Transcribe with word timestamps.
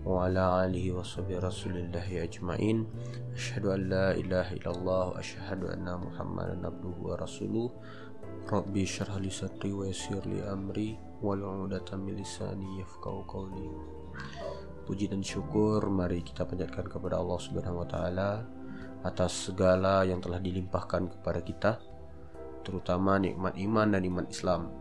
wa 0.00 1.04
sahbihi 1.04 1.44
rasulillahi 1.44 2.24
ajma'in. 2.24 2.88
Ashadu 3.36 3.76
an 3.76 3.92
la 3.92 4.16
ilaha 4.16 4.56
illallah 4.56 5.04
Wa 5.12 5.20
ashadu 5.20 5.68
anna 5.68 6.00
muhammadan 6.00 6.64
abduhu 6.64 7.12
wa 7.12 7.20
rasuluh. 7.20 7.68
Rabbi 8.48 8.88
syarah 8.88 9.20
li 9.20 9.28
sadri 9.28 9.76
wa 9.76 9.84
yasir 9.84 10.24
li 10.24 10.40
amri 10.40 10.96
Walau 11.20 11.68
udatan 11.68 12.00
milisani 12.00 12.80
yafkau 12.80 13.28
qawli. 13.28 13.68
Puji 14.88 15.12
dan 15.12 15.20
syukur 15.20 15.84
mari 15.92 16.24
kita 16.24 16.48
panjatkan 16.48 16.88
kepada 16.88 17.20
Allah 17.20 17.36
Subhanahu 17.36 17.84
wa 17.84 17.88
taala 17.88 18.30
atas 19.04 19.52
segala 19.52 20.08
yang 20.08 20.24
telah 20.24 20.40
dilimpahkan 20.40 21.12
kepada 21.12 21.40
kita, 21.44 21.72
terutama 22.64 23.20
nikmat 23.20 23.52
iman 23.60 23.92
dan 23.92 24.02
iman 24.08 24.26
Islam. 24.32 24.72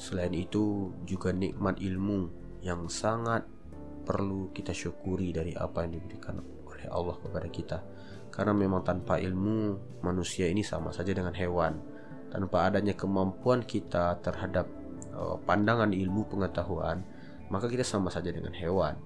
Selain 0.00 0.32
itu, 0.32 0.88
juga 1.04 1.36
nikmat 1.36 1.84
ilmu 1.84 2.32
yang 2.64 2.88
sangat 2.88 3.44
perlu 4.02 4.50
kita 4.50 4.74
syukuri 4.74 5.30
dari 5.30 5.54
apa 5.54 5.86
yang 5.86 5.98
diberikan 5.98 6.42
oleh 6.66 6.86
Allah 6.90 7.16
kepada 7.18 7.48
kita. 7.48 7.78
Karena 8.32 8.52
memang 8.56 8.82
tanpa 8.82 9.20
ilmu, 9.20 9.76
manusia 10.02 10.48
ini 10.48 10.64
sama 10.64 10.90
saja 10.90 11.12
dengan 11.12 11.36
hewan. 11.36 11.78
Tanpa 12.32 12.68
adanya 12.68 12.96
kemampuan 12.96 13.62
kita 13.62 14.16
terhadap 14.24 14.64
uh, 15.12 15.36
pandangan 15.44 15.92
ilmu 15.92 16.26
pengetahuan, 16.32 17.04
maka 17.52 17.68
kita 17.68 17.84
sama 17.84 18.08
saja 18.08 18.32
dengan 18.32 18.56
hewan 18.56 18.96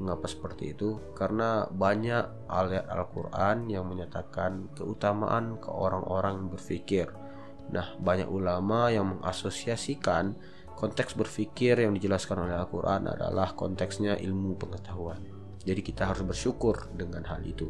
Mengapa 0.00 0.24
seperti 0.32 0.72
itu? 0.72 0.96
Karena 1.12 1.68
banyak 1.68 2.48
ayat 2.48 2.88
Al-Quran 2.88 3.68
yang 3.68 3.84
menyatakan 3.84 4.72
keutamaan 4.72 5.60
ke 5.60 5.68
orang-orang 5.68 6.48
berpikir. 6.48 7.12
Nah, 7.68 7.92
banyak 8.00 8.24
ulama 8.24 8.88
yang 8.88 9.12
mengasosiasikan 9.12 10.40
konteks 10.80 11.12
berpikir 11.12 11.84
yang 11.84 11.92
dijelaskan 11.92 12.48
oleh 12.48 12.56
Al-Quran 12.56 13.12
adalah 13.12 13.52
konteksnya 13.52 14.16
ilmu 14.16 14.56
pengetahuan. 14.56 15.20
Jadi 15.60 15.84
kita 15.84 16.08
harus 16.08 16.24
bersyukur 16.24 16.88
dengan 16.96 17.20
hal 17.28 17.44
itu. 17.44 17.68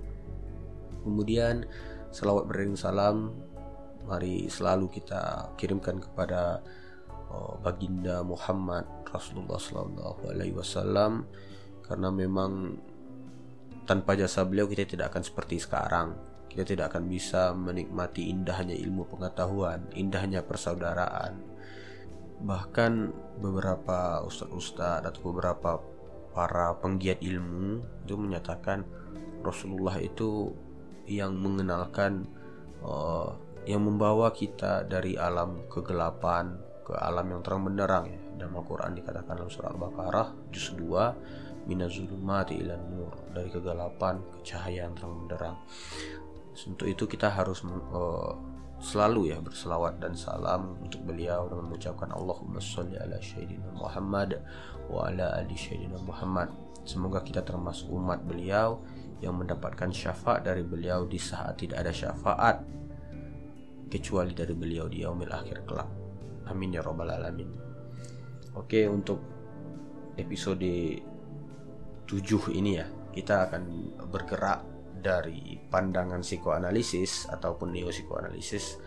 Kemudian 1.02 1.66
selawat 2.14 2.46
beriring 2.46 2.78
salam 2.78 3.34
mari 4.06 4.46
selalu 4.46 5.02
kita 5.02 5.50
kirimkan 5.58 5.98
kepada 5.98 6.62
oh, 7.34 7.58
baginda 7.58 8.22
Muhammad 8.22 8.86
Rasulullah 9.10 9.58
Sallallahu 9.58 10.30
Alaihi 10.30 10.54
Wasallam 10.54 11.26
karena 11.82 12.08
memang 12.14 12.78
tanpa 13.90 14.14
jasa 14.14 14.46
beliau 14.46 14.70
kita 14.70 14.86
tidak 14.86 15.10
akan 15.14 15.22
seperti 15.26 15.58
sekarang 15.58 16.14
kita 16.46 16.62
tidak 16.62 16.94
akan 16.94 17.10
bisa 17.10 17.54
menikmati 17.54 18.30
indahnya 18.30 18.74
ilmu 18.74 19.06
pengetahuan 19.06 19.86
indahnya 19.94 20.42
persaudaraan 20.46 21.49
bahkan 22.40 23.12
beberapa 23.40 24.24
ustadz-ustadz 24.24 25.06
atau 25.06 25.20
beberapa 25.32 25.80
para 26.32 26.72
penggiat 26.78 27.20
ilmu 27.20 27.84
itu 28.06 28.14
menyatakan 28.16 28.86
Rasulullah 29.40 29.96
itu 30.00 30.52
yang 31.08 31.36
mengenalkan 31.36 32.28
uh, 32.84 33.34
yang 33.68 33.84
membawa 33.84 34.32
kita 34.32 34.88
dari 34.88 35.16
alam 35.20 35.68
kegelapan 35.68 36.56
ke 36.86 36.96
alam 36.96 37.28
yang 37.28 37.40
terang 37.44 37.62
benderang 37.66 38.04
ya. 38.08 38.20
Dalam 38.40 38.56
Al-Quran 38.56 38.96
dikatakan 38.96 39.36
dalam 39.36 39.52
surah 39.52 39.70
Al-Baqarah 39.76 40.28
juz 40.48 40.72
2 40.80 41.68
minazulumati 41.68 42.56
ilan 42.56 42.80
nur 42.88 43.12
dari 43.36 43.52
kegelapan 43.52 44.16
ke 44.32 44.38
cahaya 44.48 44.88
yang 44.88 44.96
terang 44.96 45.12
benderang 45.22 45.56
untuk 46.66 46.88
itu 46.88 47.04
kita 47.06 47.30
harus 47.30 47.62
uh, 47.64 48.34
selalu 48.80 49.36
ya 49.36 49.38
berselawat 49.44 50.00
dan 50.00 50.16
salam 50.16 50.80
untuk 50.80 51.04
beliau 51.04 51.46
dengan 51.52 51.68
mengucapkan 51.68 52.08
Allahumma 52.16 52.58
sholli 52.58 52.96
ala 52.96 53.20
sayyidina 53.20 53.76
Muhammad 53.76 54.40
wa 54.88 55.12
ala 55.12 55.36
ali 55.36 55.52
sayyidina 55.52 56.00
Muhammad. 56.00 56.48
Semoga 56.88 57.20
kita 57.20 57.44
termasuk 57.44 57.92
umat 57.92 58.24
beliau 58.24 58.80
yang 59.20 59.36
mendapatkan 59.36 59.92
syafaat 59.92 60.48
dari 60.48 60.64
beliau 60.64 61.04
di 61.04 61.20
saat 61.20 61.60
tidak 61.60 61.84
ada 61.84 61.92
syafaat 61.92 62.56
kecuali 63.92 64.32
dari 64.32 64.56
beliau 64.56 64.88
di 64.88 65.04
yaumil 65.04 65.28
akhir 65.28 65.68
kelak. 65.68 65.90
Amin 66.48 66.72
ya 66.72 66.80
robbal 66.80 67.12
alamin. 67.12 67.52
Oke 68.56 68.88
untuk 68.88 69.20
episode 70.16 70.72
7 72.08 72.16
ini 72.56 72.80
ya 72.80 72.88
kita 73.12 73.46
akan 73.46 73.62
bergerak 74.08 74.69
dari 75.00 75.56
pandangan 75.68 76.20
psikoanalisis 76.20 77.28
ataupun 77.32 77.72
neopsikoanalisis 77.74 78.78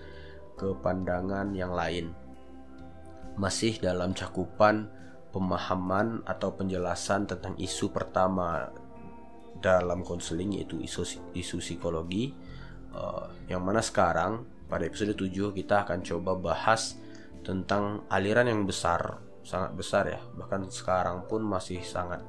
ke 0.56 0.69
pandangan 0.79 1.51
yang 1.57 1.74
lain. 1.74 2.13
Masih 3.35 3.81
dalam 3.81 4.13
cakupan 4.13 4.88
pemahaman 5.34 6.22
atau 6.29 6.53
penjelasan 6.53 7.25
tentang 7.25 7.57
isu 7.57 7.90
pertama 7.90 8.69
dalam 9.57 10.06
konseling 10.06 10.62
yaitu 10.62 10.78
isu 10.78 11.34
isu 11.34 11.57
psikologi 11.57 12.30
uh, 12.94 13.25
yang 13.50 13.66
mana 13.66 13.81
sekarang 13.81 14.45
pada 14.69 14.85
episode 14.85 15.18
7 15.18 15.57
kita 15.57 15.85
akan 15.88 16.06
coba 16.06 16.38
bahas 16.38 17.01
tentang 17.41 18.06
aliran 18.13 18.45
yang 18.45 18.63
besar 18.69 19.18
sangat 19.44 19.72
besar 19.75 20.03
ya. 20.07 20.22
Bahkan 20.40 20.72
sekarang 20.72 21.28
pun 21.28 21.44
masih 21.44 21.84
sangat 21.84 22.24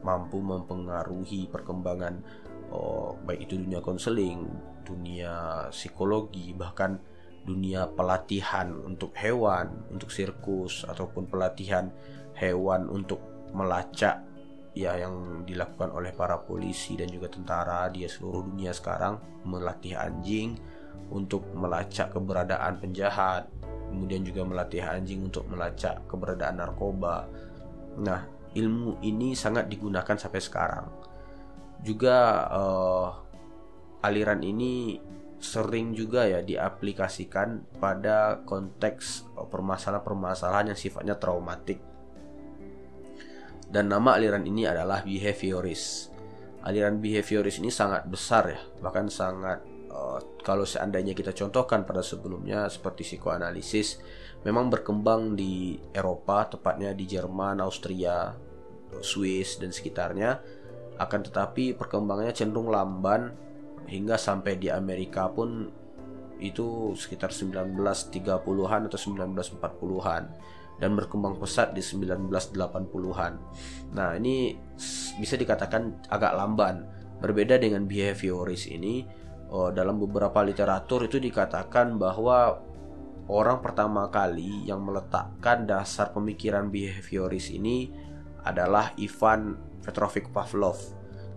mampu 0.00 0.40
mempengaruhi 0.40 1.48
perkembangan 1.48 2.24
oh, 2.70 3.18
baik 3.26 3.50
itu 3.50 3.60
dunia 3.60 3.82
konseling, 3.82 4.46
dunia 4.86 5.66
psikologi, 5.70 6.54
bahkan 6.54 6.98
dunia 7.44 7.88
pelatihan 7.90 8.70
untuk 8.84 9.14
hewan, 9.16 9.86
untuk 9.90 10.12
sirkus 10.12 10.84
ataupun 10.86 11.26
pelatihan 11.26 11.88
hewan 12.36 12.88
untuk 12.88 13.20
melacak 13.50 14.22
ya 14.70 14.94
yang 14.94 15.42
dilakukan 15.42 15.90
oleh 15.90 16.14
para 16.14 16.38
polisi 16.38 16.94
dan 16.94 17.10
juga 17.10 17.26
tentara 17.26 17.90
di 17.90 18.06
seluruh 18.06 18.46
dunia 18.46 18.70
sekarang 18.70 19.18
melatih 19.42 19.98
anjing 19.98 20.54
untuk 21.10 21.42
melacak 21.58 22.14
keberadaan 22.14 22.78
penjahat, 22.78 23.50
kemudian 23.90 24.22
juga 24.22 24.46
melatih 24.46 24.86
anjing 24.86 25.26
untuk 25.26 25.42
melacak 25.50 25.98
keberadaan 26.06 26.62
narkoba. 26.62 27.26
Nah, 27.98 28.22
ilmu 28.54 29.02
ini 29.02 29.34
sangat 29.34 29.66
digunakan 29.66 30.14
sampai 30.14 30.38
sekarang. 30.38 30.86
Juga 31.80 32.46
uh, 32.52 33.08
aliran 34.04 34.40
ini 34.44 35.00
sering 35.40 35.96
juga 35.96 36.28
ya 36.28 36.44
diaplikasikan 36.44 37.80
pada 37.80 38.44
konteks 38.44 39.32
eh, 39.40 39.46
permasalahan-permasalahan 39.48 40.76
yang 40.76 40.78
sifatnya 40.78 41.16
traumatik. 41.16 41.80
Dan 43.70 43.88
nama 43.88 44.20
aliran 44.20 44.44
ini 44.44 44.68
adalah 44.68 45.00
behavioris. 45.00 46.12
Aliran 46.60 47.00
behavioris 47.00 47.56
ini 47.56 47.72
sangat 47.72 48.04
besar 48.04 48.52
ya, 48.52 48.60
bahkan 48.84 49.08
sangat 49.08 49.64
uh, 49.88 50.20
kalau 50.44 50.68
seandainya 50.68 51.16
kita 51.16 51.32
contohkan 51.32 51.88
pada 51.88 52.04
sebelumnya 52.04 52.68
seperti 52.68 53.06
psikoanalisis 53.06 53.96
memang 54.44 54.68
berkembang 54.68 55.38
di 55.38 55.78
Eropa, 55.96 56.50
tepatnya 56.52 56.92
di 56.92 57.08
Jerman, 57.08 57.64
Austria, 57.64 58.32
Swiss 59.00 59.56
dan 59.56 59.72
sekitarnya. 59.72 60.59
Akan 61.00 61.24
tetapi 61.24 61.72
perkembangannya 61.72 62.36
cenderung 62.36 62.68
lamban 62.68 63.32
hingga 63.88 64.20
sampai 64.20 64.60
di 64.60 64.68
Amerika 64.68 65.32
pun 65.32 65.72
itu 66.40 66.92
sekitar 66.96 67.32
1930-an 67.32 68.80
atau 68.88 68.98
1940-an 69.00 70.22
dan 70.80 70.96
berkembang 70.96 71.36
pesat 71.36 71.76
di 71.76 71.84
1980-an. 71.84 73.32
Nah, 73.92 74.16
ini 74.16 74.56
bisa 75.20 75.36
dikatakan 75.36 76.08
agak 76.08 76.32
lamban. 76.32 76.88
Berbeda 77.20 77.60
dengan 77.60 77.84
behavioris 77.84 78.64
ini, 78.72 79.04
oh, 79.52 79.68
dalam 79.68 80.00
beberapa 80.00 80.40
literatur 80.40 81.04
itu 81.04 81.20
dikatakan 81.20 82.00
bahwa 82.00 82.56
orang 83.28 83.60
pertama 83.60 84.08
kali 84.08 84.64
yang 84.64 84.80
meletakkan 84.80 85.68
dasar 85.68 86.16
pemikiran 86.16 86.72
behavioris 86.72 87.52
ini 87.52 87.92
adalah 88.40 88.96
Ivan 88.96 89.69
Petrovich 89.80 90.28
Pavlov, 90.30 90.78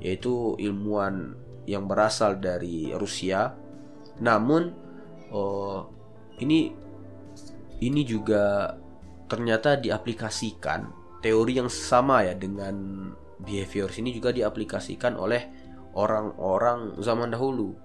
yaitu 0.04 0.56
ilmuwan 0.60 1.36
yang 1.63 1.88
berasal 1.88 2.40
dari 2.40 2.92
Rusia. 2.92 3.56
Namun 4.19 4.72
oh, 5.31 5.88
ini 6.40 6.72
ini 7.84 8.01
juga 8.07 8.75
ternyata 9.28 9.80
diaplikasikan 9.80 10.92
teori 11.24 11.60
yang 11.60 11.72
sama 11.72 12.24
ya 12.28 12.36
dengan 12.36 13.07
behavioris 13.40 14.00
ini 14.00 14.12
juga 14.16 14.31
diaplikasikan 14.31 15.16
oleh 15.16 15.42
orang-orang 15.95 17.00
zaman 17.00 17.31
dahulu 17.31 17.75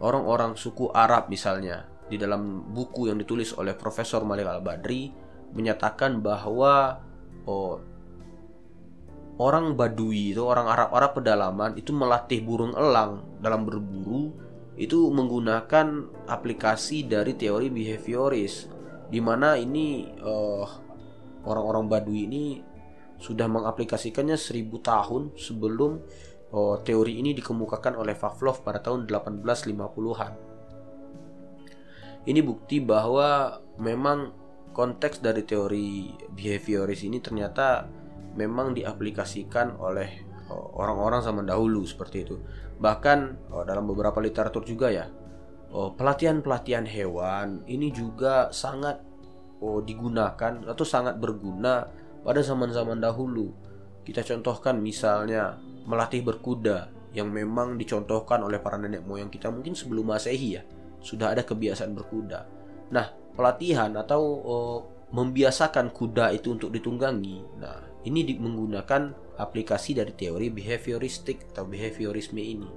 orang-orang 0.00 0.56
suku 0.56 0.92
Arab 0.92 1.32
misalnya 1.32 1.88
di 2.06 2.20
dalam 2.20 2.70
buku 2.70 3.10
yang 3.10 3.18
ditulis 3.18 3.56
oleh 3.56 3.74
Profesor 3.74 4.22
Malik 4.22 4.46
Al-Badri 4.46 5.10
menyatakan 5.56 6.22
bahwa 6.22 7.02
oh, 7.48 7.80
orang 9.36 9.76
Badui 9.76 10.32
itu 10.32 10.42
orang 10.44 10.68
Arab-Arab 10.68 11.20
pedalaman 11.20 11.70
itu 11.76 11.92
melatih 11.92 12.40
burung 12.40 12.72
elang 12.72 13.24
dalam 13.40 13.68
berburu 13.68 14.32
itu 14.76 15.08
menggunakan 15.08 16.12
aplikasi 16.28 17.08
dari 17.08 17.32
teori 17.36 17.72
behavioris 17.72 18.68
di 19.08 19.20
mana 19.20 19.56
ini 19.56 20.08
uh, 20.20 20.66
orang-orang 21.46 21.86
Badui 21.88 22.28
ini 22.28 22.44
sudah 23.16 23.48
mengaplikasikannya 23.48 24.36
seribu 24.36 24.80
tahun 24.84 25.32
sebelum 25.36 26.00
uh, 26.52 26.76
teori 26.84 27.20
ini 27.20 27.32
dikemukakan 27.32 27.96
oleh 27.96 28.12
Pavlov 28.12 28.60
pada 28.60 28.84
tahun 28.84 29.08
1850-an. 29.08 30.32
Ini 32.26 32.40
bukti 32.42 32.82
bahwa 32.82 33.62
memang 33.78 34.34
konteks 34.74 35.22
dari 35.24 35.46
teori 35.46 36.12
behavioris 36.34 37.06
ini 37.06 37.22
ternyata 37.22 37.86
memang 38.36 38.76
diaplikasikan 38.76 39.80
oleh 39.80 40.22
uh, 40.52 40.66
orang-orang 40.78 41.24
zaman 41.24 41.44
dahulu 41.48 41.82
seperti 41.88 42.22
itu. 42.22 42.36
Bahkan 42.76 43.50
oh, 43.50 43.64
dalam 43.64 43.88
beberapa 43.88 44.20
literatur 44.20 44.62
juga 44.62 44.92
ya 44.92 45.08
oh, 45.72 45.92
pelatihan-pelatihan 45.96 46.86
hewan 46.86 47.64
ini 47.66 47.90
juga 47.90 48.52
sangat 48.52 49.00
oh, 49.60 49.82
digunakan 49.82 50.62
atau 50.68 50.84
sangat 50.86 51.18
berguna 51.18 51.88
pada 52.22 52.40
zaman-zaman 52.40 53.00
dahulu. 53.00 53.52
Kita 54.06 54.22
contohkan 54.22 54.78
misalnya 54.78 55.58
melatih 55.86 56.22
berkuda 56.22 56.90
yang 57.14 57.32
memang 57.32 57.80
dicontohkan 57.80 58.44
oleh 58.44 58.60
para 58.60 58.76
nenek 58.76 59.02
moyang 59.02 59.32
kita 59.32 59.48
mungkin 59.48 59.72
sebelum 59.72 60.12
masehi 60.12 60.60
ya 60.60 60.62
sudah 61.00 61.32
ada 61.34 61.42
kebiasaan 61.42 61.96
berkuda. 61.96 62.46
Nah 62.92 63.06
pelatihan 63.34 63.94
atau 63.94 64.20
oh, 64.22 64.78
membiasakan 65.10 65.94
kuda 65.94 66.34
itu 66.34 66.54
untuk 66.54 66.74
ditunggangi. 66.74 67.38
Nah 67.62 67.78
ini 68.06 68.38
menggunakan 68.38 69.34
aplikasi 69.36 69.98
dari 69.98 70.14
teori 70.14 70.48
behavioristik 70.48 71.52
atau 71.52 71.66
behaviorisme 71.66 72.38
ini. 72.38 72.70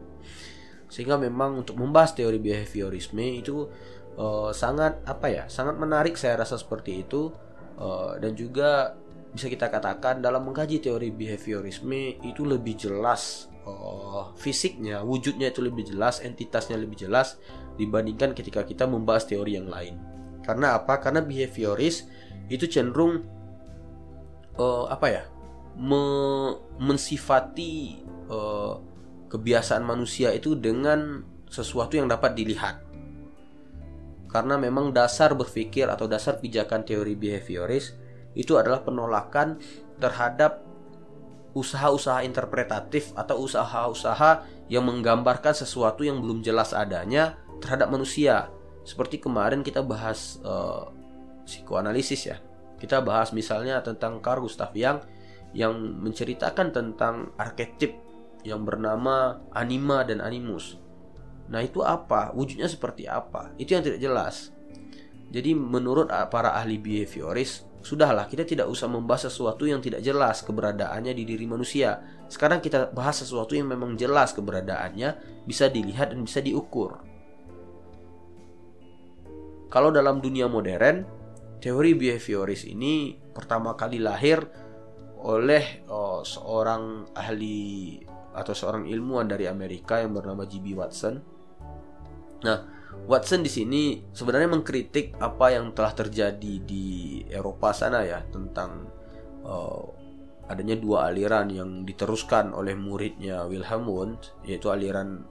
Sehingga 0.89 1.21
memang 1.21 1.61
untuk 1.61 1.77
membahas 1.77 2.17
teori 2.17 2.41
behaviorisme 2.41 3.21
itu 3.21 3.69
uh, 4.17 4.49
sangat 4.49 5.05
apa 5.05 5.27
ya, 5.29 5.43
sangat 5.45 5.77
menarik 5.77 6.17
saya 6.17 6.41
rasa 6.41 6.57
seperti 6.57 7.05
itu 7.05 7.29
uh, 7.77 8.17
dan 8.17 8.33
juga 8.33 8.97
bisa 9.29 9.45
kita 9.45 9.69
katakan 9.69 10.25
dalam 10.25 10.41
mengkaji 10.49 10.81
teori 10.81 11.13
behaviorisme 11.13 12.17
itu 12.25 12.41
lebih 12.41 12.73
jelas 12.73 13.47
uh, 13.69 14.33
fisiknya, 14.33 15.05
wujudnya 15.05 15.53
itu 15.53 15.61
lebih 15.61 15.85
jelas, 15.93 16.25
entitasnya 16.25 16.81
lebih 16.81 17.05
jelas 17.05 17.37
dibandingkan 17.77 18.33
ketika 18.33 18.65
kita 18.65 18.89
membahas 18.89 19.29
teori 19.29 19.61
yang 19.61 19.69
lain. 19.69 20.01
Karena 20.41 20.81
apa? 20.81 20.97
Karena 20.97 21.21
behavioris 21.21 22.09
itu 22.49 22.65
cenderung 22.65 23.38
uh, 24.59 24.85
apa 24.91 25.07
ya? 25.07 25.23
me 25.79 26.03
mensifati 26.75 28.03
uh, 28.27 28.75
kebiasaan 29.31 29.79
manusia 29.85 30.35
itu 30.35 30.57
dengan 30.59 31.23
sesuatu 31.47 31.95
yang 31.95 32.11
dapat 32.11 32.35
dilihat. 32.35 32.83
Karena 34.27 34.59
memang 34.59 34.91
dasar 34.91 35.33
berpikir 35.33 35.87
atau 35.87 36.05
dasar 36.05 36.37
pijakan 36.37 36.83
teori 36.83 37.15
behavioris 37.15 37.95
itu 38.37 38.59
adalah 38.59 38.85
penolakan 38.85 39.57
terhadap 39.97 40.61
usaha-usaha 41.57 42.21
interpretatif 42.21 43.09
atau 43.17 43.41
usaha-usaha 43.41 44.45
yang 44.69 44.85
menggambarkan 44.85 45.55
sesuatu 45.57 46.05
yang 46.05 46.21
belum 46.21 46.45
jelas 46.45 46.77
adanya 46.77 47.41
terhadap 47.57 47.89
manusia. 47.89 48.53
Seperti 48.85 49.17
kemarin 49.17 49.65
kita 49.65 49.81
bahas 49.81 50.37
uh, 50.45 50.93
psikoanalisis 51.49 52.21
ya. 52.29 52.37
Kita 52.79 53.03
bahas 53.03 53.35
misalnya 53.35 53.83
tentang 53.83 54.23
Carl 54.23 54.41
Gustav 54.41 54.71
Jung 54.71 55.03
yang 55.51 55.75
menceritakan 55.75 56.71
tentang 56.71 57.35
arketip 57.35 57.99
yang 58.47 58.63
bernama 58.63 59.43
anima 59.51 60.07
dan 60.07 60.23
animus. 60.23 60.79
Nah, 61.49 61.59
itu 61.65 61.81
apa? 61.81 62.31
Wujudnya 62.31 62.69
seperti 62.69 63.09
apa? 63.09 63.51
Itu 63.57 63.73
yang 63.75 63.83
tidak 63.83 63.99
jelas. 63.99 64.53
Jadi 65.29 65.53
menurut 65.53 66.09
para 66.29 66.57
ahli 66.57 66.77
behavioris, 66.81 67.65
sudahlah 67.81 68.25
kita 68.25 68.45
tidak 68.45 68.69
usah 68.69 68.89
membahas 68.89 69.29
sesuatu 69.29 69.65
yang 69.65 69.81
tidak 69.81 70.01
jelas 70.01 70.41
keberadaannya 70.45 71.13
di 71.13 71.23
diri 71.25 71.45
manusia. 71.45 72.01
Sekarang 72.29 72.61
kita 72.61 72.93
bahas 72.93 73.21
sesuatu 73.21 73.57
yang 73.57 73.69
memang 73.69 73.97
jelas 73.97 74.33
keberadaannya, 74.33 75.43
bisa 75.45 75.69
dilihat 75.69 76.13
dan 76.13 76.21
bisa 76.25 76.41
diukur. 76.41 77.01
Kalau 79.69 79.93
dalam 79.93 80.17
dunia 80.17 80.49
modern, 80.49 81.05
teori 81.59 81.91
behavioris 81.95 82.65
ini 82.67 83.19
pertama 83.35 83.75
kali 83.75 83.99
lahir 83.99 84.39
oleh 85.19 85.83
oh, 85.91 86.23
seorang 86.23 87.11
ahli 87.11 87.99
atau 88.31 88.55
seorang 88.55 88.87
ilmuwan 88.87 89.27
dari 89.27 89.51
Amerika 89.51 89.99
yang 89.99 90.15
bernama 90.15 90.47
G.B. 90.47 90.79
Watson. 90.79 91.19
Nah, 92.39 92.59
Watson 93.03 93.43
di 93.43 93.51
sini 93.51 93.99
sebenarnya 94.15 94.47
mengkritik 94.47 95.19
apa 95.19 95.51
yang 95.51 95.75
telah 95.75 95.91
terjadi 95.91 96.53
di 96.63 97.19
Eropa 97.27 97.75
sana 97.75 98.07
ya 98.07 98.23
tentang 98.31 98.87
uh, 99.43 99.83
adanya 100.47 100.79
dua 100.79 101.11
aliran 101.11 101.51
yang 101.51 101.83
diteruskan 101.83 102.55
oleh 102.55 102.73
muridnya 102.73 103.43
Wilhelm 103.45 103.85
Wundt 103.91 104.33
yaitu 104.47 104.71
aliran 104.71 105.27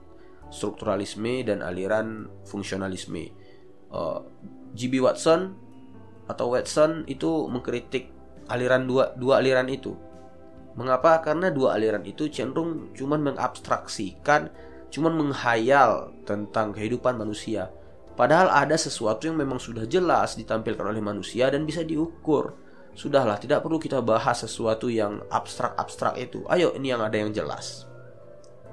strukturalisme 0.53 1.45
dan 1.49 1.65
aliran 1.65 2.29
fungsionalisme. 2.45 3.33
Uh, 3.89 4.21
G.B. 4.77 5.01
Watson 5.01 5.68
atau 6.29 6.53
Watson 6.53 7.09
itu 7.09 7.49
mengkritik 7.49 8.13
aliran 8.47 8.85
dua 8.85 9.17
dua 9.17 9.41
aliran 9.41 9.65
itu. 9.65 9.97
Mengapa? 10.77 11.19
Karena 11.25 11.49
dua 11.49 11.75
aliran 11.75 12.05
itu 12.05 12.29
cenderung 12.29 12.93
cuman 12.93 13.33
mengabstraksikan, 13.33 14.53
cuman 14.93 15.13
menghayal 15.17 16.13
tentang 16.23 16.71
kehidupan 16.71 17.17
manusia. 17.17 17.73
Padahal 18.13 18.51
ada 18.51 18.75
sesuatu 18.75 19.31
yang 19.31 19.39
memang 19.39 19.57
sudah 19.57 19.87
jelas 19.89 20.35
ditampilkan 20.37 20.85
oleh 20.85 21.01
manusia 21.01 21.49
dan 21.49 21.65
bisa 21.65 21.81
diukur. 21.81 22.53
Sudahlah, 22.91 23.39
tidak 23.39 23.63
perlu 23.63 23.79
kita 23.79 24.03
bahas 24.03 24.43
sesuatu 24.43 24.91
yang 24.91 25.23
abstrak-abstrak 25.31 26.19
itu. 26.19 26.43
Ayo, 26.51 26.75
ini 26.75 26.91
yang 26.91 26.99
ada 26.99 27.15
yang 27.15 27.31
jelas. 27.31 27.87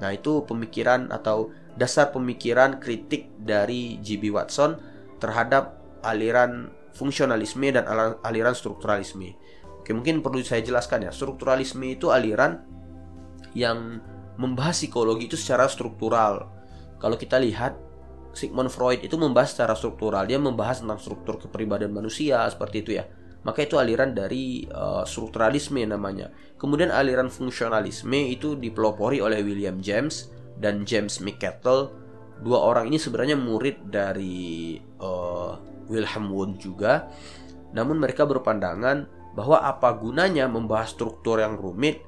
Nah, 0.03 0.11
itu 0.11 0.43
pemikiran 0.43 1.15
atau 1.15 1.55
dasar 1.79 2.11
pemikiran 2.11 2.83
kritik 2.83 3.31
dari 3.39 4.03
G.B. 4.03 4.35
Watson 4.35 4.83
terhadap 5.23 5.79
aliran 6.03 6.75
fungsionalisme 6.97 7.69
dan 7.69 7.85
aliran 8.25 8.57
strukturalisme. 8.57 9.37
Oke, 9.85 9.93
mungkin 9.93 10.25
perlu 10.25 10.41
saya 10.43 10.65
jelaskan 10.65 11.07
ya. 11.07 11.13
Strukturalisme 11.13 11.85
itu 11.87 12.11
aliran 12.11 12.65
yang 13.53 14.01
membahas 14.41 14.81
psikologi 14.81 15.29
itu 15.29 15.37
secara 15.37 15.69
struktural. 15.69 16.49
Kalau 16.97 17.15
kita 17.21 17.37
lihat 17.37 17.77
Sigmund 18.37 18.69
Freud 18.69 19.01
itu 19.01 19.17
membahas 19.17 19.57
secara 19.57 19.73
struktural, 19.73 20.29
dia 20.29 20.37
membahas 20.37 20.85
tentang 20.85 21.01
struktur 21.01 21.41
kepribadian 21.41 21.93
manusia 21.93 22.45
seperti 22.53 22.85
itu 22.85 22.91
ya. 23.01 23.05
Maka 23.47 23.63
itu 23.63 23.79
aliran 23.79 24.11
dari 24.11 24.67
uh, 24.67 25.07
strukturalisme 25.07 25.79
namanya. 25.87 26.35
Kemudian 26.59 26.91
aliran 26.91 27.31
fungsionalisme 27.31 28.19
itu 28.27 28.59
dipelopori 28.59 29.23
oleh 29.23 29.41
William 29.41 29.79
James 29.79 30.35
dan 30.59 30.83
James 30.83 31.23
McCattle. 31.23 31.95
Dua 32.43 32.59
orang 32.59 32.91
ini 32.91 32.99
sebenarnya 33.01 33.39
murid 33.39 33.87
dari 33.89 34.77
uh, 35.01 35.76
Wilhelm 35.89 36.33
Wundt 36.33 36.63
juga. 36.63 37.11
Namun 37.75 38.01
mereka 38.01 38.25
berpandangan 38.25 39.07
bahwa 39.37 39.61
apa 39.61 39.93
gunanya 39.93 40.49
membahas 40.49 40.97
struktur 40.97 41.45
yang 41.45 41.61
rumit 41.61 42.01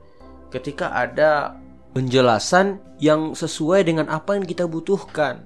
ketika 0.49 0.97
ada 0.97 1.61
penjelasan 1.93 2.81
yang 2.97 3.37
sesuai 3.37 3.85
dengan 3.85 4.09
apa 4.09 4.39
yang 4.39 4.49
kita 4.49 4.65
butuhkan. 4.65 5.45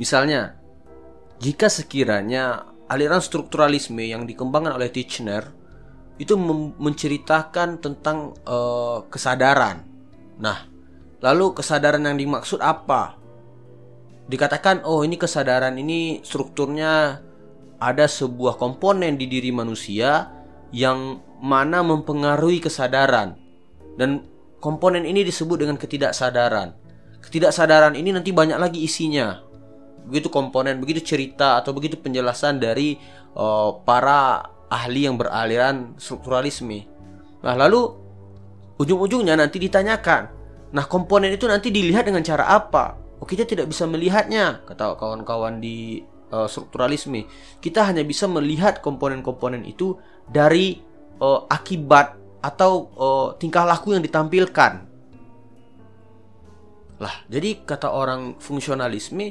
Misalnya, 0.00 0.56
jika 1.38 1.68
sekiranya 1.68 2.72
aliran 2.88 3.20
strukturalisme 3.20 4.00
yang 4.00 4.24
dikembangkan 4.24 4.74
oleh 4.74 4.88
Titchener 4.88 5.44
itu 6.18 6.34
menceritakan 6.78 7.78
tentang 7.78 8.34
uh, 8.42 9.06
kesadaran. 9.06 9.86
Nah, 10.42 10.66
lalu 11.22 11.54
kesadaran 11.54 12.02
yang 12.02 12.18
dimaksud 12.18 12.58
apa? 12.58 13.14
Dikatakan, 14.26 14.82
oh 14.82 15.06
ini 15.06 15.14
kesadaran 15.14 15.78
ini 15.78 16.20
strukturnya 16.26 17.22
ada 17.78 18.10
sebuah 18.10 18.58
komponen 18.58 19.14
di 19.14 19.30
diri 19.30 19.54
manusia 19.54 20.30
yang 20.74 21.22
mana 21.38 21.80
mempengaruhi 21.86 22.58
kesadaran 22.58 23.38
dan 23.94 24.26
komponen 24.58 25.06
ini 25.06 25.22
disebut 25.22 25.62
dengan 25.62 25.78
ketidaksadaran. 25.78 26.74
Ketidaksadaran 27.22 27.94
ini 27.94 28.14
nanti 28.14 28.34
banyak 28.34 28.58
lagi 28.58 28.82
isinya. 28.82 29.42
Begitu 30.06 30.30
komponen, 30.30 30.78
begitu 30.82 31.02
cerita 31.02 31.58
atau 31.58 31.74
begitu 31.74 31.98
penjelasan 31.98 32.58
dari 32.62 32.98
uh, 33.34 33.78
para 33.82 34.46
ahli 34.70 35.06
yang 35.06 35.18
beraliran 35.18 35.98
strukturalisme. 35.98 36.86
Nah, 37.42 37.54
lalu 37.54 37.90
ujung-ujungnya 38.78 39.34
nanti 39.34 39.58
ditanyakan, 39.58 40.30
nah 40.74 40.84
komponen 40.86 41.34
itu 41.34 41.46
nanti 41.50 41.70
dilihat 41.70 42.06
dengan 42.06 42.22
cara 42.22 42.46
apa? 42.50 43.08
kita 43.28 43.44
tidak 43.44 43.68
bisa 43.68 43.84
melihatnya, 43.84 44.64
kata 44.64 44.96
kawan-kawan 44.96 45.60
di 45.60 46.00
uh, 46.32 46.48
strukturalisme. 46.48 47.26
Kita 47.58 47.84
hanya 47.86 48.02
bisa 48.04 48.24
melihat 48.30 48.80
komponen-komponen 48.84 49.64
itu 49.64 49.96
dari 50.28 50.80
uh, 51.20 51.44
akibat 51.48 52.16
atau 52.38 52.72
uh, 52.94 53.28
tingkah 53.36 53.66
laku 53.66 53.96
yang 53.96 54.04
ditampilkan. 54.04 54.72
Lah, 56.98 57.14
jadi 57.30 57.62
kata 57.62 57.94
orang 57.94 58.42
fungsionalisme, 58.42 59.30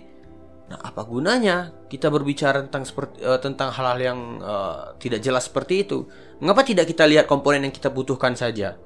nah 0.72 0.80
apa 0.84 1.04
gunanya 1.04 1.76
kita 1.92 2.08
berbicara 2.08 2.64
tentang 2.64 2.88
seperti 2.88 3.20
uh, 3.24 3.40
tentang 3.40 3.76
hal-hal 3.76 4.00
yang 4.00 4.20
uh, 4.40 4.96
tidak 5.00 5.20
jelas 5.20 5.52
seperti 5.52 5.84
itu? 5.84 6.08
Mengapa 6.40 6.64
tidak 6.64 6.88
kita 6.88 7.04
lihat 7.04 7.28
komponen 7.28 7.68
yang 7.68 7.76
kita 7.76 7.92
butuhkan 7.92 8.40
saja? 8.40 8.80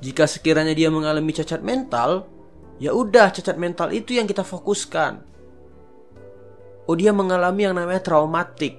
Jika 0.00 0.28
sekiranya 0.28 0.76
dia 0.76 0.92
mengalami 0.92 1.32
cacat 1.32 1.64
mental, 1.64 2.28
Ya 2.76 2.92
udah, 2.92 3.32
cacat 3.32 3.56
mental 3.56 3.88
itu 3.96 4.12
yang 4.12 4.28
kita 4.28 4.44
fokuskan. 4.44 5.35
Oh, 6.86 6.94
dia 6.94 7.10
mengalami 7.10 7.66
yang 7.66 7.74
namanya 7.74 8.02
traumatik. 8.02 8.78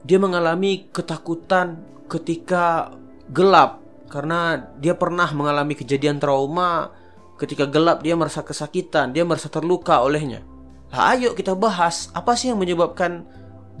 Dia 0.00 0.16
mengalami 0.16 0.88
ketakutan 0.88 1.84
ketika 2.08 2.96
gelap 3.28 3.84
karena 4.08 4.72
dia 4.80 4.96
pernah 4.96 5.28
mengalami 5.30 5.76
kejadian 5.76 6.18
trauma 6.18 6.90
ketika 7.40 7.64
gelap 7.64 8.04
dia 8.04 8.16
merasa 8.16 8.44
kesakitan, 8.44 9.16
dia 9.16 9.24
merasa 9.24 9.48
terluka 9.48 10.00
olehnya. 10.04 10.44
Lah 10.92 11.16
ayo 11.16 11.32
kita 11.32 11.56
bahas 11.56 12.12
apa 12.12 12.36
sih 12.36 12.52
yang 12.52 12.60
menyebabkan 12.60 13.24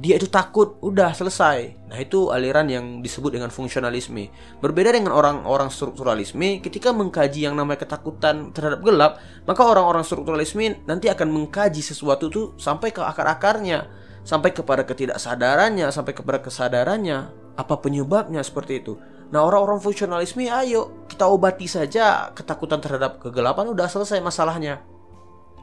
dia 0.00 0.16
itu 0.16 0.32
takut, 0.32 0.80
udah 0.80 1.12
selesai. 1.12 1.76
Nah, 1.92 2.00
itu 2.00 2.32
aliran 2.32 2.64
yang 2.72 3.04
disebut 3.04 3.36
dengan 3.36 3.52
fungsionalisme. 3.52 4.32
Berbeda 4.64 4.96
dengan 4.96 5.12
orang-orang 5.12 5.68
strukturalisme, 5.68 6.64
ketika 6.64 6.88
mengkaji 6.88 7.44
yang 7.44 7.52
namanya 7.52 7.84
ketakutan 7.84 8.48
terhadap 8.56 8.80
gelap, 8.80 9.20
maka 9.44 9.60
orang-orang 9.60 10.00
strukturalisme 10.00 10.80
nanti 10.88 11.12
akan 11.12 11.28
mengkaji 11.28 11.84
sesuatu 11.84 12.32
itu 12.32 12.56
sampai 12.56 12.96
ke 12.96 13.04
akar-akarnya, 13.04 13.92
sampai 14.24 14.56
kepada 14.56 14.88
ketidaksadarannya, 14.88 15.92
sampai 15.92 16.16
kepada 16.16 16.40
kesadarannya, 16.40 17.18
apa 17.60 17.74
penyebabnya 17.76 18.40
seperti 18.40 18.80
itu. 18.80 18.96
Nah, 19.28 19.44
orang-orang 19.44 19.84
fungsionalisme, 19.84 20.48
ayo 20.48 21.04
kita 21.12 21.28
obati 21.28 21.68
saja 21.68 22.32
ketakutan 22.32 22.80
terhadap 22.80 23.20
kegelapan, 23.20 23.68
udah 23.68 23.84
selesai 23.84 24.24
masalahnya. 24.24 24.80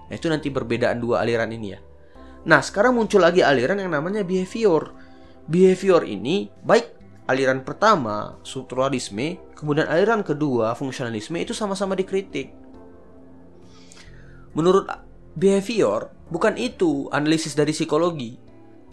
Nah, 0.08 0.13
itu 0.13 0.29
nanti 0.29 0.53
perbedaan 0.53 1.01
dua 1.01 1.25
aliran 1.25 1.50
ini 1.50 1.74
ya. 1.74 1.82
Nah, 2.46 2.62
sekarang 2.62 2.94
muncul 3.00 3.24
lagi 3.24 3.41
aliran 3.41 3.82
yang 3.82 3.89
namanya 3.89 4.22
behavior. 4.22 4.94
Behavior 5.48 6.03
ini 6.03 6.51
baik 6.62 6.98
aliran 7.27 7.63
pertama, 7.63 8.39
strukturalisme, 8.44 9.39
kemudian 9.56 9.88
aliran 9.88 10.24
kedua, 10.24 10.75
fungsionalisme 10.75 11.36
itu 11.39 11.51
sama-sama 11.51 11.96
dikritik. 11.96 12.56
Menurut 14.56 14.88
behavior, 15.36 16.10
bukan 16.32 16.56
itu 16.56 17.12
analisis 17.12 17.53
dari 17.53 17.75
psikologi. 17.75 18.39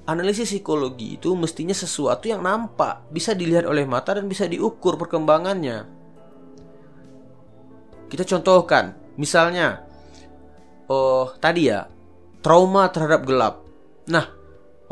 Analisis 0.04 0.52
psikologi 0.52 1.16
itu 1.16 1.32
mestinya 1.32 1.72
sesuatu 1.72 2.28
yang 2.28 2.44
nampak, 2.44 3.08
bisa 3.08 3.32
dilihat 3.32 3.64
oleh 3.64 3.88
mata 3.88 4.12
dan 4.18 4.28
bisa 4.28 4.44
diukur 4.44 5.00
perkembangannya. 5.00 5.88
Kita 8.12 8.26
contohkan, 8.28 8.92
misalnya, 9.16 9.80
oh 10.92 11.32
tadi 11.40 11.72
ya, 11.72 11.88
trauma 12.44 12.92
terhadap 12.92 13.24
gelap. 13.24 13.64
Nah, 14.12 14.28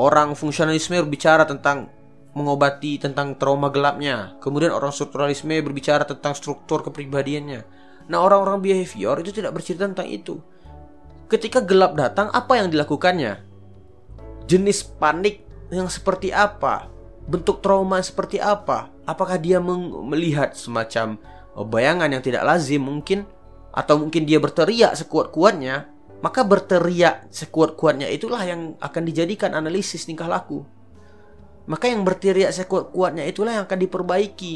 orang 0.00 0.32
fungsionalisme 0.32 0.96
berbicara 1.04 1.44
tentang 1.44 1.92
mengobati 2.32 2.96
tentang 2.96 3.36
trauma 3.36 3.68
gelapnya. 3.68 4.40
Kemudian 4.40 4.72
orang 4.72 4.88
strukturalisme 4.88 5.52
berbicara 5.60 6.08
tentang 6.08 6.32
struktur 6.32 6.80
kepribadiannya. 6.80 7.60
Nah, 8.08 8.18
orang-orang 8.24 8.64
behavior 8.64 9.20
itu 9.20 9.36
tidak 9.36 9.52
bercerita 9.52 9.84
tentang 9.84 10.08
itu. 10.08 10.40
Ketika 11.28 11.60
gelap 11.60 11.92
datang, 11.92 12.32
apa 12.32 12.56
yang 12.56 12.72
dilakukannya? 12.72 13.40
Jenis 14.48 14.84
panik 14.96 15.44
yang 15.68 15.92
seperti 15.92 16.32
apa? 16.32 16.88
Bentuk 17.28 17.60
trauma 17.60 18.00
seperti 18.00 18.40
apa? 18.40 18.88
Apakah 19.04 19.36
dia 19.36 19.60
melihat 19.60 20.56
semacam 20.56 21.20
oh, 21.52 21.68
bayangan 21.68 22.08
yang 22.08 22.24
tidak 22.24 22.42
lazim 22.48 22.80
mungkin? 22.80 23.28
Atau 23.72 24.00
mungkin 24.00 24.28
dia 24.28 24.36
berteriak 24.36 24.92
sekuat-kuatnya 24.96 25.88
maka 26.22 26.46
berteriak 26.46 27.28
sekuat-kuatnya 27.34 28.06
itulah 28.06 28.38
yang 28.46 28.78
akan 28.78 29.02
dijadikan 29.02 29.58
analisis 29.58 30.06
tingkah 30.06 30.30
laku. 30.30 30.62
Maka 31.66 31.90
yang 31.90 32.06
berteriak 32.06 32.54
sekuat-kuatnya 32.54 33.26
itulah 33.26 33.58
yang 33.58 33.64
akan 33.66 33.78
diperbaiki. 33.82 34.54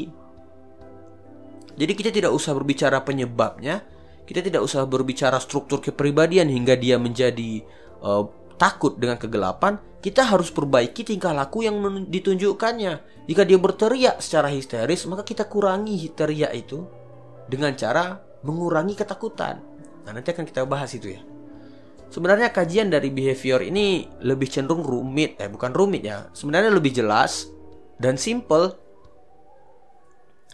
Jadi 1.77 1.93
kita 1.93 2.09
tidak 2.09 2.31
usah 2.31 2.55
berbicara 2.55 3.03
penyebabnya, 3.03 3.83
kita 4.23 4.39
tidak 4.39 4.63
usah 4.63 4.87
berbicara 4.87 5.37
struktur 5.43 5.83
kepribadian 5.83 6.47
hingga 6.47 6.79
dia 6.79 6.95
menjadi 6.95 7.63
uh, 7.99 8.27
takut 8.55 8.95
dengan 8.95 9.19
kegelapan. 9.19 9.77
Kita 9.99 10.23
harus 10.23 10.49
perbaiki 10.49 11.03
tingkah 11.03 11.35
laku 11.35 11.67
yang 11.67 12.07
ditunjukkannya. 12.07 13.27
Jika 13.27 13.43
dia 13.43 13.59
berteriak 13.59 14.23
secara 14.23 14.47
histeris, 14.47 15.03
maka 15.03 15.27
kita 15.27 15.51
kurangi 15.51 15.99
histeria 15.99 16.47
itu 16.55 16.87
dengan 17.51 17.75
cara 17.75 18.23
mengurangi 18.43 18.95
ketakutan. 18.95 19.59
Nah, 20.07 20.11
nanti 20.15 20.31
akan 20.31 20.47
kita 20.47 20.63
bahas 20.63 20.95
itu 20.95 21.11
ya. 21.11 21.21
Sebenarnya 22.07 22.55
kajian 22.55 22.87
dari 22.87 23.11
behavior 23.11 23.59
ini 23.59 24.07
lebih 24.23 24.47
cenderung 24.47 24.81
rumit, 24.81 25.35
eh 25.43 25.51
bukan 25.51 25.75
rumit 25.75 26.07
ya. 26.07 26.31
Sebenarnya 26.31 26.71
lebih 26.71 26.95
jelas 26.95 27.51
dan 27.99 28.15
simple. 28.15 28.73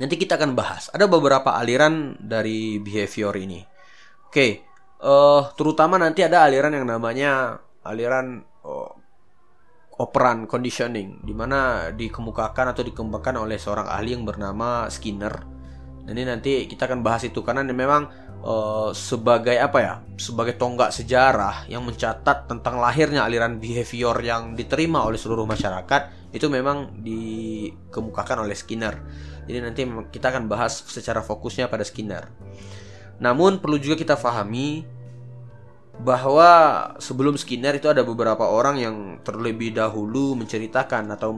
Nanti 0.02 0.18
kita 0.18 0.42
akan 0.42 0.58
bahas. 0.58 0.90
Ada 0.90 1.06
beberapa 1.06 1.54
aliran 1.54 2.18
dari 2.18 2.82
behavior 2.82 3.38
ini. 3.38 3.62
Oke, 4.26 4.66
uh, 5.06 5.54
terutama 5.54 6.02
nanti 6.02 6.26
ada 6.26 6.42
aliran 6.42 6.74
yang 6.74 6.90
namanya 6.90 7.62
aliran 7.86 8.42
uh, 8.66 8.90
operan 10.02 10.50
conditioning, 10.50 11.22
di 11.22 11.38
mana 11.38 11.94
dikemukakan 11.94 12.74
atau 12.74 12.82
dikembangkan 12.82 13.38
oleh 13.38 13.62
seorang 13.62 13.86
ahli 13.86 14.18
yang 14.18 14.26
bernama 14.26 14.90
Skinner. 14.90 15.46
Ini 16.04 16.26
nanti 16.26 16.66
kita 16.66 16.90
akan 16.90 17.06
bahas 17.06 17.24
itu 17.24 17.46
karena 17.46 17.62
memang 17.64 18.23
uh, 18.44 18.92
sebagai 18.92 19.56
apa 19.58 19.80
ya? 19.80 19.94
Sebagai 20.20 20.60
tonggak 20.60 20.92
sejarah 20.94 21.66
yang 21.72 21.88
mencatat 21.88 22.46
tentang 22.52 22.78
lahirnya 22.78 23.24
aliran 23.26 23.58
behavior 23.58 24.20
yang 24.22 24.54
diterima 24.54 25.08
oleh 25.08 25.18
seluruh 25.18 25.48
masyarakat 25.48 26.32
itu 26.36 26.46
memang 26.52 27.02
dikemukakan 27.02 28.44
oleh 28.46 28.54
Skinner. 28.54 29.00
Jadi 29.48 29.60
nanti 29.60 29.82
kita 30.12 30.30
akan 30.30 30.48
bahas 30.52 30.84
secara 30.86 31.24
fokusnya 31.24 31.72
pada 31.72 31.84
Skinner. 31.88 32.28
Namun 33.20 33.60
perlu 33.64 33.80
juga 33.80 33.96
kita 33.96 34.20
pahami 34.20 34.84
bahwa 36.02 36.50
sebelum 36.98 37.38
Skinner 37.38 37.78
itu 37.78 37.86
ada 37.86 38.02
beberapa 38.02 38.50
orang 38.50 38.82
yang 38.82 39.22
terlebih 39.22 39.78
dahulu 39.78 40.34
menceritakan 40.34 41.14
atau 41.14 41.30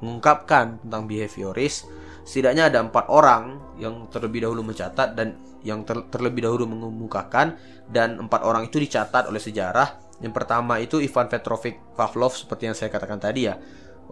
mengungkapkan 0.00 0.84
tentang 0.84 1.08
behavioris 1.08 1.88
setidaknya 2.24 2.72
ada 2.72 2.78
empat 2.84 3.08
orang 3.08 3.74
yang 3.80 4.08
terlebih 4.12 4.44
dahulu 4.44 4.66
mencatat 4.66 5.16
dan 5.16 5.40
yang 5.60 5.84
ter 5.84 5.96
terlebih 6.08 6.48
dahulu 6.48 6.68
mengemukakan 6.68 7.56
dan 7.88 8.20
empat 8.20 8.44
orang 8.44 8.68
itu 8.68 8.80
dicatat 8.80 9.28
oleh 9.28 9.40
sejarah. 9.40 10.20
Yang 10.20 10.34
pertama 10.36 10.76
itu 10.80 11.00
Ivan 11.00 11.28
Petrovich 11.32 11.80
Pavlov 11.96 12.36
seperti 12.36 12.68
yang 12.68 12.76
saya 12.76 12.92
katakan 12.92 13.20
tadi 13.20 13.48
ya. 13.48 13.56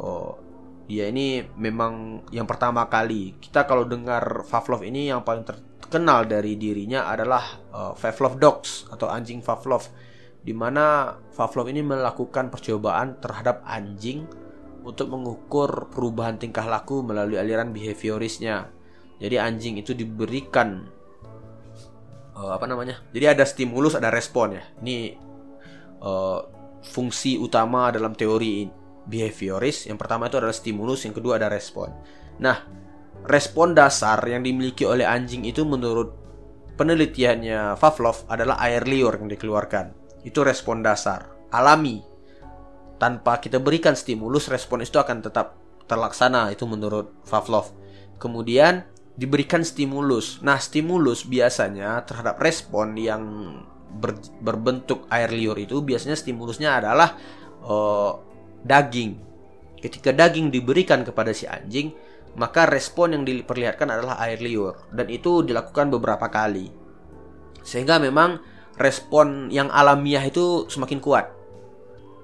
Oh, 0.00 0.40
dia 0.88 1.12
ini 1.12 1.44
memang 1.56 2.24
yang 2.32 2.48
pertama 2.48 2.88
kali. 2.88 3.36
Kita 3.36 3.68
kalau 3.68 3.84
dengar 3.84 4.48
Pavlov 4.48 4.80
ini 4.84 5.12
yang 5.12 5.20
paling 5.20 5.44
terkenal 5.44 6.24
dari 6.24 6.56
dirinya 6.56 7.08
adalah 7.08 7.44
uh, 7.72 7.92
Pavlov 7.92 8.40
Dogs 8.40 8.88
atau 8.88 9.08
anjing 9.12 9.44
Pavlov 9.44 9.88
di 10.40 10.56
mana 10.56 11.12
Pavlov 11.36 11.68
ini 11.68 11.84
melakukan 11.84 12.48
percobaan 12.48 13.20
terhadap 13.20 13.60
anjing 13.68 14.24
untuk 14.88 15.12
mengukur 15.12 15.92
perubahan 15.92 16.40
tingkah 16.40 16.64
laku 16.64 17.04
melalui 17.04 17.36
aliran 17.36 17.76
behaviorisnya. 17.76 18.72
Jadi 19.20 19.36
anjing 19.36 19.76
itu 19.76 19.92
diberikan 19.92 20.88
uh, 22.32 22.56
apa 22.56 22.64
namanya? 22.64 23.04
Jadi 23.12 23.26
ada 23.28 23.44
stimulus, 23.44 23.92
ada 23.92 24.08
respon 24.08 24.56
ya. 24.56 24.64
Ini 24.80 24.96
uh, 26.00 26.40
fungsi 26.80 27.36
utama 27.36 27.92
dalam 27.92 28.16
teori 28.16 28.64
behavioris. 29.04 29.92
Yang 29.92 29.98
pertama 30.00 30.32
itu 30.32 30.40
adalah 30.40 30.56
stimulus, 30.56 31.04
yang 31.04 31.12
kedua 31.12 31.36
ada 31.36 31.52
respon. 31.52 31.92
Nah, 32.40 32.64
respon 33.28 33.76
dasar 33.76 34.22
yang 34.24 34.40
dimiliki 34.40 34.88
oleh 34.88 35.04
anjing 35.04 35.44
itu 35.44 35.66
menurut 35.68 36.14
penelitiannya 36.78 37.76
Pavlov 37.76 38.24
adalah 38.30 38.56
air 38.64 38.86
liur 38.86 39.18
yang 39.18 39.28
dikeluarkan. 39.28 39.92
Itu 40.22 40.46
respon 40.46 40.80
dasar, 40.86 41.26
alami, 41.50 42.00
tanpa 42.98 43.38
kita 43.38 43.62
berikan 43.62 43.94
stimulus 43.94 44.50
respon 44.50 44.82
itu 44.82 44.98
akan 44.98 45.22
tetap 45.22 45.58
terlaksana 45.88 46.52
itu 46.52 46.68
menurut 46.68 47.10
Pavlov. 47.24 47.72
Kemudian 48.20 48.84
diberikan 49.18 49.66
stimulus. 49.66 50.38
Nah, 50.46 50.62
stimulus 50.62 51.26
biasanya 51.26 52.06
terhadap 52.06 52.38
respon 52.38 52.94
yang 52.94 53.22
ber, 53.90 54.14
berbentuk 54.38 55.08
air 55.10 55.32
liur 55.32 55.58
itu 55.58 55.82
biasanya 55.82 56.14
stimulusnya 56.14 56.78
adalah 56.78 57.18
uh, 57.66 58.14
daging. 58.62 59.18
Ketika 59.78 60.14
daging 60.14 60.50
diberikan 60.54 61.02
kepada 61.02 61.34
si 61.34 61.46
anjing, 61.50 61.94
maka 62.38 62.70
respon 62.70 63.18
yang 63.18 63.22
diperlihatkan 63.26 63.90
adalah 63.90 64.22
air 64.22 64.38
liur 64.38 64.90
dan 64.94 65.10
itu 65.10 65.42
dilakukan 65.42 65.90
beberapa 65.90 66.30
kali. 66.30 66.70
Sehingga 67.66 67.98
memang 67.98 68.38
respon 68.78 69.50
yang 69.50 69.66
alamiah 69.74 70.22
itu 70.22 70.70
semakin 70.70 71.02
kuat. 71.02 71.37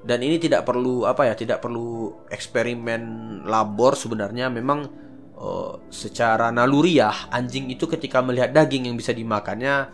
Dan 0.04 0.20
ini 0.20 0.36
tidak 0.36 0.68
perlu 0.68 1.08
apa 1.08 1.32
ya, 1.32 1.34
tidak 1.34 1.64
perlu 1.64 2.12
eksperimen 2.28 3.02
labor 3.48 3.96
sebenarnya 3.96 4.52
memang 4.52 4.84
uh, 5.32 5.80
secara 5.88 6.52
naluriah 6.52 7.32
anjing 7.32 7.72
itu 7.72 7.88
ketika 7.88 8.20
melihat 8.20 8.52
daging 8.52 8.84
yang 8.84 8.96
bisa 9.00 9.16
dimakannya 9.16 9.88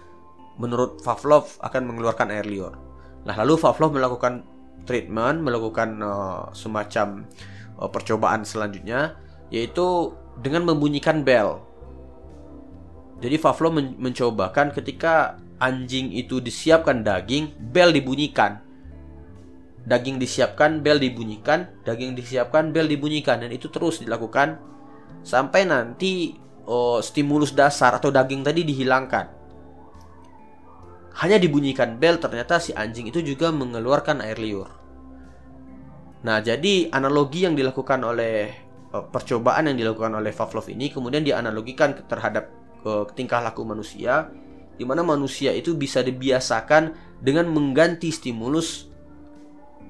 menurut 0.58 0.98
Pavlov 1.00 1.56
akan 1.62 1.82
mengeluarkan 1.86 2.28
air 2.34 2.44
liur. 2.44 2.74
Nah, 3.22 3.34
lalu 3.38 3.54
Pavlov 3.56 3.94
melakukan 3.94 4.42
treatment, 4.82 5.46
melakukan 5.46 6.02
uh, 6.02 6.50
semacam 6.52 7.24
uh, 7.78 7.88
percobaan 7.88 8.42
selanjutnya 8.42 9.14
yaitu 9.50 10.14
dengan 10.42 10.66
membunyikan 10.66 11.22
bel. 11.22 11.62
Jadi 13.20 13.36
Pavlov 13.36 13.76
men 13.76 13.94
mencobakan 14.00 14.72
ketika 14.72 15.36
anjing 15.60 16.08
itu 16.10 16.40
disiapkan 16.40 17.04
daging, 17.04 17.52
bel 17.70 17.92
dibunyikan. 17.92 18.64
Daging 19.80 20.20
disiapkan, 20.20 20.84
bel 20.84 21.00
dibunyikan, 21.00 21.72
daging 21.88 22.12
disiapkan, 22.12 22.70
bel 22.70 22.84
dibunyikan 22.84 23.40
dan 23.40 23.49
itu 23.49 23.72
terus 23.72 24.04
dilakukan 24.04 24.60
sampai 25.25 25.64
nanti 25.64 26.37
oh, 26.68 27.00
stimulus 27.00 27.56
dasar 27.56 27.96
atau 27.96 28.12
daging 28.12 28.44
tadi 28.44 28.62
dihilangkan. 28.64 29.40
Hanya 31.20 31.37
dibunyikan 31.40 31.96
bel 31.96 32.20
ternyata 32.20 32.60
si 32.60 32.76
anjing 32.76 33.08
itu 33.08 33.25
juga 33.25 33.49
mengeluarkan 33.50 34.20
air 34.25 34.37
liur. 34.37 34.68
Nah, 36.20 36.44
jadi 36.44 36.92
analogi 36.92 37.49
yang 37.49 37.56
dilakukan 37.56 38.04
oleh 38.04 38.52
uh, 38.92 39.04
percobaan 39.08 39.72
yang 39.72 39.76
dilakukan 39.80 40.12
oleh 40.12 40.32
Pavlov 40.37 40.68
ini 40.68 40.92
kemudian 40.92 41.25
dianalogikan 41.25 41.96
terhadap 42.04 42.52
uh, 42.84 43.08
tingkah 43.16 43.40
laku 43.40 43.64
manusia 43.64 44.28
di 44.76 44.84
mana 44.88 45.04
manusia 45.04 45.52
itu 45.52 45.76
bisa 45.76 46.00
dibiasakan 46.04 46.96
dengan 47.20 47.49
mengganti 47.52 48.08
stimulus 48.12 48.89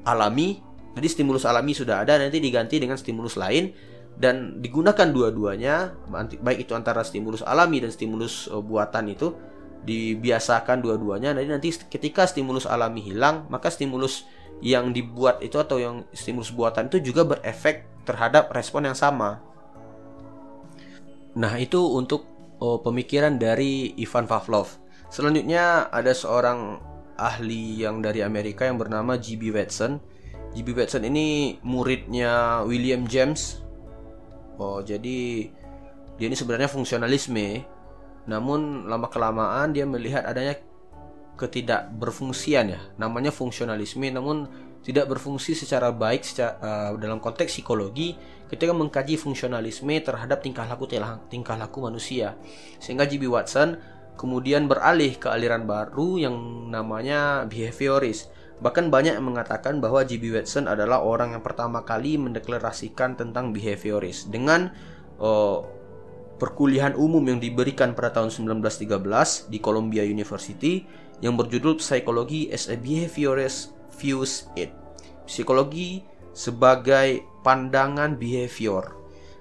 alami. 0.06 0.62
Jadi 0.96 1.06
stimulus 1.06 1.46
alami 1.46 1.72
sudah 1.72 2.02
ada 2.02 2.18
nanti 2.18 2.42
diganti 2.42 2.82
dengan 2.82 2.98
stimulus 2.98 3.38
lain 3.38 3.70
dan 4.18 4.58
digunakan 4.60 5.08
dua-duanya 5.08 5.96
baik 6.42 6.68
itu 6.68 6.76
antara 6.76 7.00
stimulus 7.06 7.40
alami 7.40 7.80
dan 7.80 7.94
stimulus 7.94 8.50
uh, 8.50 8.60
buatan 8.60 9.08
itu 9.08 9.32
dibiasakan 9.80 10.84
dua-duanya 10.84 11.32
nanti 11.32 11.48
nanti 11.48 11.68
ketika 11.88 12.28
stimulus 12.28 12.68
alami 12.68 13.00
hilang 13.00 13.48
maka 13.48 13.72
stimulus 13.72 14.28
yang 14.60 14.92
dibuat 14.92 15.40
itu 15.40 15.56
atau 15.56 15.80
yang 15.80 16.04
stimulus 16.12 16.52
buatan 16.52 16.92
itu 16.92 17.00
juga 17.00 17.24
berefek 17.24 18.04
terhadap 18.04 18.52
respon 18.52 18.88
yang 18.88 18.96
sama. 18.96 19.40
Nah, 21.36 21.56
itu 21.56 21.80
untuk 21.80 22.28
oh, 22.60 22.82
pemikiran 22.84 23.40
dari 23.40 23.96
Ivan 23.96 24.28
Pavlov. 24.28 24.76
Selanjutnya 25.08 25.88
ada 25.88 26.12
seorang 26.12 26.78
ahli 27.20 27.84
yang 27.84 28.00
dari 28.00 28.24
Amerika 28.24 28.64
yang 28.64 28.80
bernama 28.80 29.20
G.B. 29.20 29.52
Watson. 29.52 30.00
G.B. 30.56 30.72
Watson 30.72 31.04
ini 31.04 31.60
muridnya 31.60 32.64
William 32.64 33.04
James. 33.04 33.60
Oh, 34.56 34.80
jadi 34.80 35.48
dia 36.16 36.26
ini 36.26 36.36
sebenarnya 36.36 36.72
fungsionalisme. 36.72 37.64
Namun 38.24 38.88
lama 38.88 39.08
kelamaan 39.12 39.76
dia 39.76 39.84
melihat 39.84 40.24
adanya 40.24 40.56
ketidakberfungsian 41.36 42.66
ya. 42.72 42.80
Namanya 42.96 43.32
fungsionalisme 43.32 44.08
namun 44.12 44.48
tidak 44.80 45.12
berfungsi 45.12 45.52
secara 45.52 45.92
baik 45.92 46.24
secara, 46.24 46.56
uh, 46.60 46.90
dalam 46.96 47.20
konteks 47.20 47.52
psikologi 47.52 48.16
ketika 48.48 48.72
mengkaji 48.72 49.20
fungsionalisme 49.20 49.92
terhadap 50.00 50.40
tingkah 50.40 50.64
laku 50.64 50.88
tingkah 51.28 51.56
laku 51.56 51.84
manusia. 51.84 52.36
Sehingga 52.80 53.04
G.B. 53.04 53.28
Watson 53.28 53.99
kemudian 54.20 54.68
beralih 54.68 55.16
ke 55.16 55.32
aliran 55.32 55.64
baru 55.64 56.20
yang 56.20 56.36
namanya 56.68 57.48
behavioris. 57.48 58.28
Bahkan 58.60 58.92
banyak 58.92 59.16
yang 59.16 59.24
mengatakan 59.24 59.80
bahwa 59.80 60.04
G.B. 60.04 60.36
Watson 60.36 60.68
adalah 60.68 61.00
orang 61.00 61.32
yang 61.32 61.40
pertama 61.40 61.80
kali 61.88 62.20
mendeklarasikan 62.20 63.16
tentang 63.16 63.56
behavioris 63.56 64.28
dengan 64.28 64.76
uh, 65.16 65.64
perkuliahan 66.36 66.92
umum 67.00 67.24
yang 67.24 67.40
diberikan 67.40 67.96
pada 67.96 68.12
tahun 68.12 68.28
1913 68.60 69.48
di 69.48 69.58
Columbia 69.64 70.04
University 70.04 70.84
yang 71.24 71.40
berjudul 71.40 71.80
Psychology 71.80 72.52
as 72.52 72.68
a 72.68 72.76
Behaviorist 72.76 73.72
views 73.96 74.52
it. 74.60 74.76
Psikologi 75.24 76.04
sebagai 76.36 77.24
pandangan 77.40 78.20
behavior. 78.20 78.92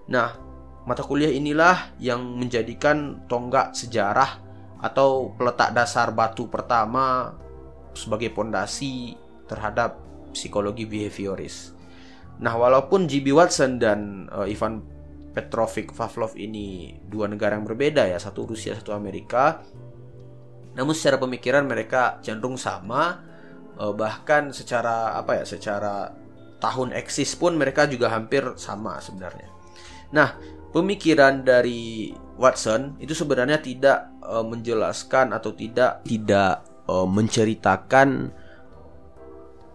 Nah, 0.08 0.40
mata 0.88 1.04
kuliah 1.04 1.36
inilah 1.36 1.92
yang 2.00 2.24
menjadikan 2.40 3.28
tonggak 3.28 3.76
sejarah 3.76 4.49
atau 4.80 5.36
peletak 5.36 5.76
dasar 5.76 6.16
batu 6.16 6.48
pertama 6.48 7.36
sebagai 7.92 8.32
pondasi 8.32 9.16
terhadap 9.46 10.00
psikologi 10.32 10.88
behavioris. 10.88 11.76
Nah, 12.40 12.56
walaupun 12.56 13.04
G.B. 13.10 13.36
Watson 13.36 13.76
dan 13.82 14.32
uh, 14.32 14.48
Ivan 14.48 14.80
Petrovich 15.36 15.92
Pavlov 15.92 16.40
ini 16.40 16.96
dua 17.04 17.28
negara 17.28 17.60
yang 17.60 17.68
berbeda 17.68 18.08
ya, 18.08 18.16
satu 18.16 18.48
Rusia, 18.48 18.72
satu 18.80 18.96
Amerika. 18.96 19.60
Namun 20.80 20.96
secara 20.96 21.20
pemikiran 21.20 21.68
mereka 21.68 22.24
cenderung 22.24 22.56
sama 22.56 23.20
uh, 23.76 23.92
bahkan 23.92 24.56
secara 24.56 25.20
apa 25.20 25.44
ya 25.44 25.44
secara 25.44 26.16
tahun 26.64 26.96
eksis 26.96 27.36
pun 27.36 27.60
mereka 27.60 27.88
juga 27.88 28.12
hampir 28.12 28.44
sama 28.56 29.00
sebenarnya. 29.04 29.48
Nah, 30.16 30.40
pemikiran 30.72 31.44
dari 31.44 32.12
Watson 32.40 32.96
itu 33.04 33.12
sebenarnya 33.12 33.60
tidak 33.60 34.08
uh, 34.24 34.42
menjelaskan 34.48 35.36
atau 35.36 35.52
tidak 35.52 36.08
tidak 36.08 36.64
uh, 36.88 37.04
menceritakan 37.04 38.32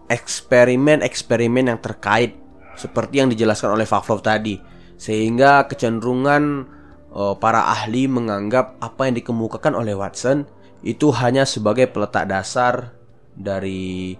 eksperimen-eksperimen 0.08 1.68
yang 1.68 1.80
terkait 1.84 2.40
seperti 2.74 3.20
yang 3.20 3.28
dijelaskan 3.28 3.76
oleh 3.76 3.84
Pavlov 3.84 4.24
tadi 4.24 4.56
sehingga 4.96 5.68
kecenderungan 5.68 6.64
uh, 7.12 7.36
para 7.36 7.68
ahli 7.68 8.08
menganggap 8.08 8.80
apa 8.80 9.12
yang 9.12 9.20
dikemukakan 9.20 9.76
oleh 9.76 9.92
Watson 9.92 10.48
itu 10.80 11.12
hanya 11.12 11.44
sebagai 11.44 11.88
peletak 11.88 12.28
dasar 12.28 12.96
dari 13.36 14.16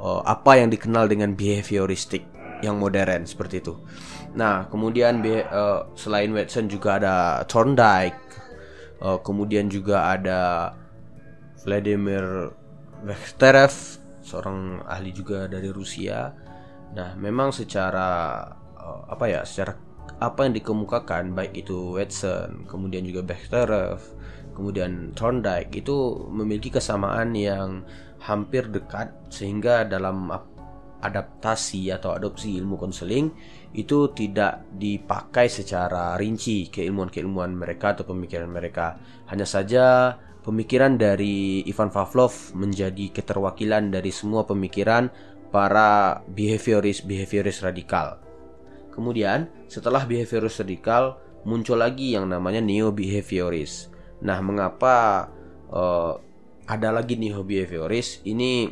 uh, 0.00 0.24
apa 0.24 0.60
yang 0.60 0.68
dikenal 0.72 1.08
dengan 1.08 1.32
behavioristik 1.36 2.24
yang 2.62 2.78
modern 2.78 3.26
seperti 3.26 3.60
itu. 3.60 3.74
Nah, 4.32 4.64
kemudian 4.72 5.20
uh, 5.20 5.92
selain 5.92 6.32
Watson 6.32 6.64
juga 6.68 6.96
ada 6.96 7.44
Thorndike, 7.44 8.16
uh, 9.04 9.20
kemudian 9.20 9.68
juga 9.68 10.08
ada 10.08 10.72
Vladimir 11.60 12.48
Vekterev, 13.04 13.74
seorang 14.24 14.80
ahli 14.88 15.12
juga 15.12 15.50
dari 15.50 15.68
Rusia. 15.68 16.32
Nah, 16.96 17.12
memang 17.20 17.52
secara 17.52 18.40
uh, 18.78 19.12
apa 19.12 19.24
ya, 19.28 19.40
secara 19.44 19.76
apa 20.22 20.48
yang 20.48 20.54
dikemukakan 20.56 21.36
baik 21.36 21.66
itu 21.66 21.98
Watson, 21.98 22.64
kemudian 22.64 23.04
juga 23.04 23.36
Vekterev, 23.36 24.00
kemudian 24.56 25.12
Thorndike 25.12 25.84
itu 25.84 26.28
memiliki 26.32 26.72
kesamaan 26.72 27.36
yang 27.36 27.84
hampir 28.22 28.70
dekat 28.70 29.10
sehingga 29.28 29.82
dalam 29.84 30.30
adaptasi 31.02 31.90
atau 31.90 32.14
adopsi 32.14 32.54
ilmu 32.62 32.78
konseling 32.78 33.34
itu 33.72 34.12
tidak 34.12 34.68
dipakai 34.76 35.48
secara 35.48 36.16
rinci 36.20 36.68
keilmuan-keilmuan 36.68 37.56
mereka 37.56 37.96
atau 37.96 38.04
pemikiran 38.04 38.48
mereka. 38.52 39.00
Hanya 39.32 39.48
saja 39.48 40.16
pemikiran 40.44 41.00
dari 41.00 41.64
Ivan 41.64 41.88
Pavlov 41.88 42.52
menjadi 42.52 43.08
keterwakilan 43.14 43.88
dari 43.88 44.12
semua 44.12 44.44
pemikiran 44.44 45.08
para 45.48 46.20
behavioris-behavioris 46.28 47.64
radikal. 47.64 48.20
Kemudian, 48.92 49.48
setelah 49.72 50.04
behavioris 50.04 50.60
radikal, 50.60 51.16
muncul 51.48 51.80
lagi 51.80 52.12
yang 52.12 52.28
namanya 52.28 52.60
neo-behavioris. 52.60 53.88
Nah, 54.20 54.38
mengapa 54.44 55.28
uh, 55.72 56.20
ada 56.68 56.88
lagi 56.92 57.16
nih 57.16 57.32
hobi 57.34 57.64
behavioris 57.64 58.20
ini 58.28 58.70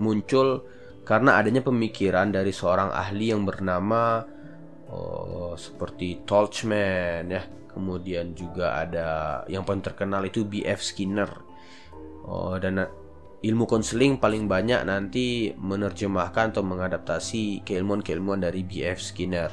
muncul 0.00 0.64
karena 1.08 1.40
adanya 1.40 1.64
pemikiran 1.64 2.28
dari 2.28 2.52
seorang 2.52 2.92
ahli 2.92 3.32
yang 3.32 3.48
bernama 3.48 4.24
oh, 4.90 5.54
seperti 5.54 6.24
Tolchman 6.24 7.28
ya 7.28 7.42
kemudian 7.68 8.34
juga 8.34 8.82
ada 8.82 9.08
yang 9.46 9.62
paling 9.62 9.84
terkenal 9.84 10.24
itu 10.26 10.42
B.F. 10.42 10.82
Skinner 10.82 11.30
oh, 12.26 12.58
dan 12.58 12.88
ilmu 13.38 13.64
konseling 13.70 14.18
paling 14.18 14.50
banyak 14.50 14.82
nanti 14.82 15.54
menerjemahkan 15.54 16.50
atau 16.50 16.66
mengadaptasi 16.66 17.62
keilmuan-keilmuan 17.62 18.42
dari 18.42 18.66
B.F. 18.66 18.98
Skinner 18.98 19.52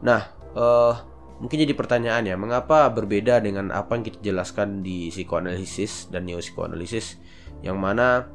nah 0.00 0.32
uh, 0.56 1.14
Mungkin 1.34 1.66
jadi 1.66 1.74
pertanyaan 1.74 2.24
ya, 2.30 2.38
mengapa 2.38 2.86
berbeda 2.94 3.42
dengan 3.42 3.74
apa 3.74 3.98
yang 3.98 4.04
kita 4.06 4.22
jelaskan 4.22 4.86
di 4.86 5.10
psikoanalisis 5.10 6.06
dan 6.14 6.30
neopsikoanalisis 6.30 7.18
yang 7.60 7.74
mana 7.80 8.30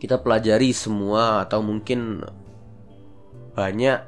kita 0.00 0.18
pelajari 0.18 0.72
semua 0.72 1.44
atau 1.44 1.60
mungkin 1.60 2.24
banyak 3.52 4.00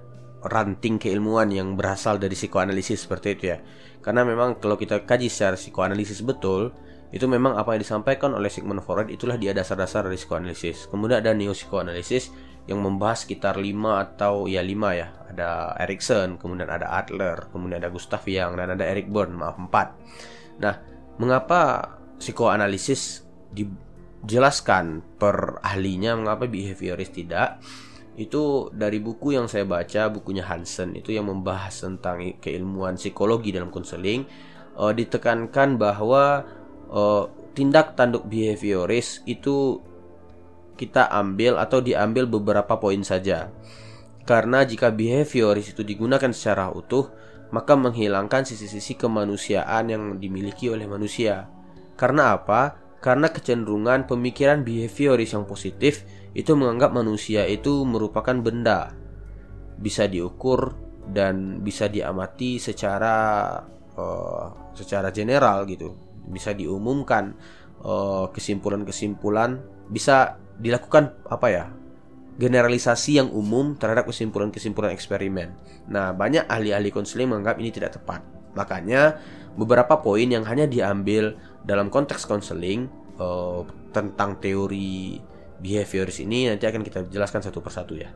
ranting 0.45 1.01
keilmuan 1.01 1.49
yang 1.49 1.75
berasal 1.75 2.21
dari 2.21 2.37
psikoanalisis 2.37 3.09
seperti 3.09 3.29
itu 3.37 3.45
ya. 3.57 3.59
Karena 4.05 4.23
memang 4.23 4.61
kalau 4.61 4.77
kita 4.77 5.09
kaji 5.09 5.33
secara 5.33 5.57
psikoanalisis 5.57 6.21
betul, 6.21 6.77
itu 7.15 7.31
memang 7.31 7.55
apa 7.55 7.79
yang 7.79 7.87
disampaikan 7.87 8.35
oleh 8.35 8.51
Sigmund 8.51 8.83
Freud 8.83 9.07
itulah 9.07 9.39
dia 9.39 9.55
dasar-dasar 9.55 10.11
dari 10.11 10.19
psikoanalisis. 10.19 10.91
Kemudian 10.91 11.23
ada 11.23 11.31
neo 11.31 11.55
psikoanalisis 11.55 12.35
yang 12.67 12.83
membahas 12.83 13.23
sekitar 13.23 13.55
5 13.55 13.71
atau 14.03 14.51
ya 14.51 14.61
5 14.67 14.99
ya. 14.99 15.15
Ada 15.31 15.79
Erikson, 15.87 16.43
kemudian 16.43 16.67
ada 16.67 16.91
Adler, 16.91 17.49
kemudian 17.55 17.79
ada 17.79 17.91
Gustav 17.95 18.27
Jung 18.27 18.59
dan 18.59 18.75
ada 18.75 18.83
Eric 18.83 19.09
Berne, 19.15 19.39
maaf 19.39 19.57
4. 19.57 20.59
Nah, 20.59 20.75
mengapa 21.23 21.95
psikoanalisis 22.19 23.23
dijelaskan 23.55 25.07
per 25.15 25.63
ahlinya, 25.63 26.19
mengapa 26.19 26.51
behavioris 26.51 27.15
tidak? 27.15 27.63
Itu 28.15 28.71
dari 28.71 29.03
buku 29.03 29.35
yang 29.35 29.51
saya 29.51 29.67
baca, 29.67 30.07
bukunya 30.07 30.47
Hansen 30.47 30.95
itu 30.95 31.11
yang 31.11 31.27
membahas 31.27 31.75
tentang 31.83 32.39
keilmuan 32.39 32.95
psikologi 32.95 33.51
dalam 33.51 33.75
konseling, 33.75 34.23
uh, 34.79 34.95
ditekankan 34.95 35.75
bahwa 35.75 36.47
uh, 36.91 37.27
tindak 37.55 37.99
tanduk 37.99 38.27
behavioris 38.27 39.23
itu 39.27 39.83
kita 40.75 41.07
ambil 41.11 41.59
atau 41.59 41.79
diambil 41.83 42.27
beberapa 42.27 42.79
poin 42.79 43.03
saja. 43.07 43.51
Karena 44.27 44.65
jika 44.65 44.91
behavioris 44.91 45.75
itu 45.77 45.83
digunakan 45.87 46.31
secara 46.35 46.73
utuh, 46.73 47.11
maka 47.55 47.79
menghilangkan 47.79 48.43
sisi-sisi 48.43 48.99
kemanusiaan 48.99 49.91
yang 49.91 50.03
dimiliki 50.19 50.67
oleh 50.73 50.91
manusia. 50.91 51.47
Karena 51.95 52.35
apa? 52.35 52.83
Karena 52.99 53.31
kecenderungan 53.31 54.09
pemikiran 54.09 54.65
behavioris 54.65 55.37
yang 55.37 55.45
positif 55.47 56.03
itu 56.35 56.53
menganggap 56.59 56.91
manusia 56.91 57.47
itu 57.47 57.87
merupakan 57.87 58.35
benda 58.35 58.91
bisa 59.79 60.11
diukur 60.11 60.75
dan 61.07 61.63
bisa 61.63 61.87
diamati 61.87 62.59
secara 62.59 63.59
uh, 63.95 64.47
secara 64.75 65.15
general 65.15 65.67
gitu 65.71 65.95
bisa 66.27 66.57
diumumkan 66.57 67.37
kesimpulan 67.85 68.33
kesimpulan-kesimpulan 68.33 69.61
bisa 69.93 70.41
dilakukan 70.57 71.13
apa 71.29 71.47
ya 71.53 71.65
generalisasi 72.41 73.23
yang 73.23 73.29
umum 73.31 73.79
terhadap 73.79 74.11
kesimpulan-kesimpulan 74.11 74.91
eksperimen. 74.91 75.55
Nah, 75.87 76.11
banyak 76.11 76.51
ahli-ahli 76.51 76.91
konseling 76.91 77.31
menganggap 77.31 77.63
ini 77.63 77.71
tidak 77.71 78.01
tepat. 78.01 78.27
Makanya 78.59 79.23
beberapa 79.55 80.03
poin 80.03 80.27
yang 80.27 80.43
hanya 80.49 80.67
diambil 80.67 81.39
dalam 81.63 81.91
konteks 81.91 82.27
konseling 82.27 82.91
uh, 83.23 83.63
tentang 83.95 84.43
teori 84.43 85.23
behavioris 85.65 86.21
ini 86.21 86.53
nanti 86.53 86.69
akan 86.69 86.85
kita 86.85 87.09
jelaskan 87.09 87.41
satu 87.41 87.65
persatu 87.65 87.97
ya. 87.97 88.13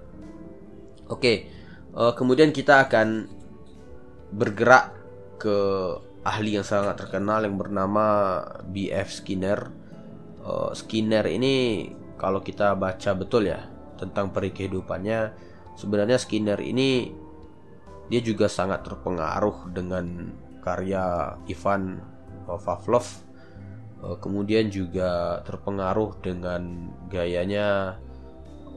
Oke, 1.09 1.49
uh, 1.97 2.13
kemudian 2.13 2.53
kita 2.53 2.85
akan 2.85 3.25
bergerak 4.29 4.93
ke 5.41 5.57
ahli 6.21 6.61
yang 6.61 6.67
sangat 6.69 7.01
terkenal 7.01 7.49
yang 7.49 7.57
bernama 7.57 8.05
B.F. 8.69 9.25
Skinner. 9.25 9.73
Uh, 10.45 10.77
Skinner 10.77 11.25
ini 11.25 11.89
kalau 12.21 12.45
kita 12.45 12.77
baca 12.77 13.17
betul 13.17 13.49
ya 13.49 13.65
tentang 13.97 14.29
peri 14.29 14.53
kehidupannya, 14.53 15.33
sebenarnya 15.81 16.21
Skinner 16.21 16.61
ini 16.61 17.09
dia 18.13 18.21
juga 18.21 18.53
sangat 18.53 18.85
terpengaruh 18.85 19.73
dengan 19.73 20.37
karya 20.61 21.37
Ivan 21.49 22.05
Pavlov. 22.45 23.28
Uh, 23.99 24.15
kemudian 24.23 24.71
juga 24.71 25.43
terpengaruh 25.43 26.23
dengan 26.23 26.91
gayanya 27.11 27.99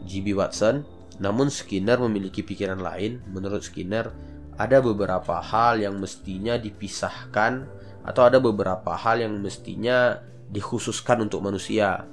G.B. 0.06 0.34
Watson. 0.34 0.82
Namun 1.22 1.54
Skinner 1.54 2.02
memiliki 2.02 2.42
pikiran 2.42 2.82
lain. 2.82 3.22
Menurut 3.30 3.62
Skinner, 3.62 4.10
ada 4.58 4.82
beberapa 4.82 5.38
hal 5.38 5.82
yang 5.82 6.02
mestinya 6.02 6.58
dipisahkan 6.58 7.66
atau 8.02 8.22
ada 8.26 8.42
beberapa 8.42 8.98
hal 8.98 9.22
yang 9.22 9.38
mestinya 9.38 10.18
dikhususkan 10.50 11.22
untuk 11.30 11.46
manusia. 11.46 12.10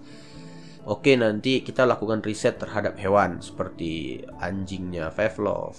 Oke, 0.88 1.16
nanti 1.20 1.60
kita 1.60 1.84
lakukan 1.84 2.24
riset 2.24 2.56
terhadap 2.56 2.96
hewan 2.96 3.44
seperti 3.44 4.24
anjingnya 4.40 5.12
Pavlov 5.12 5.76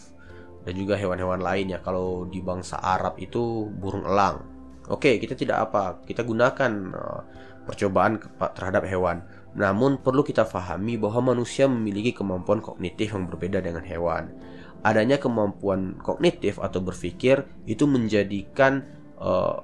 dan 0.61 0.73
juga 0.77 0.93
hewan-hewan 0.93 1.41
lainnya. 1.41 1.81
Kalau 1.81 2.29
di 2.29 2.43
bangsa 2.45 2.77
Arab 2.77 3.17
itu 3.17 3.65
burung 3.73 4.05
elang. 4.05 4.58
Oke, 4.89 5.21
kita 5.21 5.37
tidak 5.37 5.69
apa, 5.69 6.01
kita 6.03 6.25
gunakan 6.25 6.71
uh, 6.97 7.21
percobaan 7.69 8.17
terhadap 8.57 8.89
hewan. 8.89 9.21
Namun 9.53 10.01
perlu 10.01 10.25
kita 10.25 10.49
pahami 10.49 10.97
bahwa 10.97 11.33
manusia 11.33 11.69
memiliki 11.69 12.17
kemampuan 12.17 12.57
kognitif 12.57 13.13
yang 13.13 13.29
berbeda 13.29 13.61
dengan 13.61 13.85
hewan. 13.85 14.33
Adanya 14.81 15.21
kemampuan 15.21 15.93
kognitif 16.01 16.57
atau 16.57 16.81
berpikir 16.81 17.45
itu 17.69 17.85
menjadikan 17.85 18.81
uh, 19.21 19.61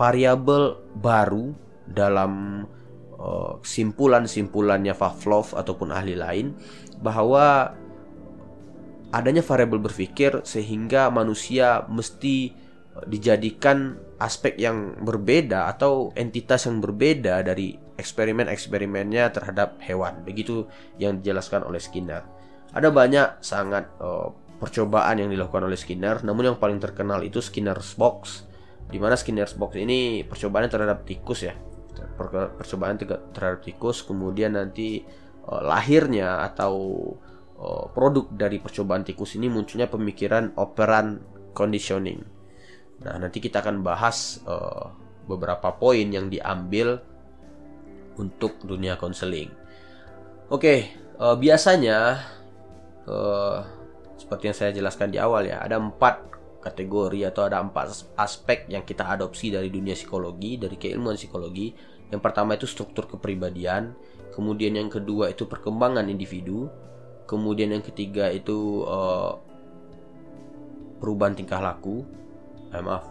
variabel 0.00 0.80
baru 0.96 1.52
dalam 1.84 2.64
uh, 3.18 3.60
simpulan-simpulannya 3.60 4.94
Pavlov 4.96 5.52
ataupun 5.52 5.92
ahli 5.92 6.14
lain 6.14 6.56
bahwa 7.02 7.76
adanya 9.10 9.42
variabel 9.42 9.80
berpikir 9.82 10.44
sehingga 10.44 11.08
manusia 11.08 11.84
mesti 11.88 12.52
eh, 12.52 12.67
dijadikan 13.06 14.00
aspek 14.18 14.58
yang 14.58 14.98
berbeda 14.98 15.70
atau 15.70 16.10
entitas 16.18 16.66
yang 16.66 16.82
berbeda 16.82 17.44
dari 17.46 17.78
eksperimen-eksperimennya 17.98 19.30
terhadap 19.30 19.78
hewan. 19.84 20.26
Begitu 20.26 20.66
yang 20.98 21.22
dijelaskan 21.22 21.66
oleh 21.66 21.78
Skinner. 21.78 22.26
Ada 22.74 22.90
banyak 22.90 23.44
sangat 23.44 23.92
uh, 24.02 24.32
percobaan 24.58 25.22
yang 25.22 25.30
dilakukan 25.30 25.68
oleh 25.68 25.78
Skinner, 25.78 26.24
namun 26.26 26.54
yang 26.54 26.56
paling 26.58 26.82
terkenal 26.82 27.22
itu 27.22 27.38
Skinner's 27.38 27.94
Box. 27.94 28.48
Di 28.88 28.96
mana 28.96 29.14
Skinner's 29.14 29.54
Box 29.54 29.76
ini 29.76 30.24
percobaannya 30.24 30.70
terhadap 30.72 31.04
tikus 31.04 31.44
ya 31.44 31.54
percobaan 32.58 32.98
terhadap 33.34 33.60
tikus 33.62 34.06
kemudian 34.06 34.54
nanti 34.54 35.02
uh, 35.46 35.62
lahirnya 35.62 36.42
atau 36.46 36.74
uh, 37.58 37.84
produk 37.90 38.30
dari 38.30 38.62
percobaan 38.62 39.02
tikus 39.02 39.34
ini 39.38 39.50
munculnya 39.50 39.90
pemikiran 39.90 40.54
operan 40.58 41.22
conditioning. 41.54 42.37
Nah, 43.04 43.14
nanti 43.18 43.38
kita 43.38 43.62
akan 43.62 43.82
bahas 43.86 44.42
uh, 44.42 44.90
beberapa 45.28 45.70
poin 45.76 46.08
yang 46.08 46.26
diambil 46.26 46.98
untuk 48.18 48.58
dunia 48.66 48.98
konseling. 48.98 49.52
Oke, 50.50 50.90
uh, 51.20 51.38
biasanya 51.38 52.24
uh, 53.06 53.58
seperti 54.18 54.50
yang 54.50 54.56
saya 54.56 54.70
jelaskan 54.74 55.14
di 55.14 55.18
awal 55.22 55.46
ya, 55.46 55.62
ada 55.62 55.78
empat 55.78 56.26
kategori 56.58 57.30
atau 57.30 57.46
ada 57.46 57.62
empat 57.62 58.18
aspek 58.18 58.66
yang 58.66 58.82
kita 58.82 59.06
adopsi 59.06 59.54
dari 59.54 59.70
dunia 59.70 59.94
psikologi, 59.94 60.58
dari 60.58 60.74
keilmuan 60.74 61.14
psikologi. 61.14 61.70
Yang 62.10 62.22
pertama 62.24 62.58
itu 62.58 62.66
struktur 62.66 63.06
kepribadian, 63.06 63.94
kemudian 64.34 64.74
yang 64.74 64.90
kedua 64.90 65.30
itu 65.30 65.46
perkembangan 65.46 66.10
individu, 66.10 66.66
kemudian 67.30 67.70
yang 67.70 67.84
ketiga 67.84 68.32
itu 68.32 68.82
uh, 68.88 69.38
perubahan 70.98 71.38
tingkah 71.38 71.62
laku. 71.62 72.02
Eh, 72.68 72.82
maaf, 72.84 73.08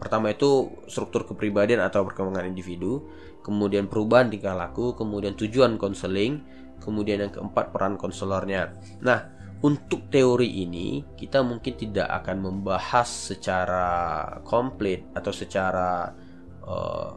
pertama 0.00 0.32
itu 0.32 0.72
struktur 0.88 1.28
kepribadian 1.28 1.84
atau 1.84 2.04
perkembangan 2.08 2.48
individu, 2.48 3.04
kemudian 3.44 3.88
perubahan 3.92 4.32
tingkah 4.32 4.56
laku, 4.56 4.96
kemudian 4.96 5.36
tujuan 5.36 5.76
konseling, 5.76 6.40
kemudian 6.80 7.28
yang 7.28 7.32
keempat 7.32 7.76
peran 7.76 8.00
konselornya. 8.00 8.72
Nah, 9.04 9.36
untuk 9.64 10.12
teori 10.12 10.64
ini 10.64 11.00
kita 11.16 11.40
mungkin 11.40 11.74
tidak 11.76 12.08
akan 12.24 12.36
membahas 12.44 13.08
secara 13.32 13.88
komplit 14.44 15.08
atau 15.16 15.32
secara 15.32 16.12
uh, 16.64 17.10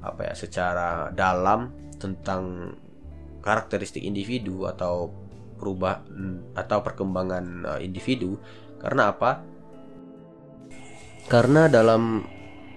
apa 0.00 0.20
ya 0.32 0.34
secara 0.36 1.12
dalam 1.12 1.72
tentang 2.00 2.72
karakteristik 3.44 4.04
individu 4.04 4.64
atau 4.64 5.12
perubah 5.56 6.04
atau 6.56 6.78
perkembangan 6.80 7.44
uh, 7.76 7.80
individu 7.80 8.40
karena 8.80 9.12
apa? 9.12 9.55
Karena 11.26 11.66
dalam 11.66 12.22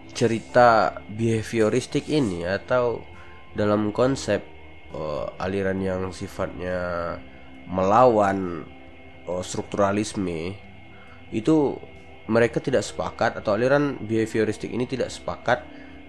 cerita 0.10 0.98
behavioristik 1.06 2.10
ini 2.10 2.42
atau 2.50 3.06
dalam 3.54 3.94
konsep 3.94 4.42
uh, 4.90 5.30
aliran 5.38 5.78
yang 5.78 6.02
sifatnya 6.10 7.14
melawan 7.70 8.66
oh, 9.30 9.46
strukturalisme 9.46 10.58
itu 11.30 11.78
mereka 12.26 12.58
tidak 12.58 12.82
sepakat 12.82 13.38
atau 13.38 13.54
aliran 13.54 14.02
behavioristik 14.02 14.74
ini 14.74 14.90
tidak 14.90 15.14
sepakat 15.14 15.62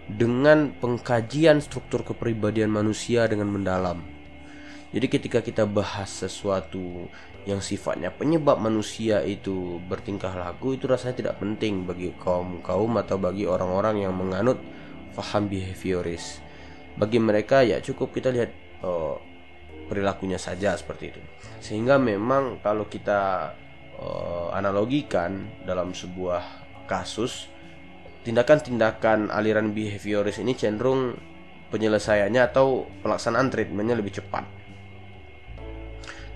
dengan 0.08 0.72
pengkajian 0.80 1.60
struktur 1.60 2.02
kepribadian 2.02 2.72
manusia 2.72 3.28
dengan 3.28 3.52
mendalam. 3.52 4.00
Jadi 4.90 5.06
ketika 5.06 5.38
kita 5.38 5.68
bahas 5.70 6.10
sesuatu 6.10 7.06
yang 7.48 7.64
sifatnya 7.64 8.12
penyebab 8.12 8.60
manusia 8.60 9.24
itu 9.24 9.80
bertingkah 9.88 10.36
laku 10.36 10.76
itu 10.76 10.84
rasanya 10.84 11.16
tidak 11.16 11.34
penting 11.40 11.88
bagi 11.88 12.12
kaum-kaum 12.20 13.00
atau 13.00 13.16
bagi 13.16 13.48
orang-orang 13.48 14.04
yang 14.04 14.12
menganut 14.12 14.60
faham 15.16 15.48
behavioris. 15.48 16.44
Bagi 17.00 17.16
mereka 17.16 17.64
ya 17.64 17.80
cukup 17.80 18.12
kita 18.12 18.28
lihat 18.28 18.52
oh, 18.84 19.16
perilakunya 19.88 20.36
saja 20.36 20.76
seperti 20.76 21.16
itu. 21.16 21.20
Sehingga 21.64 21.96
memang 21.96 22.60
kalau 22.60 22.84
kita 22.86 23.52
uh, 23.96 24.48
analogikan 24.52 25.48
dalam 25.64 25.96
sebuah 25.96 26.44
kasus 26.84 27.48
tindakan-tindakan 28.20 29.32
aliran 29.32 29.72
behavioris 29.72 30.44
ini 30.44 30.52
cenderung 30.52 31.16
penyelesaiannya 31.72 32.42
atau 32.52 32.84
pelaksanaan 33.00 33.48
treatmentnya 33.48 33.96
lebih 33.96 34.20
cepat 34.20 34.59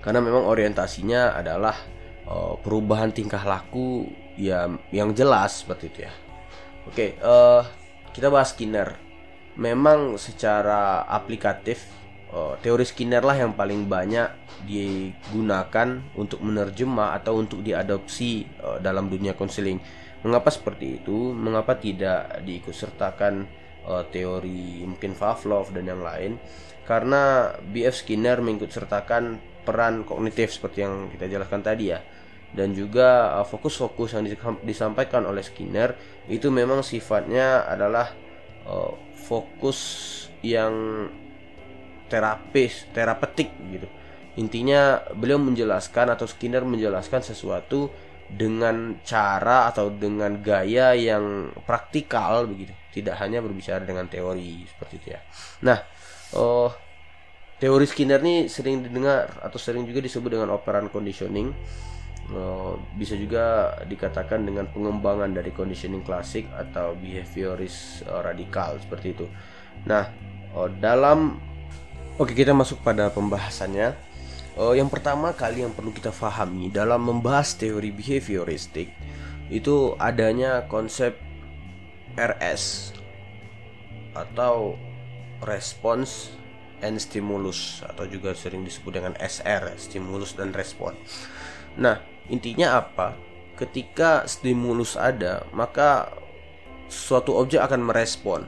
karena 0.05 0.21
memang 0.21 0.45
orientasinya 0.45 1.33
adalah 1.33 1.73
uh, 2.29 2.53
perubahan 2.61 3.09
tingkah 3.09 3.41
laku 3.41 4.05
yang 4.37 4.77
yang 4.93 5.11
jelas 5.17 5.65
seperti 5.65 5.89
itu 5.89 5.99
ya 6.05 6.13
oke 6.85 7.05
uh, 7.25 7.61
kita 8.13 8.29
bahas 8.29 8.53
Skinner 8.53 8.93
memang 9.57 10.21
secara 10.21 11.09
aplikatif 11.09 11.89
uh, 12.29 12.53
teori 12.61 12.85
Skinner 12.85 13.25
lah 13.25 13.33
yang 13.33 13.57
paling 13.57 13.89
banyak 13.89 14.29
digunakan 14.69 15.99
untuk 16.13 16.39
menerjemah 16.45 17.17
atau 17.17 17.41
untuk 17.41 17.65
diadopsi 17.65 18.45
uh, 18.61 18.77
dalam 18.77 19.09
dunia 19.09 19.33
konseling 19.33 19.81
Mengapa 20.25 20.49
seperti 20.49 20.97
itu? 20.97 21.29
Mengapa 21.37 21.77
tidak 21.77 22.41
diikutsertakan 22.41 23.45
uh, 23.85 24.01
teori 24.09 24.81
mungkin 24.81 25.13
Pavlov 25.13 25.69
dan 25.69 25.85
yang 25.85 26.01
lain? 26.01 26.41
Karena 26.89 27.53
BF 27.61 27.93
Skinner 27.93 28.41
mengikutsertakan 28.41 29.37
peran 29.65 30.05
kognitif 30.05 30.53
seperti 30.53 30.85
yang 30.85 31.09
kita 31.09 31.25
jelaskan 31.25 31.65
tadi 31.65 31.91
ya. 31.91 31.99
Dan 32.55 32.71
juga 32.71 33.35
uh, 33.41 33.43
fokus-fokus 33.43 34.15
yang 34.15 34.23
disampaikan 34.63 35.27
oleh 35.27 35.43
Skinner 35.43 35.97
itu 36.31 36.47
memang 36.53 36.85
sifatnya 36.85 37.67
adalah 37.67 38.13
uh, 38.63 38.93
fokus 39.27 39.79
yang 40.45 40.71
terapis, 42.07 42.85
terapeutik 42.93 43.49
gitu. 43.73 43.89
Intinya 44.39 45.03
beliau 45.11 45.41
menjelaskan 45.41 46.13
atau 46.15 46.29
Skinner 46.29 46.63
menjelaskan 46.63 47.25
sesuatu 47.25 47.91
dengan 48.25 48.97
cara 49.05 49.69
atau 49.69 49.93
dengan 49.93 50.41
gaya 50.41 50.97
yang 50.97 51.53
praktikal 51.61 52.49
begitu 52.49 52.73
tidak 52.89 53.21
hanya 53.21 53.43
berbicara 53.43 53.85
dengan 53.85 54.09
teori 54.09 54.65
seperti 54.65 54.93
itu 54.97 55.07
ya 55.13 55.21
nah 55.61 55.79
oh 56.33 56.73
teori 57.59 57.85
Skinner 57.87 58.19
ini 58.19 58.51
sering 58.51 58.83
didengar 58.83 59.39
atau 59.39 59.55
sering 59.55 59.87
juga 59.87 60.03
disebut 60.03 60.39
dengan 60.39 60.51
operan 60.51 60.91
conditioning. 60.91 61.55
Oh, 62.33 62.81
bisa 62.97 63.13
juga 63.13 63.77
dikatakan 63.85 64.41
dengan 64.49 64.65
pengembangan 64.73 65.29
dari 65.29 65.53
conditioning 65.53 66.01
klasik 66.01 66.49
atau 66.57 66.97
behavioris 66.97 68.01
uh, 68.09 68.25
radikal 68.25 68.81
seperti 68.81 69.13
itu. 69.13 69.25
Nah 69.85 70.09
oh, 70.57 70.65
dalam 70.65 71.37
oke 72.17 72.33
kita 72.33 72.51
masuk 72.51 72.81
pada 72.81 73.13
pembahasannya. 73.13 74.17
Yang 74.55 74.87
pertama 74.87 75.35
kali 75.35 75.67
yang 75.67 75.75
perlu 75.75 75.91
kita 75.91 76.15
pahami 76.15 76.71
dalam 76.71 77.03
membahas 77.03 77.59
teori 77.59 77.91
behavioristik 77.91 78.87
itu 79.51 79.99
adanya 79.99 80.63
konsep 80.71 81.19
RS 82.15 82.95
atau 84.15 84.79
response 85.43 86.31
and 86.85 87.01
stimulus 87.01 87.81
atau 87.81 88.05
juga 88.05 88.37
sering 88.37 88.61
disebut 88.61 89.01
dengan 89.01 89.13
SR, 89.17 89.73
stimulus 89.81 90.37
dan 90.37 90.53
respon. 90.53 90.93
Nah, 91.81 91.99
intinya 92.29 92.77
apa? 92.79 93.17
Ketika 93.57 94.29
stimulus 94.29 94.93
ada, 94.93 95.43
maka 95.51 96.13
suatu 96.85 97.33
objek 97.35 97.59
akan 97.59 97.81
merespon. 97.81 98.45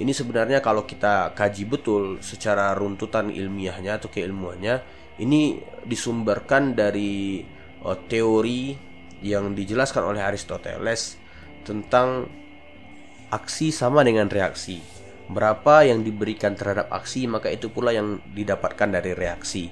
Ini 0.00 0.14
sebenarnya 0.14 0.62
kalau 0.62 0.86
kita 0.86 1.34
kaji 1.34 1.66
betul 1.66 2.22
secara 2.22 2.72
runtutan 2.78 3.28
ilmiahnya 3.28 4.00
atau 4.00 4.08
keilmuannya 4.08 4.80
ini 5.20 5.60
disumberkan 5.84 6.72
dari 6.72 7.44
uh, 7.84 7.98
teori 8.08 8.72
yang 9.20 9.52
dijelaskan 9.52 10.08
oleh 10.08 10.24
Aristoteles 10.24 11.20
tentang 11.60 12.24
aksi 13.28 13.68
sama 13.68 14.00
dengan 14.00 14.32
reaksi. 14.32 14.99
Berapa 15.30 15.86
yang 15.86 16.02
diberikan 16.02 16.58
terhadap 16.58 16.90
aksi, 16.90 17.30
maka 17.30 17.54
itu 17.54 17.70
pula 17.70 17.94
yang 17.94 18.18
didapatkan 18.34 18.90
dari 18.90 19.14
reaksi. 19.14 19.70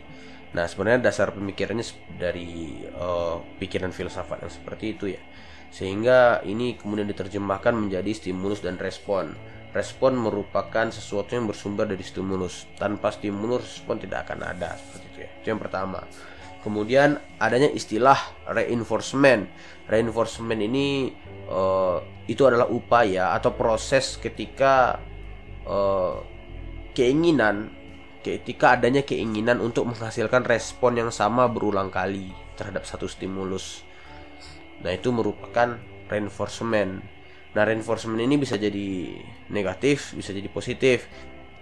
Nah, 0.55 0.65
sebenarnya 0.65 1.11
dasar 1.11 1.35
pemikirannya 1.35 1.85
dari 2.17 2.79
uh, 2.95 3.43
pikiran 3.59 3.91
filsafat 3.91 4.47
yang 4.47 4.53
seperti 4.55 4.85
itu 4.95 5.05
ya. 5.13 5.23
Sehingga 5.69 6.41
ini 6.49 6.79
kemudian 6.79 7.05
diterjemahkan 7.11 7.77
menjadi 7.77 8.09
stimulus 8.17 8.65
dan 8.65 8.81
respon. 8.81 9.37
Respon 9.77 10.17
merupakan 10.17 10.89
sesuatu 10.89 11.37
yang 11.37 11.45
bersumber 11.45 11.85
dari 11.85 12.01
stimulus. 12.01 12.65
Tanpa 12.81 13.13
stimulus, 13.13 13.83
respon 13.83 14.01
tidak 14.01 14.31
akan 14.31 14.49
ada 14.49 14.79
seperti 14.81 15.05
itu 15.13 15.19
ya. 15.27 15.31
Itu 15.43 15.47
yang 15.53 15.61
pertama. 15.61 16.01
Kemudian 16.65 17.21
adanya 17.37 17.69
istilah 17.69 18.17
reinforcement. 18.49 19.45
Reinforcement 19.85 20.61
ini 20.65 21.13
uh, 21.53 22.01
itu 22.25 22.49
adalah 22.49 22.67
upaya 22.73 23.37
atau 23.37 23.53
proses 23.53 24.17
ketika 24.17 24.97
uh, 25.69 26.25
keinginan 26.97 27.71
ketika 28.25 28.75
adanya 28.75 29.07
keinginan 29.07 29.63
untuk 29.63 29.87
menghasilkan 29.87 30.43
respon 30.49 30.99
yang 30.99 31.11
sama 31.15 31.47
berulang 31.47 31.93
kali 31.93 32.35
terhadap 32.59 32.83
satu 32.83 33.07
stimulus. 33.07 33.87
Nah, 34.83 34.91
itu 34.91 35.15
merupakan 35.15 35.79
reinforcement 36.11 37.19
Nah, 37.57 37.65
reinforcement 37.65 38.21
ini 38.21 38.37
bisa 38.37 38.61
jadi 38.61 39.19
negatif, 39.49 40.13
bisa 40.13 40.37
jadi 40.37 40.47
positif. 40.53 41.09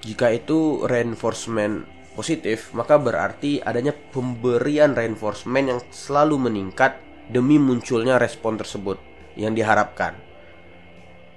Jika 0.03 0.35
itu 0.35 0.83
reinforcement 0.85 1.87
positif, 2.13 2.75
maka 2.75 2.99
berarti 2.99 3.63
adanya 3.63 3.95
pemberian 3.95 4.93
reinforcement 4.93 5.67
yang 5.71 5.81
selalu 5.89 6.51
meningkat 6.51 6.99
demi 7.31 7.57
munculnya 7.57 8.19
respon 8.19 8.59
tersebut 8.59 8.99
yang 9.39 9.55
diharapkan. 9.55 10.19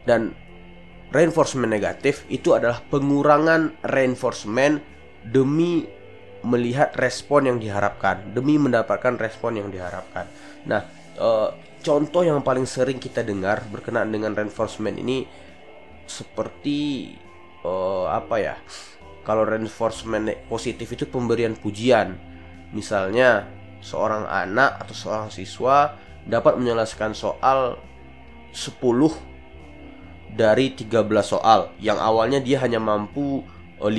Dan 0.03 0.33
reinforcement 1.09 1.69
negatif 1.69 2.25
itu 2.29 2.53
adalah 2.53 2.81
pengurangan 2.85 3.81
reinforcement 3.81 4.81
demi 5.25 5.85
melihat 6.45 6.95
respon 6.95 7.51
yang 7.51 7.57
diharapkan, 7.59 8.31
demi 8.31 8.55
mendapatkan 8.55 9.19
respon 9.19 9.59
yang 9.59 9.67
diharapkan. 9.67 10.29
Nah, 10.63 10.81
uh, 11.19 11.51
contoh 11.83 12.23
yang 12.23 12.39
paling 12.39 12.63
sering 12.63 12.95
kita 13.01 13.25
dengar 13.25 13.67
berkenaan 13.67 14.07
dengan 14.07 14.31
reinforcement 14.31 14.95
ini 14.95 15.27
seperti 16.07 17.11
uh, 17.67 18.07
apa 18.07 18.35
ya? 18.39 18.55
Kalau 19.27 19.43
reinforcement 19.43 20.47
positif 20.47 20.95
itu 20.95 21.05
pemberian 21.05 21.53
pujian. 21.59 22.15
Misalnya 22.71 23.49
seorang 23.83 24.25
anak 24.29 24.85
atau 24.85 24.95
seorang 24.95 25.29
siswa 25.33 25.97
dapat 26.23 26.55
menyelesaikan 26.55 27.11
soal 27.11 27.77
10 28.55 29.28
dari 30.33 30.73
13 30.77 31.05
soal 31.23 31.73
yang 31.81 31.97
awalnya 31.97 32.41
dia 32.41 32.61
hanya 32.61 32.77
mampu 32.77 33.41
5 33.79 33.89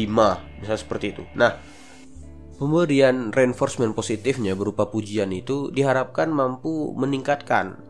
misalnya 0.61 0.81
seperti 0.81 1.07
itu. 1.17 1.23
Nah, 1.35 1.57
Pemberian 2.61 3.33
reinforcement 3.33 3.97
positifnya 3.97 4.53
berupa 4.53 4.85
pujian 4.85 5.33
itu 5.33 5.73
diharapkan 5.73 6.29
mampu 6.29 6.93
meningkatkan 6.93 7.81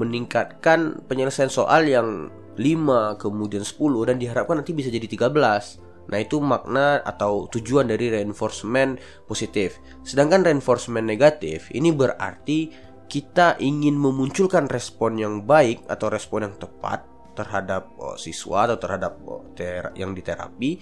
meningkatkan 0.00 1.04
penyelesaian 1.04 1.52
soal 1.52 1.84
yang 1.84 2.32
5 2.56 3.20
kemudian 3.20 3.60
10 3.60 4.08
dan 4.08 4.16
diharapkan 4.16 4.64
nanti 4.64 4.72
bisa 4.72 4.88
jadi 4.88 5.04
13. 5.04 6.08
Nah, 6.08 6.18
itu 6.20 6.40
makna 6.40 7.04
atau 7.04 7.52
tujuan 7.52 7.84
dari 7.84 8.08
reinforcement 8.08 8.96
positif. 9.28 9.76
Sedangkan 10.08 10.40
reinforcement 10.40 11.04
negatif 11.04 11.68
ini 11.76 11.92
berarti 11.92 12.72
kita 13.04 13.60
ingin 13.60 14.00
memunculkan 14.00 14.72
respon 14.72 15.20
yang 15.20 15.44
baik 15.44 15.84
atau 15.84 16.08
respon 16.08 16.48
yang 16.48 16.56
tepat 16.56 17.04
terhadap 17.34 17.90
oh, 17.98 18.16
siswa 18.16 18.70
atau 18.70 18.78
terhadap 18.78 19.18
oh, 19.26 19.44
ter 19.52 19.90
yang 19.98 20.14
diterapi 20.14 20.78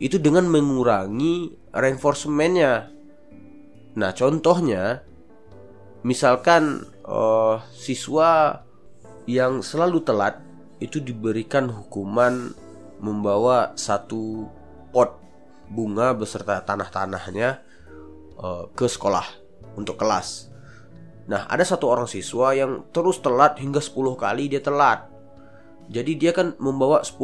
itu 0.00 0.16
dengan 0.16 0.48
mengurangi 0.48 1.52
reinforcementnya. 1.76 2.88
Nah, 4.00 4.10
contohnya, 4.16 5.04
misalkan 6.00 6.88
uh, 7.04 7.60
siswa 7.76 8.64
yang 9.28 9.60
selalu 9.60 10.00
telat 10.00 10.40
itu 10.80 11.04
diberikan 11.04 11.68
hukuman 11.68 12.56
membawa 12.96 13.76
satu 13.76 14.48
pot 14.88 15.20
bunga 15.68 16.16
beserta 16.16 16.64
tanah-tanahnya 16.64 17.60
uh, 18.40 18.64
ke 18.72 18.88
sekolah 18.88 19.26
untuk 19.76 20.00
kelas. 20.00 20.48
Nah, 21.28 21.44
ada 21.46 21.62
satu 21.62 21.86
orang 21.92 22.08
siswa 22.08 22.56
yang 22.56 22.88
terus 22.90 23.20
telat 23.20 23.60
hingga 23.60 23.78
10 23.78 24.16
kali 24.16 24.48
dia 24.48 24.64
telat. 24.64 25.09
Jadi 25.90 26.14
dia 26.14 26.30
kan 26.30 26.54
membawa 26.62 27.02
10 27.02 27.18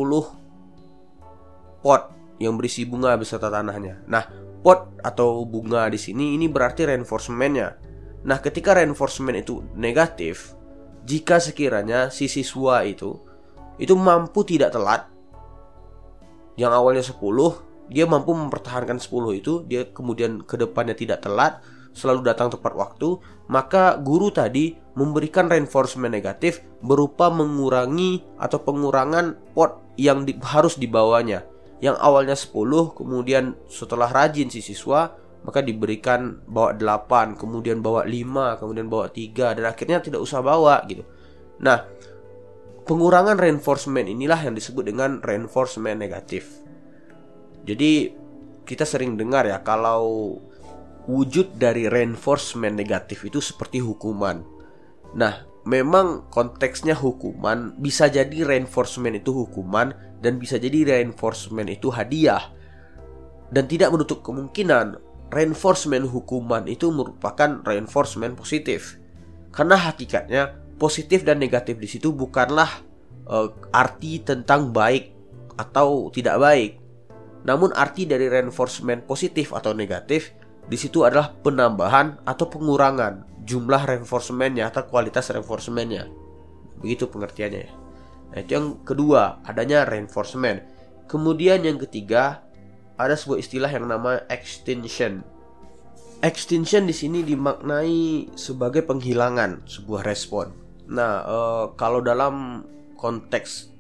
pot 1.81 2.03
yang 2.43 2.59
berisi 2.59 2.83
bunga 2.83 3.15
beserta 3.15 3.47
tanahnya. 3.47 4.03
Nah, 4.11 4.27
pot 4.61 4.91
atau 5.01 5.47
bunga 5.47 5.87
di 5.87 5.97
sini 5.97 6.35
ini 6.35 6.51
berarti 6.51 6.83
reinforcementnya. 6.83 7.79
Nah, 8.27 8.43
ketika 8.43 8.75
reinforcement 8.75 9.39
itu 9.39 9.63
negatif, 9.79 10.59
jika 11.07 11.39
sekiranya 11.39 12.11
si 12.11 12.27
siswa 12.27 12.83
itu 12.83 13.15
itu 13.79 13.95
mampu 13.95 14.43
tidak 14.43 14.75
telat, 14.75 15.07
yang 16.59 16.73
awalnya 16.73 17.05
10, 17.05 17.21
dia 17.93 18.09
mampu 18.09 18.35
mempertahankan 18.35 18.99
10 18.99 19.37
itu, 19.37 19.63
dia 19.69 19.87
kemudian 19.93 20.43
ke 20.43 20.59
depannya 20.59 20.97
tidak 20.97 21.23
telat, 21.23 21.63
selalu 21.97 22.29
datang 22.29 22.53
tepat 22.53 22.77
waktu, 22.77 23.17
maka 23.49 23.97
guru 23.97 24.29
tadi 24.29 24.77
memberikan 24.93 25.49
reinforcement 25.49 26.13
negatif 26.13 26.61
berupa 26.85 27.33
mengurangi 27.33 28.21
atau 28.37 28.61
pengurangan 28.61 29.57
pot 29.57 29.81
yang 29.97 30.29
di, 30.29 30.37
harus 30.45 30.77
dibawanya. 30.77 31.49
Yang 31.81 31.97
awalnya 32.01 32.37
10, 32.37 32.53
kemudian 32.93 33.57
setelah 33.69 34.13
rajin 34.13 34.53
si 34.53 34.61
siswa, 34.61 35.17
maka 35.45 35.65
diberikan 35.65 36.45
bawa 36.45 36.77
8, 36.77 37.41
kemudian 37.41 37.81
bawa 37.81 38.05
5, 38.05 38.61
kemudian 38.61 38.93
bawa 38.93 39.09
3 39.09 39.57
dan 39.57 39.65
akhirnya 39.65 40.05
tidak 40.05 40.21
usah 40.21 40.45
bawa 40.45 40.85
gitu. 40.89 41.05
Nah, 41.65 41.89
pengurangan 42.85 43.41
reinforcement 43.41 44.05
inilah 44.05 44.41
yang 44.45 44.53
disebut 44.53 44.85
dengan 44.85 45.25
reinforcement 45.25 45.97
negatif. 45.97 46.61
Jadi 47.67 48.15
kita 48.67 48.83
sering 48.83 49.15
dengar 49.15 49.47
ya 49.47 49.63
kalau 49.63 50.35
wujud 51.07 51.59
dari 51.59 51.87
reinforcement 51.87 52.75
negatif 52.75 53.23
itu 53.27 53.39
seperti 53.39 53.79
hukuman. 53.79 54.43
Nah, 55.15 55.47
memang 55.67 56.31
konteksnya 56.31 56.95
hukuman 56.99 57.75
bisa 57.79 58.11
jadi 58.11 58.47
reinforcement 58.47 59.19
itu 59.19 59.35
hukuman 59.35 59.95
dan 60.23 60.39
bisa 60.39 60.59
jadi 60.59 60.99
reinforcement 60.99 61.71
itu 61.71 61.91
hadiah. 61.91 62.55
Dan 63.47 63.71
tidak 63.71 63.95
menutup 63.95 64.27
kemungkinan 64.27 64.99
reinforcement 65.31 66.07
hukuman 66.11 66.67
itu 66.67 66.91
merupakan 66.91 67.63
reinforcement 67.63 68.35
positif. 68.35 68.99
Karena 69.55 69.79
hakikatnya 69.79 70.59
positif 70.77 71.23
dan 71.23 71.39
negatif 71.39 71.79
di 71.79 71.89
situ 71.89 72.11
bukanlah 72.11 72.69
uh, 73.31 73.49
arti 73.71 74.23
tentang 74.27 74.75
baik 74.75 75.15
atau 75.55 76.11
tidak 76.11 76.37
baik. 76.43 76.73
Namun 77.47 77.71
arti 77.73 78.11
dari 78.11 78.27
reinforcement 78.27 79.07
positif 79.07 79.55
atau 79.55 79.71
negatif 79.71 80.35
di 80.67 80.77
situ 80.79 81.07
adalah 81.07 81.31
penambahan 81.31 82.27
atau 82.27 82.51
pengurangan 82.51 83.23
jumlah 83.47 83.87
reinforcementnya 83.87 84.67
atau 84.67 84.83
kualitas 84.91 85.31
reinforcementnya. 85.31 86.11
Begitu 86.83 87.07
pengertiannya 87.07 87.61
ya. 87.63 87.73
Nah, 88.35 88.39
itu 88.43 88.51
yang 88.59 88.83
kedua, 88.83 89.41
adanya 89.47 89.87
reinforcement. 89.87 90.61
Kemudian 91.07 91.63
yang 91.63 91.79
ketiga, 91.79 92.43
ada 92.99 93.15
sebuah 93.15 93.39
istilah 93.39 93.71
yang 93.71 93.87
nama 93.87 94.27
extinction. 94.27 95.23
Extinction 96.25 96.91
di 96.91 96.95
sini 96.97 97.23
dimaknai 97.23 98.35
sebagai 98.35 98.83
penghilangan 98.83 99.63
sebuah 99.69 100.03
respon. 100.03 100.51
Nah, 100.91 101.23
e, 101.23 101.39
kalau 101.79 102.03
dalam 102.03 102.67
konteks 102.99 103.71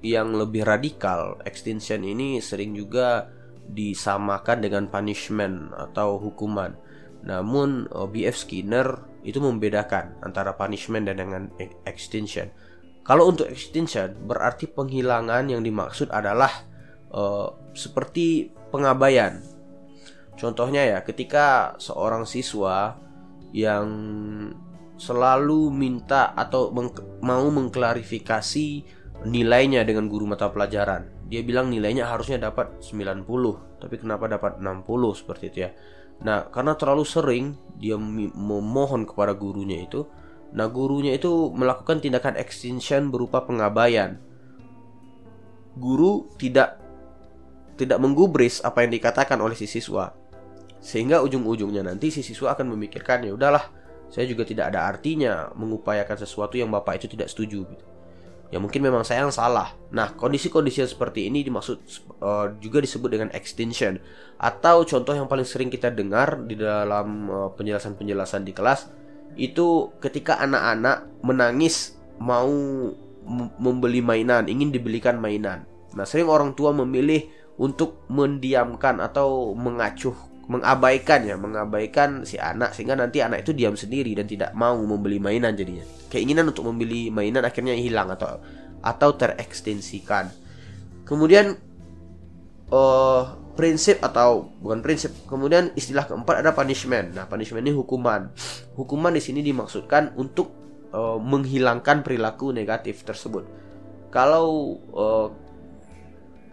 yang 0.00 0.32
lebih 0.32 0.64
radikal, 0.64 1.36
extinction 1.44 2.00
ini 2.06 2.40
sering 2.40 2.72
juga 2.72 3.28
disamakan 3.70 4.60
dengan 4.60 4.84
punishment 4.90 5.72
atau 5.72 6.20
hukuman. 6.20 6.76
Namun 7.24 7.88
eh, 7.88 8.06
BF 8.08 8.36
Skinner 8.36 8.88
itu 9.24 9.40
membedakan 9.40 10.20
antara 10.20 10.52
punishment 10.54 11.08
dan 11.08 11.16
dengan 11.16 11.42
e-, 11.56 11.72
extinction. 11.88 12.52
Kalau 13.04 13.28
untuk 13.28 13.48
extinction 13.48 14.16
berarti 14.24 14.68
penghilangan 14.68 15.48
yang 15.52 15.60
dimaksud 15.60 16.08
adalah 16.08 16.48
uh, 17.12 17.52
seperti 17.76 18.48
pengabaian. 18.72 19.44
Contohnya 20.40 20.88
ya, 20.88 20.98
ketika 21.04 21.76
seorang 21.76 22.24
siswa 22.24 22.96
yang 23.52 23.84
selalu 24.96 25.68
minta 25.68 26.32
atau 26.32 26.72
meng 26.72 26.96
mau 27.20 27.44
mengklarifikasi 27.52 28.68
nilainya 29.28 29.84
dengan 29.84 30.08
guru 30.08 30.24
mata 30.24 30.48
pelajaran 30.48 31.13
dia 31.34 31.42
bilang 31.42 31.66
nilainya 31.66 32.06
harusnya 32.06 32.38
dapat 32.38 32.78
90 32.78 33.26
tapi 33.82 33.94
kenapa 33.98 34.30
dapat 34.30 34.62
60 34.62 35.18
seperti 35.18 35.44
itu 35.50 35.58
ya? 35.66 35.70
Nah 36.22 36.46
karena 36.54 36.78
terlalu 36.78 37.02
sering 37.02 37.58
dia 37.74 37.98
memohon 37.98 39.02
kepada 39.02 39.34
gurunya 39.34 39.82
itu 39.82 40.06
nah 40.54 40.70
gurunya 40.70 41.18
itu 41.18 41.50
melakukan 41.50 41.98
tindakan 41.98 42.38
extinction 42.38 43.10
berupa 43.10 43.42
pengabaian 43.42 44.22
guru 45.74 46.30
tidak 46.38 46.78
tidak 47.74 47.98
menggubris 47.98 48.62
apa 48.62 48.86
yang 48.86 48.94
dikatakan 48.94 49.42
oleh 49.42 49.58
si 49.58 49.66
siswa. 49.66 50.14
Sehingga 50.78 51.18
ujung-ujungnya 51.26 51.82
nanti 51.82 52.14
si 52.14 52.22
siswa 52.22 52.54
akan 52.54 52.70
memikirkan 52.78 53.26
ya 53.26 53.34
udahlah 53.34 53.66
saya 54.14 54.30
juga 54.30 54.46
tidak 54.46 54.70
ada 54.70 54.86
artinya 54.86 55.50
mengupayakan 55.58 56.14
sesuatu 56.14 56.54
yang 56.54 56.70
bapak 56.70 57.02
itu 57.02 57.10
tidak 57.18 57.26
setuju 57.26 57.66
gitu 57.66 57.84
ya 58.54 58.62
mungkin 58.62 58.86
memang 58.86 59.02
saya 59.02 59.26
yang 59.26 59.34
salah. 59.34 59.74
Nah, 59.90 60.14
kondisi-kondisi 60.14 60.86
seperti 60.86 61.26
ini 61.26 61.42
dimaksud 61.42 61.82
uh, 62.22 62.54
juga 62.62 62.78
disebut 62.78 63.10
dengan 63.10 63.28
extinction 63.34 63.98
atau 64.38 64.86
contoh 64.86 65.10
yang 65.10 65.26
paling 65.26 65.42
sering 65.42 65.74
kita 65.74 65.90
dengar 65.90 66.42
di 66.46 66.58
dalam 66.58 67.30
eh, 67.30 67.50
penjelasan-penjelasan 67.54 68.42
di 68.42 68.50
kelas 68.50 68.90
itu 69.34 69.94
ketika 69.98 70.38
anak-anak 70.42 71.06
menangis 71.22 71.98
mau 72.22 72.50
membeli 73.58 73.98
mainan, 74.04 74.46
ingin 74.46 74.70
dibelikan 74.70 75.18
mainan. 75.18 75.66
Nah, 75.98 76.06
sering 76.06 76.30
orang 76.30 76.54
tua 76.54 76.70
memilih 76.70 77.26
untuk 77.58 78.06
mendiamkan 78.06 79.02
atau 79.02 79.54
mengacuh 79.54 80.14
mengabaikan 80.46 81.24
ya, 81.24 81.36
mengabaikan 81.40 82.28
si 82.28 82.36
anak 82.36 82.76
sehingga 82.76 82.96
nanti 82.98 83.24
anak 83.24 83.46
itu 83.46 83.56
diam 83.56 83.76
sendiri 83.76 84.12
dan 84.12 84.28
tidak 84.28 84.52
mau 84.52 84.76
membeli 84.76 85.16
mainan 85.16 85.56
jadinya. 85.56 85.84
Keinginan 86.12 86.52
untuk 86.52 86.68
membeli 86.68 87.08
mainan 87.08 87.44
akhirnya 87.44 87.72
hilang 87.72 88.12
atau 88.12 88.40
atau 88.84 89.10
terekstensikan. 89.16 90.28
Kemudian 91.08 91.56
uh, 92.68 93.22
prinsip 93.56 94.04
atau 94.04 94.52
bukan 94.60 94.84
prinsip. 94.84 95.14
Kemudian 95.24 95.72
istilah 95.72 96.04
keempat 96.04 96.44
ada 96.44 96.52
punishment. 96.52 97.16
Nah, 97.16 97.24
punishment 97.24 97.64
ini 97.64 97.72
hukuman. 97.72 98.28
Hukuman 98.76 99.16
di 99.16 99.22
sini 99.24 99.40
dimaksudkan 99.40 100.12
untuk 100.20 100.52
uh, 100.92 101.16
menghilangkan 101.16 102.04
perilaku 102.04 102.52
negatif 102.52 103.06
tersebut. 103.06 103.48
Kalau 104.12 104.78
uh, 104.92 105.28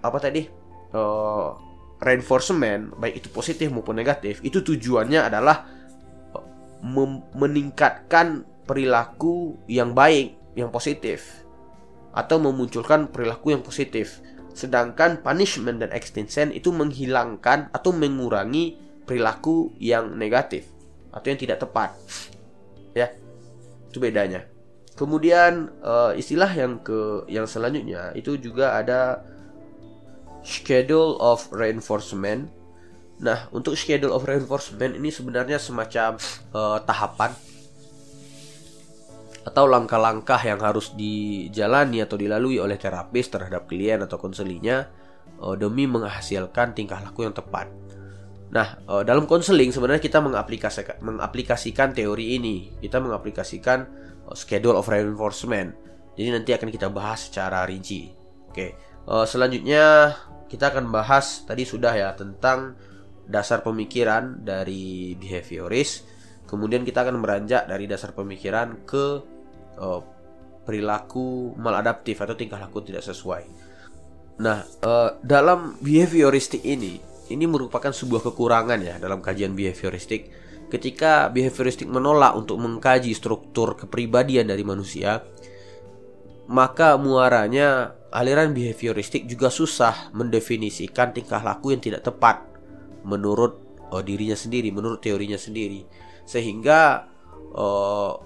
apa 0.01 0.17
tadi? 0.17 0.47
Uh, 0.91 1.70
reinforcement 2.01 2.97
baik 2.97 3.21
itu 3.21 3.29
positif 3.29 3.69
maupun 3.69 3.93
negatif 3.93 4.41
itu 4.41 4.65
tujuannya 4.65 5.21
adalah 5.21 5.69
meningkatkan 7.37 8.41
perilaku 8.65 9.61
yang 9.69 9.93
baik 9.93 10.33
yang 10.57 10.73
positif 10.73 11.45
atau 12.11 12.41
memunculkan 12.41 13.07
perilaku 13.07 13.55
yang 13.55 13.63
positif. 13.63 14.19
Sedangkan 14.51 15.23
punishment 15.23 15.79
dan 15.79 15.95
extinction 15.95 16.51
itu 16.51 16.75
menghilangkan 16.75 17.71
atau 17.71 17.95
mengurangi 17.95 18.75
perilaku 19.07 19.71
yang 19.79 20.11
negatif 20.19 20.67
atau 21.15 21.27
yang 21.31 21.39
tidak 21.39 21.63
tepat. 21.63 21.95
Ya 22.91 23.15
itu 23.87 24.03
bedanya. 24.03 24.43
Kemudian 24.99 25.71
uh, 25.79 26.11
istilah 26.11 26.51
yang 26.51 26.83
ke 26.83 27.23
yang 27.31 27.47
selanjutnya 27.47 28.11
itu 28.11 28.35
juga 28.35 28.75
ada 28.75 29.23
schedule 30.41 31.17
of 31.21 31.45
reinforcement. 31.53 32.49
Nah, 33.21 33.45
untuk 33.53 33.77
schedule 33.77 34.13
of 34.13 34.25
reinforcement 34.25 34.97
ini 34.97 35.13
sebenarnya 35.13 35.61
semacam 35.61 36.17
uh, 36.57 36.81
tahapan 36.81 37.31
atau 39.41 39.65
langkah-langkah 39.65 40.37
yang 40.45 40.61
harus 40.61 40.93
dijalani 40.93 42.05
atau 42.05 42.13
dilalui 42.13 42.61
oleh 42.61 42.77
terapis 42.77 43.25
terhadap 43.29 43.65
klien 43.65 43.97
atau 44.01 44.21
konselinya 44.21 44.85
uh, 45.41 45.57
demi 45.57 45.89
menghasilkan 45.89 46.77
tingkah 46.77 47.01
laku 47.01 47.25
yang 47.25 47.33
tepat. 47.33 47.69
Nah, 48.51 48.81
uh, 48.89 49.01
dalam 49.01 49.25
konseling 49.29 49.69
sebenarnya 49.69 50.01
kita 50.01 50.19
mengaplikasikan, 50.21 50.99
mengaplikasikan 51.01 51.93
teori 51.95 52.37
ini. 52.37 52.73
Kita 52.81 52.97
mengaplikasikan 52.97 53.79
uh, 54.29 54.35
schedule 54.37 54.77
of 54.77 54.89
reinforcement. 54.89 55.73
Jadi 56.17 56.29
nanti 56.33 56.51
akan 56.57 56.69
kita 56.73 56.89
bahas 56.89 57.29
secara 57.29 57.63
rinci. 57.69 58.11
Oke. 58.49 58.53
Okay. 58.53 58.71
Selanjutnya 59.01 60.13
kita 60.51 60.75
akan 60.75 60.91
bahas 60.91 61.47
tadi 61.47 61.63
sudah 61.63 61.95
ya 61.95 62.11
tentang 62.11 62.75
dasar 63.23 63.63
pemikiran 63.63 64.43
dari 64.43 65.15
behavioris. 65.15 66.03
Kemudian 66.43 66.83
kita 66.83 67.07
akan 67.07 67.23
beranjak 67.23 67.71
dari 67.71 67.87
dasar 67.87 68.11
pemikiran 68.11 68.83
ke 68.83 69.23
uh, 69.79 70.01
perilaku 70.67 71.55
maladaptif 71.55 72.19
atau 72.19 72.35
tingkah 72.35 72.59
laku 72.59 72.83
tidak 72.83 73.07
sesuai. 73.07 73.47
Nah, 74.43 74.67
uh, 74.83 75.15
dalam 75.23 75.79
behavioristik 75.79 76.67
ini, 76.67 76.99
ini 77.31 77.45
merupakan 77.47 77.95
sebuah 77.95 78.19
kekurangan 78.27 78.79
ya 78.83 78.99
dalam 78.99 79.23
kajian 79.23 79.55
behavioristik. 79.55 80.27
Ketika 80.67 81.31
behavioristik 81.31 81.87
menolak 81.87 82.35
untuk 82.35 82.59
mengkaji 82.59 83.15
struktur 83.15 83.79
kepribadian 83.79 84.51
dari 84.51 84.67
manusia, 84.67 85.23
maka 86.49 86.97
muaranya 86.97 87.97
aliran 88.11 88.51
behavioristik 88.51 89.25
juga 89.25 89.47
susah 89.47 90.11
mendefinisikan 90.11 91.15
tingkah 91.15 91.39
laku 91.39 91.71
yang 91.71 91.81
tidak 91.81 92.03
tepat 92.03 92.43
menurut 93.07 93.57
oh, 93.89 94.03
dirinya 94.03 94.35
sendiri, 94.35 94.69
menurut 94.69 94.99
teorinya 95.01 95.39
sendiri. 95.39 95.85
Sehingga 96.27 97.07
oh, 97.55 98.19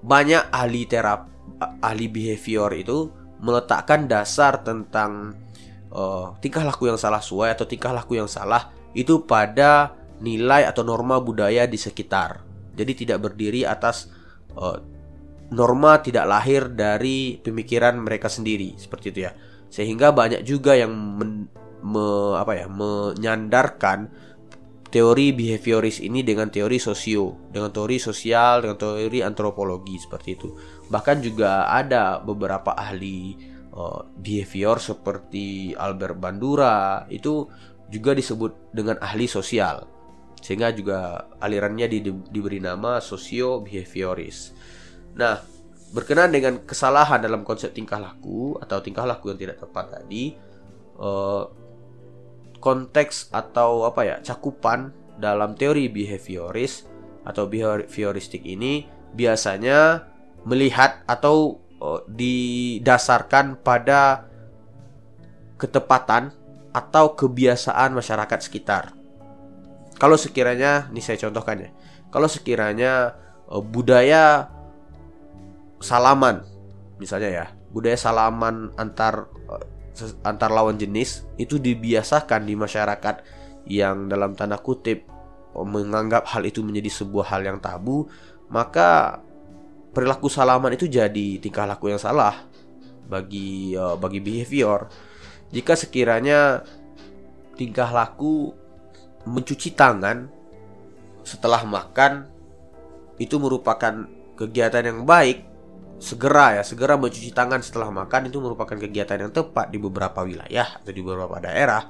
banyak 0.00 0.52
ahli 0.52 0.88
terap 0.88 1.28
ahli 1.84 2.08
behavior 2.08 2.72
itu 2.72 3.10
meletakkan 3.40 4.08
dasar 4.08 4.60
tentang 4.60 5.36
oh, 5.92 6.36
tingkah 6.38 6.64
laku 6.64 6.88
yang 6.88 7.00
salah 7.00 7.20
sesuai 7.20 7.56
atau 7.56 7.66
tingkah 7.68 7.92
laku 7.92 8.20
yang 8.20 8.28
salah 8.28 8.72
itu 8.92 9.24
pada 9.24 9.96
nilai 10.20 10.68
atau 10.68 10.84
norma 10.84 11.18
budaya 11.18 11.64
di 11.64 11.80
sekitar. 11.80 12.44
Jadi 12.76 12.92
tidak 13.04 13.18
berdiri 13.28 13.64
atas 13.64 14.08
uh, 14.56 14.78
norma 15.50 15.98
tidak 15.98 16.26
lahir 16.30 16.70
dari 16.70 17.38
pemikiran 17.42 17.98
mereka 17.98 18.30
sendiri 18.30 18.78
seperti 18.78 19.06
itu 19.14 19.20
ya. 19.26 19.32
Sehingga 19.70 20.10
banyak 20.10 20.42
juga 20.42 20.74
yang 20.74 20.90
men, 20.90 21.46
me, 21.82 22.34
apa 22.38 22.58
ya 22.58 22.66
menyandarkan 22.66 24.10
teori 24.90 25.30
behavioris 25.30 26.02
ini 26.02 26.26
dengan 26.26 26.50
teori 26.50 26.82
sosio, 26.82 27.50
dengan 27.54 27.70
teori 27.70 28.02
sosial, 28.02 28.66
dengan 28.66 28.78
teori 28.78 29.22
antropologi 29.22 29.96
seperti 30.02 30.28
itu. 30.34 30.48
Bahkan 30.90 31.22
juga 31.22 31.70
ada 31.70 32.18
beberapa 32.18 32.74
ahli 32.74 33.38
uh, 33.70 34.02
behavior 34.18 34.82
seperti 34.82 35.72
Albert 35.78 36.18
Bandura 36.18 37.06
itu 37.06 37.46
juga 37.86 38.14
disebut 38.14 38.74
dengan 38.74 38.98
ahli 38.98 39.30
sosial. 39.30 39.86
Sehingga 40.42 40.74
juga 40.74 41.30
alirannya 41.38 41.86
di, 41.86 41.98
di, 42.02 42.10
diberi 42.10 42.58
nama 42.58 42.98
sosio 42.98 43.62
behavioris. 43.62 44.58
Nah, 45.20 45.36
berkenaan 45.92 46.32
dengan 46.32 46.64
kesalahan 46.64 47.20
dalam 47.20 47.44
konsep 47.44 47.76
tingkah 47.76 48.00
laku 48.00 48.56
atau 48.56 48.80
tingkah 48.80 49.04
laku 49.04 49.28
yang 49.28 49.40
tidak 49.44 49.60
tepat 49.60 50.00
tadi, 50.00 50.32
uh, 50.96 51.44
konteks 52.56 53.28
atau 53.28 53.84
apa 53.84 54.00
ya 54.08 54.16
cakupan 54.24 54.96
dalam 55.20 55.52
teori 55.52 55.92
behavioris 55.92 56.88
atau 57.28 57.44
behavioristik 57.44 58.40
ini 58.48 58.88
biasanya 59.12 60.08
melihat 60.48 61.04
atau 61.04 61.60
uh, 61.84 62.00
didasarkan 62.08 63.60
pada 63.60 64.24
ketepatan 65.60 66.32
atau 66.72 67.12
kebiasaan 67.12 67.92
masyarakat 67.92 68.40
sekitar. 68.40 68.96
Kalau 70.00 70.16
sekiranya, 70.16 70.88
ini 70.88 71.04
saya 71.04 71.20
contohkan 71.20 71.60
ya. 71.60 71.70
Kalau 72.08 72.24
sekiranya 72.24 73.20
uh, 73.52 73.60
budaya 73.60 74.48
salaman, 75.80 76.44
misalnya 77.00 77.30
ya, 77.32 77.46
budaya 77.72 77.96
salaman 77.96 78.70
antar 78.76 79.32
uh, 79.48 79.64
antar 80.24 80.52
lawan 80.52 80.76
jenis 80.78 81.26
itu 81.36 81.56
dibiasakan 81.56 82.46
di 82.46 82.54
masyarakat 82.54 83.24
yang 83.68 84.08
dalam 84.08 84.32
tanda 84.32 84.56
kutip 84.56 85.04
menganggap 85.50 86.30
hal 86.30 86.46
itu 86.46 86.62
menjadi 86.62 87.02
sebuah 87.02 87.34
hal 87.34 87.42
yang 87.42 87.58
tabu, 87.58 88.06
maka 88.46 89.18
perilaku 89.90 90.30
salaman 90.30 90.78
itu 90.78 90.86
jadi 90.86 91.42
tingkah 91.42 91.66
laku 91.66 91.90
yang 91.90 91.98
salah 91.98 92.46
bagi 93.10 93.74
uh, 93.74 93.98
bagi 93.98 94.22
behavior. 94.22 94.86
Jika 95.50 95.74
sekiranya 95.74 96.62
tingkah 97.58 97.90
laku 97.90 98.54
mencuci 99.26 99.74
tangan 99.74 100.30
setelah 101.26 101.66
makan 101.66 102.30
itu 103.18 103.36
merupakan 103.36 104.06
kegiatan 104.38 104.86
yang 104.86 105.02
baik, 105.02 105.49
segera 106.00 106.56
ya, 106.56 106.62
segera 106.64 106.96
mencuci 106.96 107.30
tangan 107.30 107.60
setelah 107.60 107.92
makan 107.92 108.32
itu 108.32 108.40
merupakan 108.40 108.74
kegiatan 108.74 109.20
yang 109.20 109.32
tepat 109.32 109.68
di 109.68 109.76
beberapa 109.76 110.24
wilayah 110.24 110.80
atau 110.80 110.90
di 110.90 111.02
beberapa 111.04 111.36
daerah. 111.38 111.84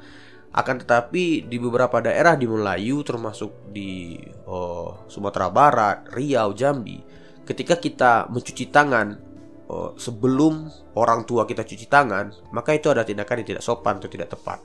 Akan 0.50 0.82
tetapi 0.82 1.46
di 1.46 1.56
beberapa 1.62 2.02
daerah 2.02 2.34
di 2.34 2.50
Melayu 2.50 3.06
termasuk 3.06 3.70
di 3.70 4.18
oh, 4.50 5.06
Sumatera 5.06 5.46
Barat, 5.46 6.11
Riau, 6.11 6.50
Jambi 6.50 6.98
ketika 7.50 7.82
kita 7.82 8.12
mencuci 8.30 8.70
tangan 8.70 9.18
oh, 9.66 9.98
sebelum 9.98 10.70
orang 10.94 11.26
tua 11.26 11.42
kita 11.50 11.66
cuci 11.66 11.90
tangan, 11.90 12.54
maka 12.54 12.78
itu 12.78 12.86
ada 12.94 13.02
tindakan 13.02 13.42
yang 13.42 13.48
tidak 13.58 13.64
sopan 13.66 13.98
atau 13.98 14.06
tidak 14.06 14.30
tepat. 14.30 14.62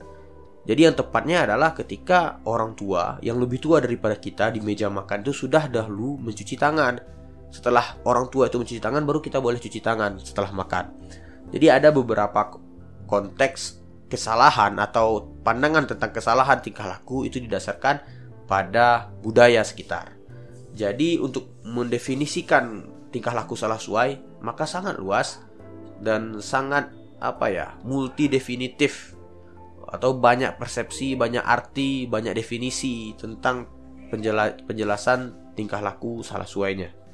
Jadi 0.66 0.82
yang 0.82 0.98
tepatnya 0.98 1.46
adalah 1.46 1.78
ketika 1.78 2.42
orang 2.46 2.74
tua 2.74 3.22
yang 3.22 3.38
lebih 3.38 3.62
tua 3.62 3.82
daripada 3.82 4.18
kita 4.18 4.50
di 4.50 4.62
meja 4.62 4.90
makan 4.90 5.22
itu 5.22 5.34
sudah 5.34 5.70
dahulu 5.70 6.18
mencuci 6.22 6.58
tangan. 6.58 6.98
Setelah 7.56 7.96
orang 8.04 8.28
tua 8.28 8.52
itu 8.52 8.60
mencuci 8.60 8.84
tangan 8.84 9.08
baru 9.08 9.24
kita 9.24 9.40
boleh 9.40 9.56
cuci 9.64 9.80
tangan 9.80 10.20
setelah 10.20 10.52
makan. 10.52 10.92
Jadi 11.56 11.72
ada 11.72 11.88
beberapa 11.96 12.60
konteks 13.08 13.80
kesalahan 14.12 14.76
atau 14.76 15.40
pandangan 15.40 15.88
tentang 15.88 16.12
kesalahan 16.12 16.60
tingkah 16.60 16.84
laku 16.84 17.24
itu 17.24 17.40
didasarkan 17.40 18.04
pada 18.44 19.08
budaya 19.24 19.64
sekitar. 19.64 20.12
Jadi 20.76 21.16
untuk 21.16 21.64
mendefinisikan 21.64 22.92
tingkah 23.16 23.32
laku 23.32 23.56
salah 23.56 23.80
suai 23.80 24.20
maka 24.44 24.68
sangat 24.68 25.00
luas 25.00 25.40
dan 26.04 26.44
sangat 26.44 26.92
apa 27.24 27.48
ya 27.48 27.68
multi 27.88 28.28
definitif 28.28 29.16
atau 29.88 30.18
banyak 30.18 30.60
persepsi, 30.60 31.16
banyak 31.16 31.40
arti, 31.40 32.04
banyak 32.04 32.36
definisi 32.36 33.16
tentang 33.16 33.70
penjelasan 34.68 35.54
tingkah 35.56 35.80
laku 35.80 36.20
salah 36.20 36.46
suainya. 36.46 37.05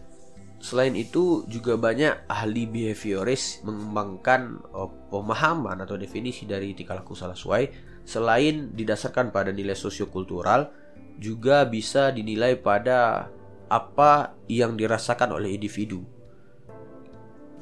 Selain 0.62 0.94
itu 0.94 1.42
juga 1.50 1.74
banyak 1.74 2.30
ahli 2.30 2.70
behavioris 2.70 3.66
mengembangkan 3.66 4.62
oh, 4.78 4.94
pemahaman 5.10 5.82
atau 5.82 5.98
definisi 5.98 6.46
dari 6.46 6.78
tingkah 6.78 7.02
laku 7.02 7.18
salah 7.18 7.34
suai 7.34 7.66
selain 8.06 8.70
didasarkan 8.74 9.34
pada 9.34 9.50
nilai 9.50 9.74
sosiokultural 9.74 10.70
juga 11.18 11.66
bisa 11.66 12.14
dinilai 12.14 12.58
pada 12.62 13.30
apa 13.70 14.38
yang 14.46 14.78
dirasakan 14.78 15.34
oleh 15.38 15.58
individu. 15.58 16.06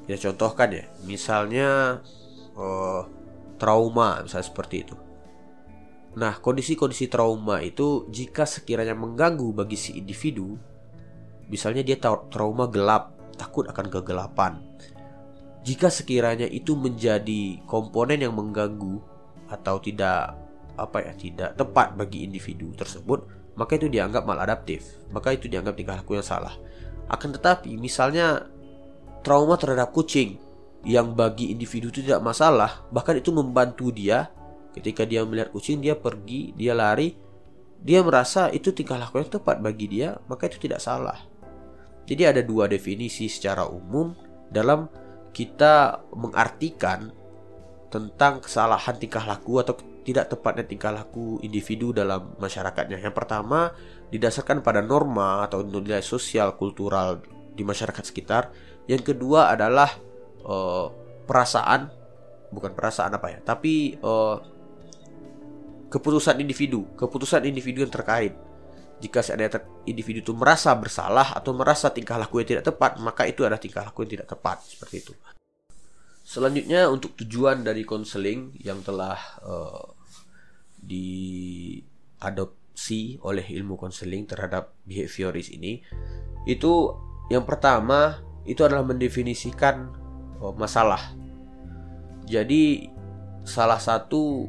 Ya 0.10 0.18
contohkan 0.18 0.74
ya, 0.74 0.84
misalnya 1.06 2.02
uh, 2.58 3.02
trauma 3.62 4.26
misalnya 4.26 4.48
seperti 4.48 4.76
itu. 4.90 4.96
Nah, 6.18 6.42
kondisi-kondisi 6.42 7.06
trauma 7.06 7.62
itu 7.62 8.10
jika 8.10 8.50
sekiranya 8.50 8.98
mengganggu 8.98 9.54
bagi 9.54 9.78
si 9.78 9.94
individu, 10.02 10.58
misalnya 11.50 11.84
dia 11.84 11.98
trauma 12.00 12.70
gelap, 12.70 13.18
takut 13.36 13.66
akan 13.68 13.90
kegelapan. 13.90 14.62
Jika 15.66 15.92
sekiranya 15.92 16.48
itu 16.48 16.74
menjadi 16.78 17.60
komponen 17.68 18.24
yang 18.24 18.34
mengganggu 18.38 19.02
atau 19.52 19.82
tidak 19.84 20.38
apa 20.80 21.04
ya, 21.04 21.14
tidak 21.20 21.50
tepat 21.60 22.00
bagi 22.00 22.24
individu 22.24 22.72
tersebut, 22.72 23.28
maka 23.60 23.76
itu 23.76 23.92
dianggap 23.92 24.24
maladaptif, 24.24 25.04
maka 25.12 25.36
itu 25.36 25.52
dianggap 25.52 25.76
tingkah 25.76 26.00
laku 26.00 26.16
yang 26.16 26.24
salah. 26.24 26.56
Akan 27.12 27.36
tetapi, 27.36 27.76
misalnya 27.76 28.48
trauma 29.20 29.60
terhadap 29.60 29.92
kucing 29.92 30.40
yang 30.88 31.12
bagi 31.12 31.52
individu 31.52 31.92
itu 31.92 32.08
tidak 32.08 32.24
masalah, 32.24 32.88
bahkan 32.88 33.20
itu 33.20 33.36
membantu 33.36 33.92
dia 33.92 34.32
ketika 34.72 35.04
dia 35.04 35.28
melihat 35.28 35.52
kucing, 35.52 35.84
dia 35.84 35.98
pergi, 35.98 36.56
dia 36.56 36.72
lari, 36.72 37.12
dia 37.84 38.00
merasa 38.00 38.48
itu 38.48 38.72
tingkah 38.72 38.96
laku 38.96 39.20
yang 39.20 39.28
tepat 39.28 39.60
bagi 39.60 39.92
dia, 39.92 40.16
maka 40.32 40.48
itu 40.48 40.56
tidak 40.56 40.80
salah. 40.80 41.29
Jadi 42.10 42.26
ada 42.26 42.42
dua 42.42 42.66
definisi 42.66 43.30
secara 43.30 43.70
umum 43.70 44.18
dalam 44.50 44.90
kita 45.30 46.02
mengartikan 46.18 47.14
tentang 47.94 48.42
kesalahan 48.42 48.98
tingkah 48.98 49.22
laku 49.22 49.62
atau 49.62 49.78
tidak 50.02 50.34
tepatnya 50.34 50.66
tingkah 50.66 50.90
laku 50.90 51.38
individu 51.46 51.94
dalam 51.94 52.34
masyarakatnya. 52.42 52.98
Yang 52.98 53.14
pertama 53.14 53.70
didasarkan 54.10 54.66
pada 54.66 54.82
norma 54.82 55.46
atau 55.46 55.62
nilai 55.62 56.02
sosial 56.02 56.58
kultural 56.58 57.22
di 57.54 57.62
masyarakat 57.62 58.02
sekitar. 58.02 58.50
Yang 58.90 59.14
kedua 59.14 59.54
adalah 59.54 59.94
uh, 60.50 60.90
perasaan, 61.30 61.94
bukan 62.50 62.74
perasaan 62.74 63.14
apa 63.14 63.38
ya, 63.38 63.40
tapi 63.46 64.02
uh, 64.02 64.42
keputusan 65.94 66.42
individu, 66.42 66.90
keputusan 66.98 67.46
individu 67.46 67.86
yang 67.86 67.94
terkait. 67.94 68.34
Jika 69.00 69.24
seandainya 69.24 69.64
individu 69.88 70.20
itu 70.20 70.36
merasa 70.36 70.76
bersalah 70.76 71.32
atau 71.36 71.56
merasa 71.56 71.88
tingkah 71.92 72.20
laku 72.20 72.44
yang 72.44 72.60
tidak 72.60 72.68
tepat, 72.68 73.00
maka 73.00 73.24
itu 73.24 73.48
adalah 73.48 73.60
tingkah 73.60 73.88
laku 73.88 74.04
yang 74.04 74.20
tidak 74.20 74.28
tepat 74.36 74.60
seperti 74.68 74.96
itu. 75.08 75.16
Selanjutnya 76.30 76.86
untuk 76.92 77.16
tujuan 77.18 77.64
dari 77.66 77.88
konseling 77.88 78.54
yang 78.62 78.84
telah 78.86 79.18
uh, 79.42 79.96
diadopsi 80.84 81.82
oleh 83.26 83.48
ilmu 83.50 83.80
konseling 83.80 84.30
terhadap 84.30 84.78
behavioris 84.86 85.50
ini 85.50 85.82
itu 86.46 86.94
yang 87.34 87.46
pertama 87.50 88.22
itu 88.46 88.66
adalah 88.66 88.86
mendefinisikan 88.86 89.90
oh, 90.42 90.54
masalah. 90.58 91.14
Jadi 92.26 92.90
salah 93.46 93.82
satu 93.82 94.46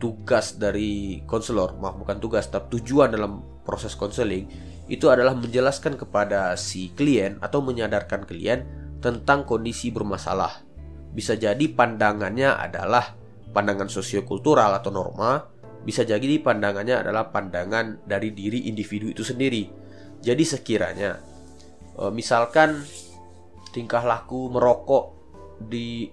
tugas 0.00 0.56
dari 0.58 1.22
konselor, 1.26 1.76
maaf 1.78 1.94
bukan 1.98 2.18
tugas, 2.18 2.48
tapi 2.50 2.80
tujuan 2.80 3.12
dalam 3.12 3.42
proses 3.62 3.94
konseling 3.94 4.48
itu 4.90 5.06
adalah 5.06 5.38
menjelaskan 5.38 5.94
kepada 5.94 6.58
si 6.58 6.90
klien 6.98 7.38
atau 7.38 7.62
menyadarkan 7.62 8.26
klien 8.26 8.66
tentang 8.98 9.46
kondisi 9.46 9.94
bermasalah. 9.94 10.66
Bisa 11.14 11.38
jadi 11.38 11.62
pandangannya 11.70 12.50
adalah 12.58 13.14
pandangan 13.54 13.86
sosiokultural 13.86 14.74
atau 14.82 14.90
norma, 14.90 15.46
bisa 15.86 16.02
jadi 16.02 16.42
pandangannya 16.42 17.06
adalah 17.06 17.30
pandangan 17.30 18.02
dari 18.02 18.34
diri 18.34 18.66
individu 18.66 19.10
itu 19.10 19.22
sendiri. 19.22 19.70
Jadi 20.20 20.42
sekiranya 20.44 21.16
e, 21.94 22.10
misalkan 22.10 22.82
tingkah 23.70 24.02
laku 24.02 24.50
merokok 24.50 25.04
di 25.62 26.10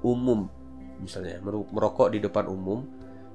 umum 0.00 0.48
misalnya 0.96 1.36
merokok 1.44 2.08
di 2.16 2.18
depan 2.24 2.48
umum 2.48 2.80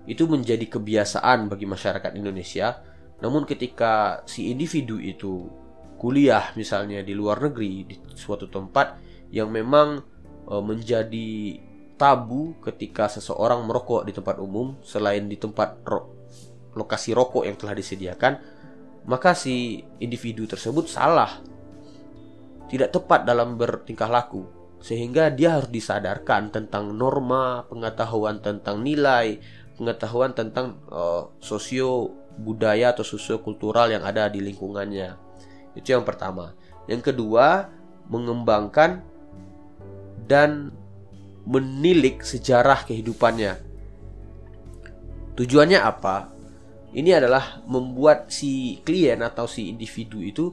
itu 0.09 0.25
menjadi 0.25 0.65
kebiasaan 0.65 1.45
bagi 1.45 1.69
masyarakat 1.69 2.17
Indonesia 2.17 2.81
Namun 3.21 3.45
ketika 3.45 4.25
si 4.25 4.49
individu 4.49 4.97
itu 4.97 5.47
kuliah 6.01 6.49
misalnya 6.57 7.05
di 7.05 7.13
luar 7.13 7.37
negeri 7.37 7.85
di 7.85 7.95
suatu 8.17 8.49
tempat 8.49 8.97
yang 9.29 9.53
memang 9.53 10.01
e, 10.49 10.53
menjadi 10.57 11.29
tabu 12.01 12.57
ketika 12.65 13.05
seseorang 13.05 13.61
merokok 13.61 14.09
di 14.09 14.11
tempat 14.17 14.41
umum 14.41 14.81
selain 14.81 15.29
di 15.29 15.37
tempat 15.37 15.85
ro 15.85 16.17
lokasi 16.73 17.13
rokok 17.13 17.45
yang 17.45 17.59
telah 17.59 17.75
disediakan, 17.77 18.33
maka 19.05 19.35
si 19.35 19.83
individu 19.99 20.47
tersebut 20.47 20.87
salah. 20.87 21.43
Tidak 22.71 22.89
tepat 22.89 23.27
dalam 23.27 23.59
bertingkah 23.59 24.07
laku 24.07 24.47
sehingga 24.81 25.29
dia 25.29 25.59
harus 25.59 25.69
disadarkan 25.69 26.49
tentang 26.49 26.95
norma, 26.95 27.67
pengetahuan 27.67 28.41
tentang 28.41 28.81
nilai, 28.81 29.37
pengetahuan 29.77 30.33
tentang 30.33 30.79
uh, 30.89 31.29
sosio 31.43 32.20
budaya 32.37 32.95
atau 32.95 33.03
sosiokultural 33.03 33.91
yang 33.91 34.03
ada 34.05 34.27
di 34.31 34.39
lingkungannya. 34.39 35.15
Itu 35.75 35.95
yang 35.95 36.03
pertama. 36.07 36.55
Yang 36.87 37.13
kedua, 37.13 37.71
mengembangkan 38.11 39.03
dan 40.27 40.71
menilik 41.47 42.21
sejarah 42.21 42.85
kehidupannya. 42.85 43.57
Tujuannya 45.35 45.79
apa? 45.79 46.29
Ini 46.91 47.23
adalah 47.23 47.63
membuat 47.63 48.27
si 48.27 48.83
klien 48.83 49.23
atau 49.23 49.47
si 49.47 49.71
individu 49.71 50.19
itu 50.19 50.51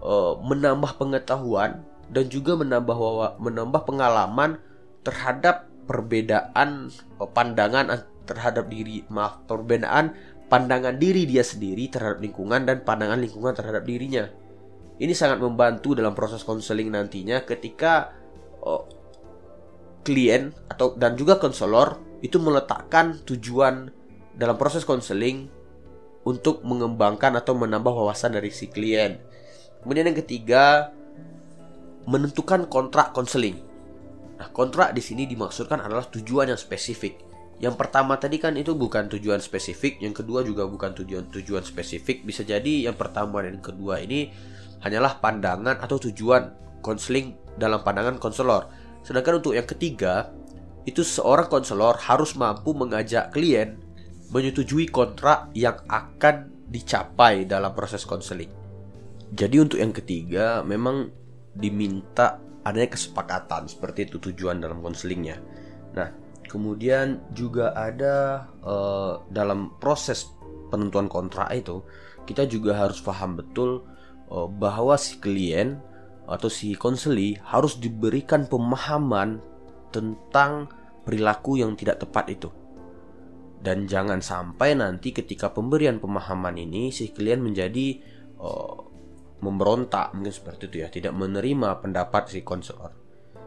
uh, 0.00 0.38
menambah 0.38 0.96
pengetahuan 0.96 1.82
dan 2.10 2.30
juga 2.30 2.54
menambah 2.54 2.96
menambah 3.42 3.82
pengalaman 3.86 4.62
terhadap 5.02 5.66
perbedaan 5.90 6.94
uh, 7.18 7.26
pandangan 7.26 8.06
terhadap 8.22 8.70
diri 8.70 9.02
maaf 9.10 9.42
perbedaan 9.50 10.14
pandangan 10.50 10.98
diri 10.98 11.24
dia 11.30 11.46
sendiri 11.46 11.86
terhadap 11.86 12.18
lingkungan 12.18 12.66
dan 12.66 12.82
pandangan 12.82 13.22
lingkungan 13.22 13.54
terhadap 13.54 13.86
dirinya. 13.86 14.26
Ini 15.00 15.14
sangat 15.16 15.40
membantu 15.40 15.96
dalam 15.96 16.12
proses 16.12 16.44
konseling 16.44 16.92
nantinya 16.92 17.46
ketika 17.46 18.12
oh, 18.60 18.84
klien 20.02 20.52
atau 20.68 20.92
dan 20.98 21.14
juga 21.14 21.38
konselor 21.38 22.02
itu 22.20 22.36
meletakkan 22.36 23.22
tujuan 23.24 23.88
dalam 24.36 24.58
proses 24.60 24.84
konseling 24.84 25.48
untuk 26.26 26.60
mengembangkan 26.66 27.38
atau 27.38 27.56
menambah 27.56 27.94
wawasan 27.94 28.36
dari 28.36 28.52
si 28.52 28.68
klien. 28.68 29.16
Kemudian 29.80 30.12
yang 30.12 30.18
ketiga, 30.20 30.92
menentukan 32.04 32.68
kontrak 32.68 33.16
konseling. 33.16 33.56
Nah, 34.36 34.48
kontrak 34.52 34.92
di 34.92 35.00
sini 35.00 35.24
dimaksudkan 35.24 35.80
adalah 35.80 36.04
tujuan 36.12 36.52
yang 36.52 36.60
spesifik. 36.60 37.29
Yang 37.60 37.76
pertama 37.76 38.16
tadi 38.16 38.40
kan 38.40 38.56
itu 38.56 38.72
bukan 38.72 39.12
tujuan 39.12 39.36
spesifik, 39.36 40.00
yang 40.00 40.16
kedua 40.16 40.40
juga 40.40 40.64
bukan 40.64 40.96
tujuan 40.96 41.28
tujuan 41.28 41.60
spesifik. 41.60 42.24
Bisa 42.24 42.40
jadi 42.40 42.88
yang 42.88 42.96
pertama 42.96 43.44
dan 43.44 43.60
yang 43.60 43.66
kedua 43.76 44.00
ini 44.00 44.32
hanyalah 44.80 45.20
pandangan 45.20 45.76
atau 45.76 46.00
tujuan 46.08 46.56
konseling 46.80 47.36
dalam 47.60 47.84
pandangan 47.84 48.16
konselor. 48.16 48.72
Sedangkan 49.04 49.44
untuk 49.44 49.52
yang 49.52 49.68
ketiga, 49.68 50.32
itu 50.88 51.04
seorang 51.04 51.52
konselor 51.52 52.00
harus 52.00 52.32
mampu 52.32 52.72
mengajak 52.72 53.28
klien 53.36 53.76
menyetujui 54.32 54.88
kontrak 54.88 55.52
yang 55.52 55.76
akan 55.84 56.48
dicapai 56.70 57.44
dalam 57.44 57.76
proses 57.76 58.08
konseling. 58.08 58.48
Jadi 59.30 59.56
untuk 59.60 59.78
yang 59.78 59.92
ketiga 59.92 60.64
memang 60.64 61.12
diminta 61.52 62.40
adanya 62.62 62.94
kesepakatan 62.94 63.66
seperti 63.66 64.08
itu 64.08 64.16
tujuan 64.30 64.62
dalam 64.62 64.80
konselingnya. 64.80 65.36
Nah, 65.98 66.08
Kemudian 66.50 67.30
juga 67.30 67.70
ada 67.78 68.50
uh, 68.66 69.22
dalam 69.30 69.78
proses 69.78 70.34
penentuan 70.66 71.06
kontrak 71.06 71.46
itu 71.54 71.86
kita 72.26 72.42
juga 72.50 72.74
harus 72.74 72.98
paham 72.98 73.38
betul 73.38 73.86
uh, 74.34 74.50
bahwa 74.50 74.98
si 74.98 75.22
klien 75.22 75.78
atau 76.26 76.50
si 76.50 76.74
konseli 76.74 77.38
harus 77.46 77.78
diberikan 77.78 78.50
pemahaman 78.50 79.38
tentang 79.94 80.66
perilaku 81.06 81.62
yang 81.62 81.78
tidak 81.78 82.02
tepat 82.02 82.26
itu. 82.34 82.50
Dan 83.62 83.86
jangan 83.86 84.18
sampai 84.18 84.74
nanti 84.74 85.14
ketika 85.14 85.54
pemberian 85.54 86.02
pemahaman 86.02 86.58
ini 86.58 86.90
si 86.90 87.14
klien 87.14 87.38
menjadi 87.38 87.98
uh, 88.42 88.78
memberontak 89.38 90.18
mungkin 90.18 90.34
seperti 90.34 90.66
itu 90.66 90.76
ya, 90.82 90.88
tidak 90.90 91.14
menerima 91.14 91.78
pendapat 91.78 92.26
si 92.26 92.42
konselor. 92.42 92.90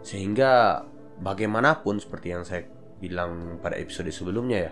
Sehingga 0.03 0.83
bagaimanapun 1.19 1.99
seperti 2.03 2.27
yang 2.35 2.43
saya 2.43 2.67
bilang 3.03 3.59
pada 3.59 3.75
episode 3.75 4.07
sebelumnya 4.15 4.71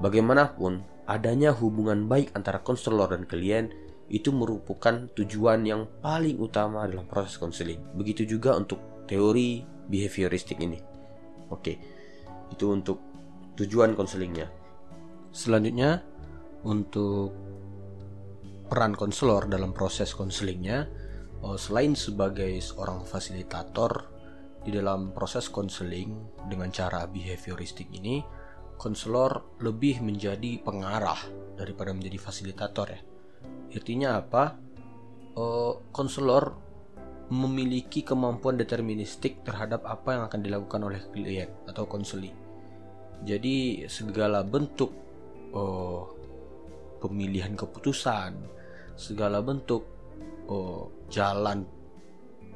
bagaimanapun 0.00 0.80
adanya 1.04 1.52
hubungan 1.52 2.08
baik 2.08 2.32
antara 2.32 2.64
konselor 2.64 3.12
dan 3.12 3.28
klien 3.28 3.68
itu 4.08 4.32
merupakan 4.32 5.10
tujuan 5.12 5.66
yang 5.66 5.84
paling 6.00 6.40
utama 6.40 6.88
dalam 6.88 7.04
proses 7.04 7.36
konseling. 7.36 7.82
Begitu 7.92 8.24
juga 8.24 8.56
untuk 8.56 9.04
teori 9.04 9.60
behavioristik 9.86 10.58
ini. 10.62 10.78
Oke, 11.52 11.78
itu 12.50 12.64
untuk 12.70 12.98
tujuan 13.58 13.94
konselingnya. 13.94 14.48
Selanjutnya, 15.30 16.02
untuk 16.66 17.34
peran 18.66 18.98
konselor 18.98 19.46
dalam 19.46 19.70
proses 19.70 20.10
konselingnya, 20.14 20.86
oh, 21.42 21.54
selain 21.54 21.94
sebagai 21.94 22.50
seorang 22.58 23.06
fasilitator 23.06 24.15
di 24.66 24.74
dalam 24.74 25.14
proses 25.14 25.46
konseling 25.46 26.42
dengan 26.50 26.74
cara 26.74 27.06
behavioristik 27.06 27.86
ini, 27.94 28.18
konselor 28.74 29.62
lebih 29.62 30.02
menjadi 30.02 30.58
pengarah 30.58 31.22
daripada 31.54 31.94
menjadi 31.94 32.18
fasilitator 32.18 32.86
ya. 32.90 33.00
Artinya 33.70 34.18
apa? 34.18 34.44
Uh, 35.36 35.78
konselor 35.94 36.58
memiliki 37.30 38.02
kemampuan 38.02 38.58
deterministik 38.58 39.46
terhadap 39.46 39.86
apa 39.86 40.18
yang 40.18 40.22
akan 40.26 40.40
dilakukan 40.42 40.80
oleh 40.82 41.00
klien 41.14 41.50
atau 41.70 41.86
konseli. 41.86 42.34
Jadi 43.22 43.86
segala 43.86 44.42
bentuk 44.42 44.90
uh, 45.54 46.02
pemilihan 46.98 47.54
keputusan, 47.54 48.34
segala 48.98 49.38
bentuk 49.46 49.86
uh, 50.50 50.90
jalan 51.06 51.75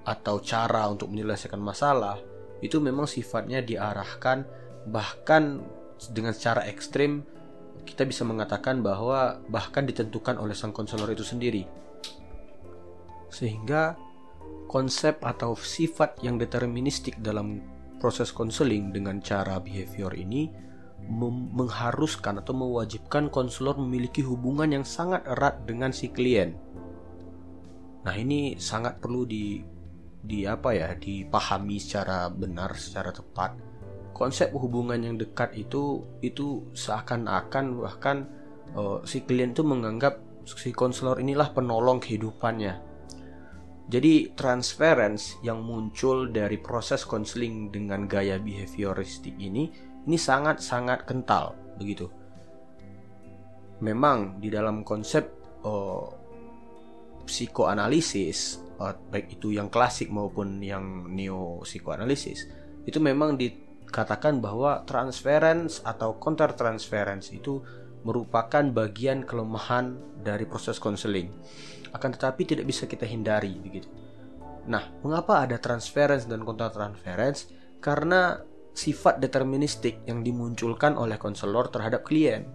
atau 0.04 0.40
cara 0.40 0.88
untuk 0.88 1.12
menyelesaikan 1.12 1.60
masalah 1.60 2.18
itu 2.60 2.80
memang 2.80 3.08
sifatnya 3.08 3.64
diarahkan 3.64 4.44
bahkan 4.88 5.60
dengan 6.12 6.32
secara 6.32 6.64
ekstrim 6.68 7.24
kita 7.84 8.04
bisa 8.04 8.24
mengatakan 8.24 8.80
bahwa 8.84 9.40
bahkan 9.48 9.84
ditentukan 9.84 10.36
oleh 10.40 10.56
sang 10.56 10.72
konselor 10.72 11.12
itu 11.12 11.24
sendiri 11.24 11.64
sehingga 13.32 13.96
konsep 14.66 15.20
atau 15.22 15.54
sifat 15.56 16.20
yang 16.22 16.36
deterministik 16.36 17.18
dalam 17.20 17.62
proses 18.00 18.32
konseling 18.32 18.90
dengan 18.90 19.20
cara 19.20 19.60
behavior 19.60 20.14
ini 20.16 20.50
mengharuskan 21.10 22.44
atau 22.44 22.52
mewajibkan 22.52 23.32
konselor 23.32 23.76
memiliki 23.80 24.20
hubungan 24.20 24.70
yang 24.80 24.84
sangat 24.84 25.24
erat 25.26 25.64
dengan 25.64 25.90
si 25.90 26.12
klien. 26.12 26.54
Nah, 28.04 28.14
ini 28.16 28.56
sangat 28.60 29.00
perlu 29.00 29.24
di 29.24 29.60
di 30.20 30.44
apa 30.44 30.76
ya 30.76 30.92
dipahami 30.96 31.80
secara 31.80 32.28
benar 32.28 32.76
secara 32.76 33.10
tepat. 33.10 33.56
Konsep 34.12 34.52
hubungan 34.52 35.00
yang 35.00 35.16
dekat 35.16 35.56
itu 35.56 36.04
itu 36.20 36.68
seakan-akan 36.76 37.80
bahkan 37.80 38.28
uh, 38.76 39.00
si 39.08 39.24
klien 39.24 39.56
itu 39.56 39.64
menganggap 39.64 40.20
si 40.44 40.76
konselor 40.76 41.18
inilah 41.18 41.56
penolong 41.56 41.98
kehidupannya. 41.98 42.90
Jadi 43.90 44.38
transference 44.38 45.40
yang 45.42 45.66
muncul 45.66 46.30
dari 46.30 46.62
proses 46.62 47.02
konseling 47.02 47.74
dengan 47.74 48.06
gaya 48.06 48.38
behavioristik 48.38 49.34
ini 49.40 49.66
ini 50.06 50.16
sangat-sangat 50.16 51.08
kental 51.08 51.58
begitu. 51.74 52.06
Memang 53.80 54.38
di 54.38 54.52
dalam 54.52 54.84
konsep 54.84 55.32
uh, 55.64 56.19
psikoanalisis 57.30 58.58
uh, 58.82 58.98
baik 59.14 59.38
itu 59.38 59.54
yang 59.54 59.70
klasik 59.70 60.10
maupun 60.10 60.58
yang 60.58 61.06
neo 61.06 61.62
psikoanalisis 61.62 62.50
itu 62.88 62.98
memang 62.98 63.38
dikatakan 63.38 64.42
bahwa 64.42 64.82
transference 64.82 65.78
atau 65.86 66.18
counter 66.18 66.50
transference 66.58 67.30
itu 67.30 67.62
merupakan 68.02 68.64
bagian 68.72 69.28
kelemahan 69.28 70.00
dari 70.24 70.48
proses 70.48 70.80
konseling. 70.80 71.28
Akan 71.92 72.16
tetapi 72.16 72.48
tidak 72.48 72.64
bisa 72.64 72.88
kita 72.88 73.04
hindari 73.04 73.52
begitu. 73.60 73.86
Nah 74.66 74.88
mengapa 75.04 75.44
ada 75.44 75.60
transference 75.60 76.24
dan 76.24 76.42
counter 76.42 76.72
transference 76.72 77.52
karena 77.84 78.40
sifat 78.72 79.20
deterministik 79.20 80.06
yang 80.08 80.24
dimunculkan 80.24 80.96
oleh 80.96 81.20
konselor 81.20 81.68
terhadap 81.68 82.06
klien. 82.06 82.48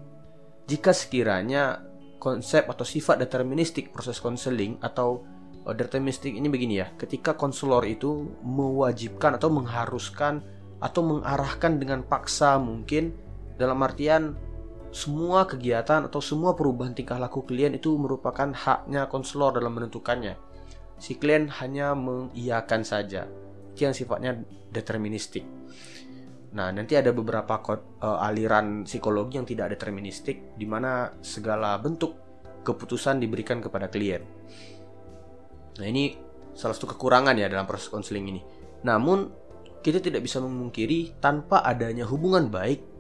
Jika 0.65 0.97
sekiranya 0.97 1.85
konsep 2.17 2.65
atau 2.65 2.85
sifat 2.87 3.21
deterministik 3.21 3.91
proses 3.91 4.17
konseling 4.19 4.79
atau 4.81 5.23
Oh, 5.65 5.73
deterministik 5.73 6.29
ini 6.29 6.45
begini 6.45 6.77
ya, 6.77 6.93
ketika 6.93 7.33
konselor 7.33 7.81
itu 7.89 8.37
mewajibkan 8.45 9.33
atau 9.41 9.49
mengharuskan 9.49 10.45
atau 10.77 11.01
mengarahkan 11.01 11.81
dengan 11.81 12.05
paksa 12.05 12.61
mungkin 12.61 13.17
dalam 13.57 13.81
artian 13.81 14.37
semua 14.93 15.49
kegiatan 15.49 16.05
atau 16.05 16.21
semua 16.21 16.53
perubahan 16.53 16.93
tingkah 16.93 17.17
laku 17.17 17.41
klien 17.49 17.73
itu 17.73 17.97
merupakan 17.97 18.53
haknya 18.53 19.09
konselor 19.09 19.57
dalam 19.57 19.73
menentukannya. 19.73 20.37
Si 21.01 21.17
klien 21.17 21.49
hanya 21.49 21.97
mengiyakan 21.97 22.85
saja. 22.85 23.25
Yang 23.73 24.05
sifatnya 24.05 24.45
deterministik. 24.69 25.43
Nah, 26.55 26.71
nanti 26.71 26.95
ada 26.95 27.11
beberapa 27.11 27.59
uh, 27.67 28.19
aliran 28.23 28.87
psikologi 28.87 29.35
yang 29.35 29.47
tidak 29.47 29.75
deterministik 29.75 30.55
di 30.55 30.63
mana 30.63 31.11
segala 31.19 31.75
bentuk 31.77 32.15
keputusan 32.63 33.19
diberikan 33.19 33.59
kepada 33.59 33.91
klien. 33.91 34.23
Nah, 35.75 35.85
ini 35.85 36.15
salah 36.55 36.71
satu 36.71 36.95
kekurangan 36.95 37.35
ya 37.35 37.51
dalam 37.51 37.67
proses 37.67 37.91
konseling 37.91 38.31
ini. 38.31 38.41
Namun, 38.87 39.27
kita 39.83 39.99
tidak 39.99 40.23
bisa 40.23 40.39
memungkiri 40.39 41.19
tanpa 41.19 41.61
adanya 41.61 42.07
hubungan 42.07 42.47
baik 42.47 42.95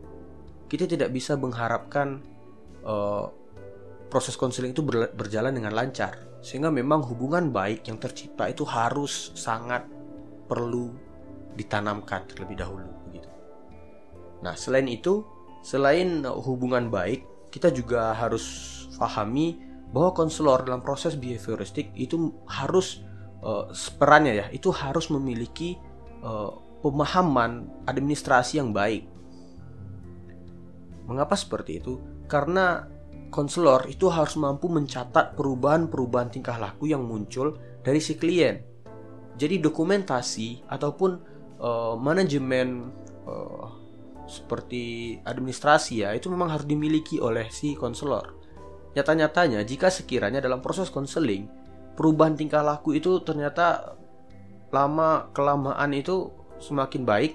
kita 0.65 0.89
tidak 0.89 1.13
bisa 1.13 1.37
mengharapkan 1.37 2.21
uh, 2.83 3.29
proses 4.09 4.33
konseling 4.37 4.73
itu 4.73 4.81
berjalan 5.13 5.53
dengan 5.53 5.73
lancar. 5.73 6.17
Sehingga 6.41 6.69
memang 6.69 7.01
hubungan 7.09 7.49
baik 7.49 7.89
yang 7.89 7.97
tercipta 7.97 8.45
itu 8.49 8.65
harus 8.69 9.33
sangat 9.33 9.85
perlu 10.45 10.93
ditanamkan 11.57 12.29
terlebih 12.29 12.57
dahulu. 12.61 13.04
Nah, 14.43 14.57
selain 14.57 14.87
itu, 14.89 15.23
selain 15.63 16.25
hubungan 16.25 16.91
baik, 16.91 17.51
kita 17.53 17.71
juga 17.71 18.11
harus 18.11 18.43
pahami 18.99 19.61
bahwa 19.93 20.11
konselor 20.11 20.65
dalam 20.65 20.83
proses 20.83 21.15
behavioristik 21.15 21.93
itu 21.95 22.35
harus 22.49 23.05
uh, 23.45 23.71
perannya 23.95 24.33
ya, 24.43 24.45
itu 24.51 24.73
harus 24.73 25.07
memiliki 25.07 25.79
uh, 26.25 26.51
pemahaman 26.83 27.69
administrasi 27.87 28.59
yang 28.59 28.75
baik 28.75 29.15
Mengapa 31.05 31.37
seperti 31.37 31.81
itu? 31.81 32.01
Karena 32.25 32.89
konselor 33.29 33.85
itu 33.89 34.09
harus 34.09 34.37
mampu 34.41 34.69
mencatat 34.69 35.37
perubahan-perubahan 35.37 36.33
tingkah 36.33 36.57
laku 36.57 36.89
yang 36.89 37.05
muncul 37.05 37.57
dari 37.85 38.01
si 38.01 38.17
klien. 38.17 38.61
Jadi 39.37 39.61
dokumentasi 39.61 40.65
ataupun 40.65 41.11
uh, 41.61 41.93
manajemen 41.99 42.89
uh, 43.29 43.69
seperti 44.25 45.15
administrasi 45.21 46.05
ya 46.05 46.09
itu 46.17 46.29
memang 46.29 46.49
harus 46.49 46.65
dimiliki 46.65 47.21
oleh 47.21 47.49
si 47.53 47.77
konselor. 47.77 48.37
Nyata-nyatanya 48.97 49.61
jika 49.67 49.91
sekiranya 49.91 50.41
dalam 50.41 50.63
proses 50.63 50.89
konseling 50.89 51.65
perubahan 51.95 52.35
tingkah 52.35 52.61
laku 52.61 52.99
itu 52.99 53.23
ternyata 53.23 53.95
lama 54.69 55.31
kelamaan 55.31 55.95
itu 55.95 56.29
semakin 56.59 57.07
baik 57.07 57.33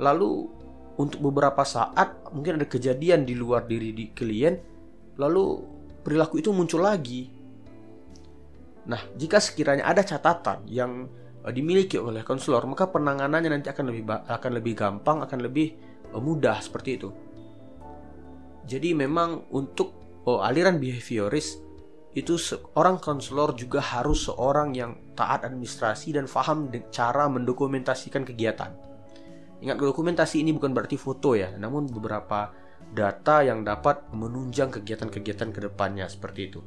lalu 0.00 0.48
untuk 0.96 1.20
beberapa 1.20 1.62
saat 1.62 2.32
mungkin 2.32 2.58
ada 2.58 2.66
kejadian 2.66 3.28
di 3.28 3.36
luar 3.36 3.68
diri 3.68 3.92
di 3.92 4.10
klien 4.16 4.56
lalu 5.20 5.60
perilaku 6.00 6.40
itu 6.40 6.50
muncul 6.50 6.82
lagi 6.82 7.28
nah 8.84 9.00
jika 9.16 9.40
sekiranya 9.40 9.84
ada 9.88 10.04
catatan 10.04 10.64
yang 10.68 11.08
uh, 11.44 11.52
dimiliki 11.52 12.00
oleh 12.00 12.24
konselor 12.24 12.64
maka 12.68 12.88
penanganannya 12.88 13.52
nanti 13.52 13.68
akan 13.72 13.84
lebih 13.92 14.04
akan 14.08 14.50
lebih 14.56 14.72
gampang 14.76 15.24
akan 15.24 15.38
lebih 15.40 15.76
mudah 16.20 16.58
seperti 16.60 17.00
itu 17.00 17.10
jadi 18.64 18.96
memang 18.96 19.48
untuk 19.52 19.94
oh, 20.28 20.40
aliran 20.44 20.78
behavioris 20.78 21.60
itu 22.14 22.38
seorang 22.38 23.02
konselor 23.02 23.58
juga 23.58 23.82
harus 23.82 24.30
seorang 24.30 24.70
yang 24.74 24.94
taat 25.18 25.42
administrasi 25.42 26.14
dan 26.14 26.30
paham 26.30 26.70
cara 26.94 27.26
mendokumentasikan 27.26 28.22
kegiatan 28.22 28.70
Ingat 29.64 29.80
dokumentasi 29.80 30.44
ini 30.44 30.52
bukan 30.52 30.76
berarti 30.76 31.00
foto 31.00 31.32
ya, 31.32 31.48
namun 31.56 31.88
beberapa 31.88 32.52
data 32.92 33.40
yang 33.40 33.64
dapat 33.64 34.12
menunjang 34.12 34.68
kegiatan-kegiatan 34.68 35.48
ke 35.56 35.60
depannya 35.64 36.04
seperti 36.04 36.52
itu. 36.52 36.60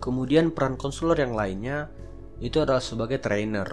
Kemudian 0.00 0.56
peran 0.56 0.80
konselor 0.80 1.20
yang 1.20 1.36
lainnya 1.36 1.92
itu 2.40 2.64
adalah 2.64 2.80
sebagai 2.80 3.20
trainer. 3.20 3.68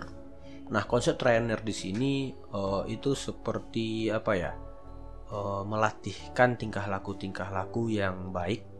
Nah 0.73 0.83
konsep 0.89 1.21
trainer 1.21 1.61
di 1.61 1.71
sini 1.71 2.33
uh, 2.33 2.83
itu 2.89 3.13
seperti 3.13 4.09
apa 4.09 4.33
ya? 4.33 4.51
Uh, 5.29 5.65
melatihkan 5.65 6.57
tingkah 6.57 6.85
laku 6.85 7.17
tingkah 7.17 7.49
laku 7.49 7.89
yang 7.89 8.29
baik 8.29 8.73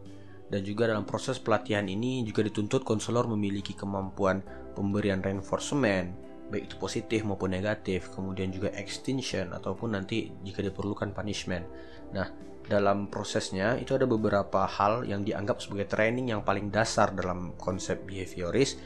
dan 0.54 0.60
juga 0.60 0.86
dalam 0.86 1.08
proses 1.08 1.40
pelatihan 1.40 1.82
ini 1.88 2.22
juga 2.22 2.44
dituntut 2.44 2.84
konselor 2.84 3.26
memiliki 3.26 3.72
kemampuan 3.72 4.44
pemberian 4.76 5.24
reinforcement, 5.24 6.12
baik 6.52 6.68
itu 6.68 6.76
positif 6.76 7.24
maupun 7.24 7.56
negatif, 7.56 8.12
kemudian 8.12 8.52
juga 8.52 8.68
extinction 8.76 9.56
ataupun 9.56 9.96
nanti 9.96 10.30
jika 10.44 10.60
diperlukan 10.60 11.16
punishment. 11.16 11.64
Nah, 12.12 12.28
dalam 12.68 13.08
prosesnya 13.08 13.80
itu 13.80 13.96
ada 13.96 14.04
beberapa 14.04 14.68
hal 14.68 15.08
yang 15.08 15.24
dianggap 15.24 15.64
sebagai 15.64 15.88
training 15.88 16.30
yang 16.30 16.44
paling 16.44 16.68
dasar 16.68 17.10
dalam 17.16 17.56
konsep 17.56 18.04
behavioris. 18.04 18.76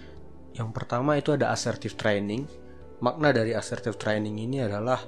Yang 0.54 0.70
pertama 0.72 1.18
itu 1.18 1.34
ada 1.34 1.50
assertive 1.50 1.98
training. 1.98 2.46
Makna 2.98 3.30
dari 3.30 3.54
assertive 3.54 3.94
training 3.94 4.42
ini 4.42 4.58
adalah 4.62 4.98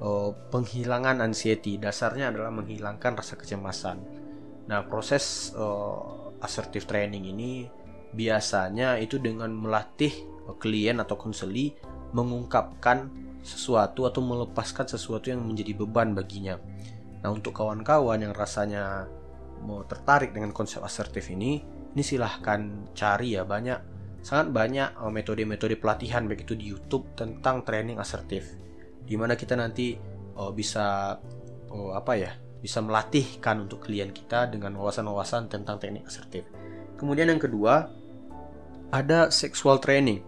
uh, 0.00 0.32
penghilangan 0.48 1.20
anxiety. 1.20 1.76
Dasarnya 1.76 2.32
adalah 2.32 2.48
menghilangkan 2.48 3.20
rasa 3.20 3.36
kecemasan. 3.36 4.00
Nah, 4.64 4.80
proses 4.88 5.52
uh, 5.52 6.32
assertive 6.40 6.88
training 6.88 7.28
ini 7.28 7.68
biasanya 8.14 8.96
itu 8.96 9.20
dengan 9.20 9.52
melatih 9.52 10.12
klien 10.56 10.96
atau 11.00 11.16
konseli 11.16 11.74
mengungkapkan 12.14 13.10
sesuatu 13.44 14.08
atau 14.08 14.24
melepaskan 14.24 14.88
sesuatu 14.88 15.28
yang 15.28 15.44
menjadi 15.44 15.76
beban 15.76 16.16
baginya. 16.16 16.56
Nah, 17.20 17.28
untuk 17.28 17.52
kawan-kawan 17.56 18.24
yang 18.24 18.32
rasanya 18.32 19.04
mau 19.64 19.84
tertarik 19.84 20.32
dengan 20.32 20.52
konsep 20.52 20.80
asertif 20.80 21.28
ini, 21.28 21.60
ini 21.92 22.02
silahkan 22.04 22.88
cari 22.96 23.36
ya 23.36 23.44
banyak 23.44 23.93
sangat 24.24 24.48
banyak 24.50 24.88
uh, 24.96 25.12
metode-metode 25.12 25.76
pelatihan 25.76 26.24
baik 26.24 26.48
itu 26.48 26.56
di 26.56 26.72
YouTube 26.72 27.12
tentang 27.12 27.60
training 27.60 28.00
asertif. 28.00 28.56
Di 29.04 29.20
mana 29.20 29.36
kita 29.36 29.52
nanti 29.52 29.94
uh, 30.40 30.48
bisa 30.48 31.14
uh, 31.68 31.92
apa 31.92 32.12
ya 32.16 32.32
bisa 32.64 32.80
melatihkan 32.80 33.68
untuk 33.68 33.84
klien 33.84 34.08
kita 34.08 34.48
dengan 34.48 34.80
wawasan-wawasan 34.80 35.52
tentang 35.52 35.76
teknik 35.76 36.08
asertif. 36.08 36.48
Kemudian 36.96 37.28
yang 37.28 37.38
kedua 37.38 37.92
ada 38.88 39.28
sexual 39.28 39.76
training. 39.76 40.24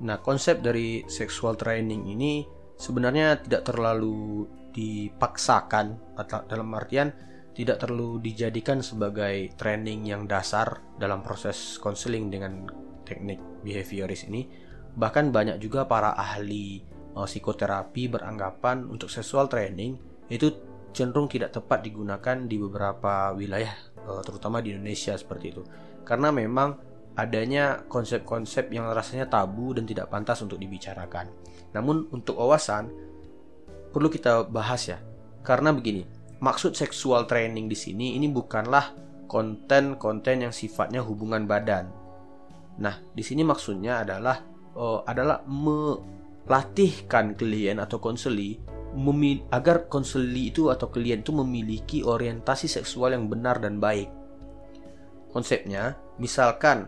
Nah, 0.00 0.24
konsep 0.24 0.64
dari 0.64 1.04
sexual 1.04 1.60
training 1.60 2.08
ini 2.08 2.48
sebenarnya 2.80 3.44
tidak 3.44 3.68
terlalu 3.68 4.48
dipaksakan 4.72 6.16
atau 6.16 6.42
dalam 6.48 6.72
artian 6.72 7.12
tidak 7.54 7.86
terlalu 7.86 8.18
dijadikan 8.18 8.82
sebagai 8.82 9.54
training 9.54 10.02
yang 10.10 10.26
dasar 10.26 10.82
dalam 10.98 11.22
proses 11.22 11.78
konseling 11.78 12.26
dengan 12.26 12.66
teknik 13.04 13.38
behavioris 13.62 14.26
ini. 14.26 14.48
Bahkan 14.94 15.30
banyak 15.30 15.56
juga 15.60 15.86
para 15.86 16.16
ahli 16.16 16.82
uh, 17.14 17.28
psikoterapi 17.28 18.10
beranggapan 18.10 18.88
untuk 18.88 19.12
sexual 19.12 19.46
training 19.46 19.98
itu 20.32 20.50
cenderung 20.94 21.26
tidak 21.26 21.52
tepat 21.54 21.82
digunakan 21.82 22.36
di 22.46 22.56
beberapa 22.56 23.34
wilayah 23.34 23.74
uh, 24.06 24.22
terutama 24.22 24.62
di 24.62 24.72
Indonesia 24.74 25.14
seperti 25.14 25.46
itu. 25.54 25.62
Karena 26.06 26.30
memang 26.30 26.78
adanya 27.14 27.86
konsep-konsep 27.86 28.70
yang 28.74 28.90
rasanya 28.90 29.30
tabu 29.30 29.74
dan 29.74 29.86
tidak 29.86 30.10
pantas 30.10 30.42
untuk 30.42 30.58
dibicarakan. 30.58 31.30
Namun 31.74 32.10
untuk 32.10 32.38
wawasan 32.38 32.90
perlu 33.94 34.10
kita 34.10 34.46
bahas 34.50 34.90
ya. 34.90 34.98
Karena 35.46 35.70
begini, 35.70 36.02
maksud 36.42 36.74
seksual 36.74 37.30
training 37.30 37.70
di 37.70 37.76
sini 37.78 38.18
ini 38.18 38.26
bukanlah 38.26 38.94
konten-konten 39.30 40.48
yang 40.48 40.54
sifatnya 40.54 41.02
hubungan 41.02 41.46
badan. 41.46 41.90
Nah, 42.80 42.98
di 43.14 43.22
sini 43.22 43.46
maksudnya 43.46 44.02
adalah 44.02 44.42
uh, 44.74 45.06
adalah 45.06 45.46
melatihkan 45.46 47.38
klien 47.38 47.78
atau 47.78 48.02
konseli 48.02 48.58
agar 49.50 49.90
konseli 49.90 50.54
itu 50.54 50.70
atau 50.70 50.86
klien 50.86 51.18
itu 51.18 51.34
memiliki 51.34 52.06
orientasi 52.06 52.70
seksual 52.70 53.18
yang 53.18 53.26
benar 53.26 53.58
dan 53.58 53.82
baik. 53.82 54.06
Konsepnya, 55.34 55.98
misalkan 56.22 56.86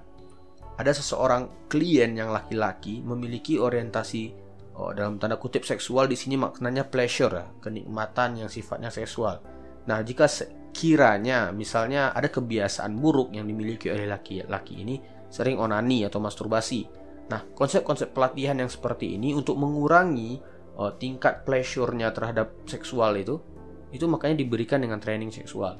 ada 0.78 0.92
seseorang 0.94 1.66
klien 1.66 2.14
yang 2.14 2.30
laki-laki 2.30 3.02
memiliki 3.02 3.58
orientasi 3.58 4.30
oh, 4.78 4.94
dalam 4.94 5.18
tanda 5.18 5.34
kutip 5.34 5.66
seksual 5.66 6.06
di 6.06 6.14
sini 6.14 6.38
maknanya 6.38 6.86
pleasure 6.86 7.34
ya, 7.34 7.46
kenikmatan 7.58 8.46
yang 8.46 8.50
sifatnya 8.52 8.94
seksual. 8.94 9.42
Nah, 9.90 9.98
jika 10.06 10.30
kiranya 10.70 11.50
misalnya 11.50 12.12
ada 12.12 12.28
kebiasaan 12.28 13.00
buruk 13.00 13.32
yang 13.32 13.48
dimiliki 13.48 13.88
oleh 13.88 14.06
laki-laki 14.06 14.84
ini 14.84 15.00
sering 15.28 15.58
onani 15.58 16.06
atau 16.06 16.22
masturbasi. 16.22 16.86
Nah, 17.26 17.42
konsep-konsep 17.58 18.14
pelatihan 18.14 18.58
yang 18.58 18.70
seperti 18.70 19.18
ini 19.18 19.34
untuk 19.34 19.58
mengurangi 19.58 20.38
oh, 20.78 20.94
tingkat 20.94 21.42
pleasure-nya 21.42 22.14
terhadap 22.14 22.54
seksual 22.66 23.18
itu 23.18 23.42
itu 23.90 24.06
makanya 24.10 24.42
diberikan 24.42 24.82
dengan 24.82 24.98
training 24.98 25.30
seksual 25.30 25.78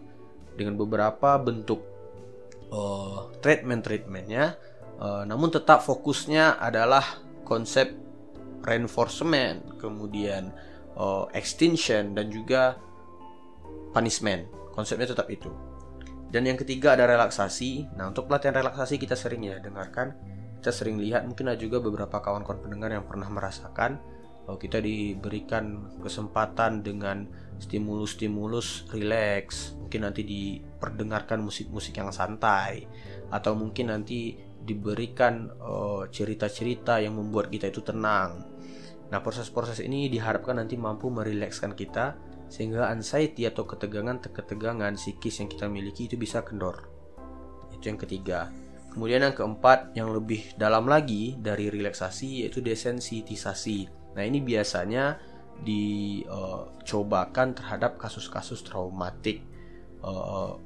dengan 0.59 0.75
beberapa 0.75 1.39
bentuk 1.39 1.83
oh, 2.71 3.31
treatment-treatmentnya 3.39 4.59
Uh, 4.97 5.29
namun 5.29 5.53
tetap 5.53 5.85
fokusnya 5.85 6.57
adalah 6.57 7.21
konsep 7.45 7.93
reinforcement, 8.65 9.77
kemudian 9.77 10.49
uh, 10.97 11.29
extinction 11.37 12.17
dan 12.17 12.33
juga 12.33 12.81
punishment. 13.93 14.49
konsepnya 14.77 15.09
tetap 15.09 15.25
itu. 15.33 15.49
Dan 16.37 16.45
yang 16.45 16.61
ketiga 16.61 16.93
ada 16.93 17.09
relaksasi. 17.09 17.97
Nah, 17.97 18.12
untuk 18.12 18.28
pelatihan 18.28 18.61
relaksasi 18.61 19.01
kita 19.01 19.16
sering 19.16 19.49
ya 19.49 19.57
dengarkan, 19.57 20.12
kita 20.61 20.68
sering 20.68 21.01
lihat 21.01 21.24
mungkin 21.24 21.49
ada 21.49 21.57
juga 21.57 21.80
beberapa 21.80 22.20
kawan-kawan 22.20 22.61
pendengar 22.61 22.93
yang 22.93 23.09
pernah 23.09 23.24
merasakan 23.32 23.97
bahwa 24.45 24.61
kita 24.61 24.84
diberikan 24.84 25.97
kesempatan 26.05 26.84
dengan 26.84 27.24
stimulus-stimulus 27.57 28.84
rileks. 28.93 29.80
Mungkin 29.80 30.05
nanti 30.05 30.28
diperdengarkan 30.28 31.41
musik-musik 31.41 31.97
yang 31.97 32.12
santai 32.12 32.84
atau 33.32 33.57
mungkin 33.57 33.89
nanti 33.89 34.37
diberikan 34.61 35.49
eh, 35.49 36.03
cerita-cerita 36.12 37.01
uh, 37.01 37.03
yang 37.09 37.16
membuat 37.16 37.49
kita 37.49 37.72
itu 37.72 37.80
tenang. 37.80 38.45
Nah, 39.09 39.24
proses-proses 39.24 39.80
ini 39.80 40.12
diharapkan 40.12 40.61
nanti 40.61 40.76
mampu 40.76 41.09
merilekskan 41.09 41.72
kita 41.72 42.36
sehingga 42.47 42.89
anxiety 42.91 43.47
atau 43.47 43.67
ketegangan-ketegangan 43.67 44.95
psikis 44.95 45.43
yang 45.43 45.49
kita 45.51 45.67
miliki 45.67 46.07
itu 46.07 46.17
bisa 46.19 46.43
kendor. 46.47 46.87
Itu 47.75 47.91
yang 47.91 47.99
ketiga. 47.99 48.51
Kemudian 48.97 49.29
yang 49.29 49.37
keempat 49.37 49.93
yang 49.93 50.09
lebih 50.09 50.57
dalam 50.57 50.89
lagi 50.89 51.37
dari 51.37 51.69
relaksasi 51.69 52.47
yaitu 52.47 52.65
desensitisasi. 52.65 53.93
Nah, 54.17 54.25
ini 54.25 54.41
biasanya 54.41 55.21
dicobakan 55.61 57.53
terhadap 57.53 58.01
kasus-kasus 58.01 58.65
traumatik. 58.65 59.45
Uh, 60.01 60.57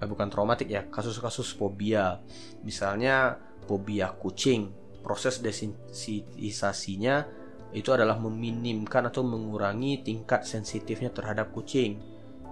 eh, 0.00 0.08
bukan 0.08 0.32
traumatik 0.32 0.72
ya, 0.72 0.88
kasus-kasus 0.88 1.52
fobia. 1.52 2.24
Misalnya 2.64 3.36
fobia 3.68 4.08
kucing. 4.16 4.72
Proses 5.04 5.44
desensitisasinya 5.44 7.28
itu 7.76 7.92
adalah 7.92 8.16
meminimkan 8.16 9.12
atau 9.12 9.20
mengurangi 9.20 10.00
tingkat 10.00 10.48
sensitifnya 10.48 11.12
terhadap 11.12 11.52
kucing. 11.52 12.00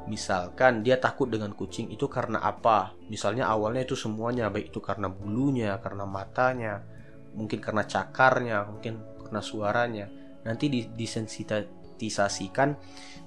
Misalkan 0.04 0.84
dia 0.84 1.00
takut 1.00 1.32
dengan 1.32 1.56
kucing 1.56 1.88
itu 1.88 2.04
karena 2.12 2.44
apa? 2.44 2.92
Misalnya 3.08 3.48
awalnya 3.48 3.88
itu 3.88 3.96
semuanya 3.96 4.52
baik 4.52 4.68
itu 4.68 4.84
karena 4.84 5.08
bulunya, 5.08 5.80
karena 5.80 6.04
matanya, 6.04 6.84
mungkin 7.32 7.56
karena 7.56 7.88
cakarnya, 7.88 8.68
mungkin 8.68 9.00
karena 9.24 9.40
suaranya. 9.40 10.12
Nanti 10.44 10.68
disensitisasikan 10.92 12.76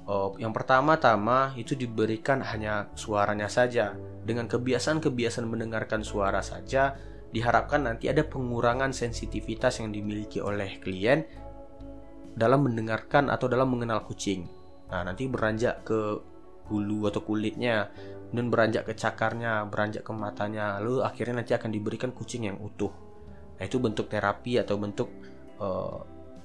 oh, 0.06 0.38
yang 0.38 0.54
pertama-tama 0.54 1.58
itu 1.58 1.74
diberikan 1.74 2.45
hanya 2.45 2.93
suaranya 2.93 3.50
saja. 3.50 3.98
Dengan 4.22 4.45
kebiasaan-kebiasaan 4.45 5.50
mendengarkan 5.50 6.06
suara 6.06 6.45
saja 6.45 6.93
diharapkan 7.34 7.89
nanti 7.89 8.06
ada 8.06 8.22
pengurangan 8.22 8.93
sensitivitas 8.93 9.82
yang 9.82 9.89
dimiliki 9.89 10.39
oleh 10.39 10.78
klien 10.78 11.26
dalam 12.38 12.69
mendengarkan 12.69 13.33
atau 13.33 13.49
dalam 13.49 13.73
mengenal 13.73 14.05
kucing. 14.05 14.45
Nah, 14.93 15.01
nanti 15.01 15.25
beranjak 15.25 15.81
ke 15.81 16.21
bulu 16.69 17.09
atau 17.09 17.25
kulitnya, 17.25 17.89
dan 18.29 18.53
beranjak 18.53 18.85
ke 18.85 18.93
cakarnya, 18.93 19.65
beranjak 19.65 20.05
ke 20.05 20.13
matanya, 20.13 20.77
lalu 20.77 21.01
akhirnya 21.01 21.41
nanti 21.41 21.57
akan 21.57 21.73
diberikan 21.73 22.13
kucing 22.13 22.45
yang 22.45 22.61
utuh. 22.61 22.93
Nah, 23.57 23.63
itu 23.65 23.81
bentuk 23.81 24.05
terapi 24.05 24.61
atau 24.61 24.77
bentuk 24.77 25.09
uh, 25.57 25.97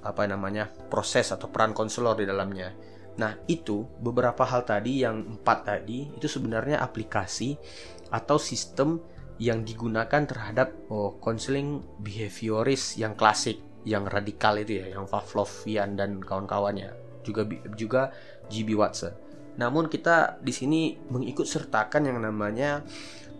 apa 0.03 0.27
namanya 0.27 0.67
proses 0.89 1.31
atau 1.31 1.53
peran 1.53 1.77
konselor 1.77 2.17
di 2.17 2.25
dalamnya. 2.25 2.73
Nah, 3.21 3.37
itu 3.45 3.85
beberapa 4.01 4.49
hal 4.49 4.65
tadi 4.65 5.05
yang 5.05 5.37
empat 5.37 5.59
tadi 5.69 6.09
itu 6.17 6.25
sebenarnya 6.25 6.81
aplikasi 6.81 7.61
atau 8.09 8.41
sistem 8.41 8.97
yang 9.37 9.67
digunakan 9.67 10.25
terhadap 10.25 10.73
konseling 11.21 11.83
oh, 11.83 12.01
behavioris 12.01 12.97
yang 12.97 13.13
klasik 13.19 13.72
yang 13.83 14.07
radikal 14.07 14.55
itu 14.59 14.79
ya, 14.79 14.95
yang 14.95 15.11
Pavlovian 15.11 15.99
dan 15.99 16.23
kawan-kawannya, 16.23 16.91
juga 17.27 17.43
juga 17.75 18.03
GB 18.47 18.79
Watson. 18.79 19.15
Namun 19.59 19.93
kita 19.93 20.41
di 20.41 20.53
sini 20.55 20.97
mengikut 21.13 21.45
sertakan 21.45 22.09
yang 22.09 22.19
namanya 22.23 22.81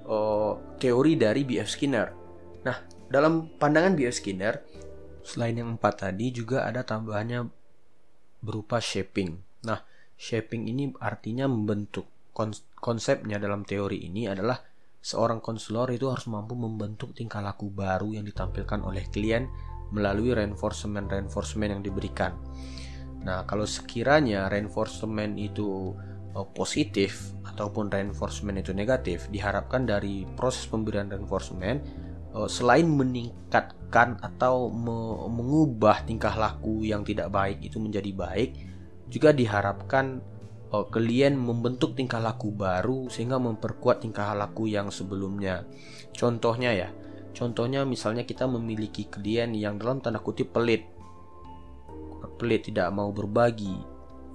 uh, 0.05 0.77
teori 0.77 1.17
dari 1.17 1.43
B.F. 1.47 1.73
Skinner. 1.73 2.09
Nah, 2.67 2.77
dalam 3.09 3.49
pandangan 3.57 3.97
B.F. 3.97 4.21
Skinner, 4.21 4.61
selain 5.25 5.57
yang 5.57 5.79
empat 5.79 6.09
tadi 6.09 6.35
juga 6.35 6.69
ada 6.69 6.85
tambahannya 6.85 7.49
berupa 8.43 8.83
shaping. 8.83 9.41
Nah, 9.65 9.81
shaping 10.19 10.69
ini 10.69 10.93
artinya 11.01 11.47
membentuk. 11.49 12.05
Konsepnya 12.83 13.37
dalam 13.37 13.63
teori 13.63 14.09
ini 14.09 14.25
adalah 14.27 14.57
seorang 15.03 15.43
konselor 15.43 15.91
itu 15.93 16.09
harus 16.09 16.31
mampu 16.31 16.55
membentuk 16.55 17.13
tingkah 17.13 17.43
laku 17.43 17.69
baru 17.69 18.15
yang 18.17 18.25
ditampilkan 18.25 18.81
oleh 18.87 19.05
klien 19.11 19.51
melalui 19.93 20.33
reinforcement-reinforcement 20.33 21.71
yang 21.79 21.83
diberikan. 21.85 22.33
Nah, 23.23 23.47
kalau 23.47 23.69
sekiranya 23.69 24.51
reinforcement 24.51 25.39
itu 25.39 25.95
uh, 26.35 26.47
positif 26.51 27.37
ataupun 27.47 27.93
reinforcement 27.93 28.59
itu 28.59 28.75
negatif, 28.75 29.31
diharapkan 29.31 29.87
dari 29.87 30.27
proses 30.35 30.67
pemberian 30.67 31.13
reinforcement 31.13 31.85
uh, 32.35 32.49
selain 32.51 32.89
meningkatkan 32.89 34.19
atau 34.19 34.73
me 34.73 35.29
mengubah 35.29 36.03
tingkah 36.09 36.35
laku 36.35 36.83
yang 36.83 37.07
tidak 37.07 37.31
baik 37.31 37.63
itu 37.63 37.79
menjadi 37.79 38.11
baik, 38.11 38.51
juga 39.07 39.31
diharapkan 39.31 40.19
uh, 40.73 40.89
klien 40.89 41.37
membentuk 41.37 41.95
tingkah 41.95 42.19
laku 42.19 42.51
baru 42.51 43.07
sehingga 43.13 43.37
memperkuat 43.37 44.03
tingkah 44.03 44.33
laku 44.33 44.67
yang 44.67 44.89
sebelumnya. 44.89 45.69
Contohnya 46.17 46.73
ya, 46.73 46.89
Contohnya 47.33 47.83
misalnya 47.89 48.29
kita 48.29 48.45
memiliki 48.45 49.09
klien 49.09 49.51
yang 49.57 49.81
dalam 49.81 50.05
tanda 50.05 50.21
kutip 50.21 50.53
pelit. 50.53 50.85
Pelit 52.37 52.69
tidak 52.69 52.93
mau 52.93 53.13
berbagi. 53.13 53.77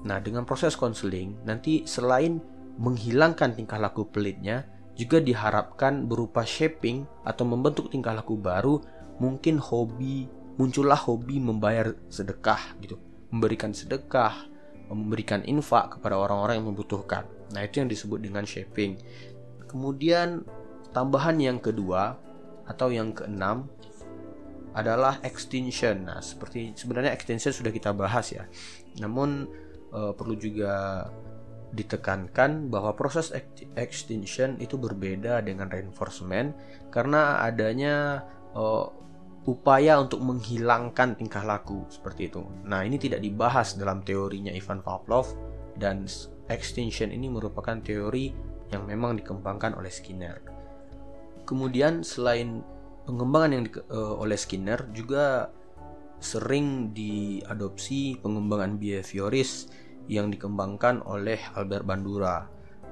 Nah, 0.06 0.22
dengan 0.22 0.46
proses 0.46 0.78
konseling 0.78 1.38
nanti 1.44 1.84
selain 1.86 2.40
menghilangkan 2.78 3.58
tingkah 3.58 3.82
laku 3.82 4.06
pelitnya, 4.08 4.66
juga 4.98 5.22
diharapkan 5.22 6.10
berupa 6.10 6.42
shaping 6.42 7.06
atau 7.26 7.46
membentuk 7.46 7.90
tingkah 7.94 8.14
laku 8.18 8.38
baru, 8.38 8.82
mungkin 9.22 9.62
hobi 9.62 10.30
muncullah 10.58 10.98
hobi 10.98 11.38
membayar 11.38 11.94
sedekah 12.10 12.78
gitu, 12.82 12.98
memberikan 13.30 13.72
sedekah, 13.72 14.50
memberikan 14.90 15.46
infak 15.46 15.98
kepada 15.98 16.18
orang-orang 16.18 16.62
yang 16.62 16.68
membutuhkan. 16.74 17.30
Nah, 17.54 17.62
itu 17.64 17.80
yang 17.80 17.88
disebut 17.88 18.20
dengan 18.20 18.44
shaping. 18.44 18.98
Kemudian 19.70 20.44
tambahan 20.92 21.38
yang 21.38 21.62
kedua 21.62 22.18
atau 22.68 22.92
yang 22.92 23.16
keenam 23.16 23.72
adalah 24.78 25.18
extinction. 25.26 26.06
Nah, 26.06 26.22
seperti 26.22 26.78
sebenarnya 26.78 27.16
extinction 27.16 27.50
sudah 27.50 27.74
kita 27.74 27.96
bahas 27.98 28.30
ya. 28.30 28.46
Namun 29.02 29.50
uh, 29.90 30.14
perlu 30.14 30.38
juga 30.38 31.08
ditekankan 31.68 32.72
bahwa 32.72 32.96
proses 32.96 33.36
extinction 33.76 34.56
itu 34.64 34.80
berbeda 34.80 35.44
dengan 35.44 35.68
reinforcement 35.68 36.56
karena 36.94 37.44
adanya 37.44 38.24
uh, 38.56 38.88
upaya 39.48 40.00
untuk 40.00 40.24
menghilangkan 40.24 41.16
tingkah 41.16 41.44
laku 41.44 41.88
seperti 41.88 42.28
itu. 42.32 42.44
Nah, 42.68 42.84
ini 42.84 43.00
tidak 43.00 43.24
dibahas 43.24 43.80
dalam 43.80 44.04
teorinya 44.04 44.52
Ivan 44.52 44.84
Pavlov 44.84 45.32
dan 45.80 46.04
extinction 46.52 47.12
ini 47.16 47.32
merupakan 47.32 47.80
teori 47.80 48.32
yang 48.72 48.84
memang 48.84 49.16
dikembangkan 49.16 49.80
oleh 49.80 49.92
Skinner. 49.92 50.57
Kemudian 51.48 52.04
selain 52.04 52.60
pengembangan 53.08 53.50
yang 53.56 53.64
di, 53.64 53.72
uh, 53.72 54.20
oleh 54.20 54.36
Skinner 54.36 54.92
juga 54.92 55.48
sering 56.20 56.92
diadopsi 56.92 58.20
pengembangan 58.20 58.76
behavioris 58.76 59.72
yang 60.12 60.28
dikembangkan 60.28 61.08
oleh 61.08 61.40
Albert 61.56 61.88
Bandura. 61.88 62.38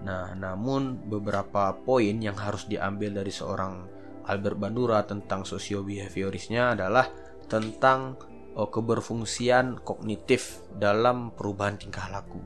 Nah, 0.08 0.32
namun 0.36 1.04
beberapa 1.12 1.76
poin 1.76 2.16
yang 2.16 2.40
harus 2.40 2.64
diambil 2.72 3.20
dari 3.20 3.32
seorang 3.32 3.92
Albert 4.26 4.58
Bandura 4.58 5.04
tentang 5.04 5.44
sosio-behaviorisnya 5.44 6.80
adalah 6.80 7.12
tentang 7.52 8.16
uh, 8.56 8.70
keberfungsian 8.72 9.84
kognitif 9.84 10.64
dalam 10.80 11.36
perubahan 11.36 11.76
tingkah 11.76 12.08
laku. 12.08 12.40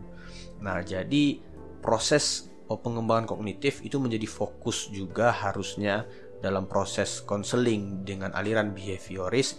Nah, 0.60 0.82
jadi 0.82 1.40
proses 1.80 2.49
pengembangan 2.78 3.26
kognitif 3.26 3.82
itu 3.82 3.98
menjadi 3.98 4.30
fokus 4.30 4.94
juga 4.94 5.34
harusnya 5.34 6.06
dalam 6.40 6.70
proses 6.70 7.26
konseling 7.26 8.06
dengan 8.06 8.30
aliran 8.38 8.72
behavioris 8.72 9.58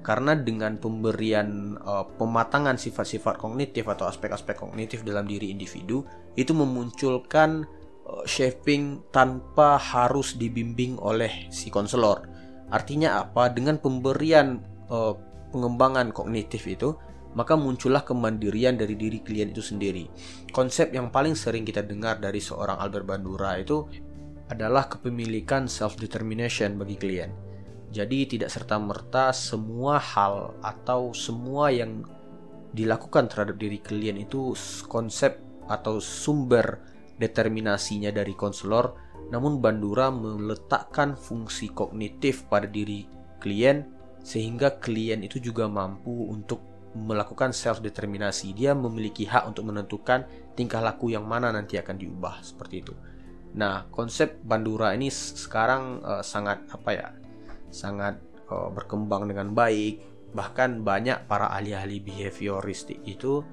karena 0.00 0.32
dengan 0.32 0.80
pemberian 0.80 1.76
uh, 1.84 2.08
pematangan 2.16 2.80
sifat-sifat 2.80 3.36
kognitif 3.36 3.84
atau 3.84 4.08
aspek-aspek 4.08 4.56
kognitif 4.56 5.04
dalam 5.04 5.28
diri 5.28 5.52
individu 5.52 6.00
itu 6.32 6.56
memunculkan 6.56 7.68
uh, 8.08 8.24
shaping 8.24 9.04
tanpa 9.12 9.76
harus 9.76 10.40
dibimbing 10.40 10.96
oleh 10.96 11.52
si 11.52 11.68
konselor. 11.68 12.24
Artinya 12.72 13.20
apa? 13.20 13.52
Dengan 13.52 13.76
pemberian 13.76 14.64
uh, 14.88 15.12
pengembangan 15.52 16.08
kognitif 16.16 16.64
itu 16.64 16.96
maka 17.32 17.56
muncullah 17.56 18.04
kemandirian 18.04 18.76
dari 18.76 18.96
diri 18.96 19.24
klien 19.24 19.48
itu 19.48 19.64
sendiri. 19.64 20.08
Konsep 20.52 20.92
yang 20.92 21.08
paling 21.08 21.32
sering 21.32 21.64
kita 21.64 21.80
dengar 21.80 22.20
dari 22.20 22.38
seorang 22.38 22.76
Albert 22.76 23.06
Bandura 23.08 23.56
itu 23.56 23.88
adalah 24.52 24.88
kepemilikan 24.88 25.64
self-determination 25.64 26.76
bagi 26.76 26.96
klien. 27.00 27.32
Jadi 27.92 28.24
tidak 28.24 28.48
serta-merta 28.48 29.32
semua 29.36 30.00
hal 30.00 30.56
atau 30.64 31.12
semua 31.12 31.68
yang 31.68 32.04
dilakukan 32.72 33.28
terhadap 33.28 33.60
diri 33.60 33.80
klien 33.84 34.16
itu 34.16 34.56
konsep 34.88 35.36
atau 35.68 36.00
sumber 36.00 36.80
determinasinya 37.20 38.08
dari 38.08 38.32
konselor, 38.32 38.96
namun 39.28 39.60
Bandura 39.60 40.08
meletakkan 40.08 41.16
fungsi 41.16 41.68
kognitif 41.68 42.48
pada 42.48 42.64
diri 42.64 43.04
klien 43.40 43.84
sehingga 44.24 44.80
klien 44.80 45.20
itu 45.20 45.36
juga 45.36 45.68
mampu 45.68 46.32
untuk 46.32 46.71
melakukan 46.92 47.56
self 47.56 47.80
determinasi. 47.80 48.52
Dia 48.52 48.76
memiliki 48.76 49.24
hak 49.24 49.48
untuk 49.48 49.68
menentukan 49.72 50.28
tingkah 50.52 50.84
laku 50.84 51.12
yang 51.12 51.24
mana 51.24 51.48
nanti 51.52 51.80
akan 51.80 51.96
diubah 51.96 52.44
seperti 52.44 52.74
itu. 52.84 52.94
Nah, 53.52 53.88
konsep 53.92 54.40
Bandura 54.40 54.96
ini 54.96 55.12
sekarang 55.12 56.00
uh, 56.00 56.22
sangat 56.24 56.64
apa 56.72 56.90
ya? 56.92 57.08
Sangat 57.68 58.20
uh, 58.48 58.72
berkembang 58.72 59.28
dengan 59.28 59.52
baik. 59.52 60.12
Bahkan 60.32 60.80
banyak 60.80 61.28
para 61.28 61.52
ahli-ahli 61.52 62.00
behavioristik 62.00 63.04
itu 63.04 63.44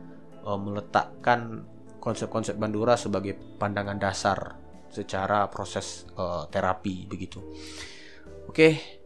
uh, 0.47 0.59
meletakkan 0.59 1.67
konsep-konsep 1.99 2.55
Bandura 2.55 2.95
sebagai 2.95 3.35
pandangan 3.59 3.99
dasar 3.99 4.55
secara 4.87 5.51
proses 5.51 6.07
uh, 6.15 6.47
terapi 6.47 7.05
begitu. 7.05 7.43
Oke, 8.47 8.98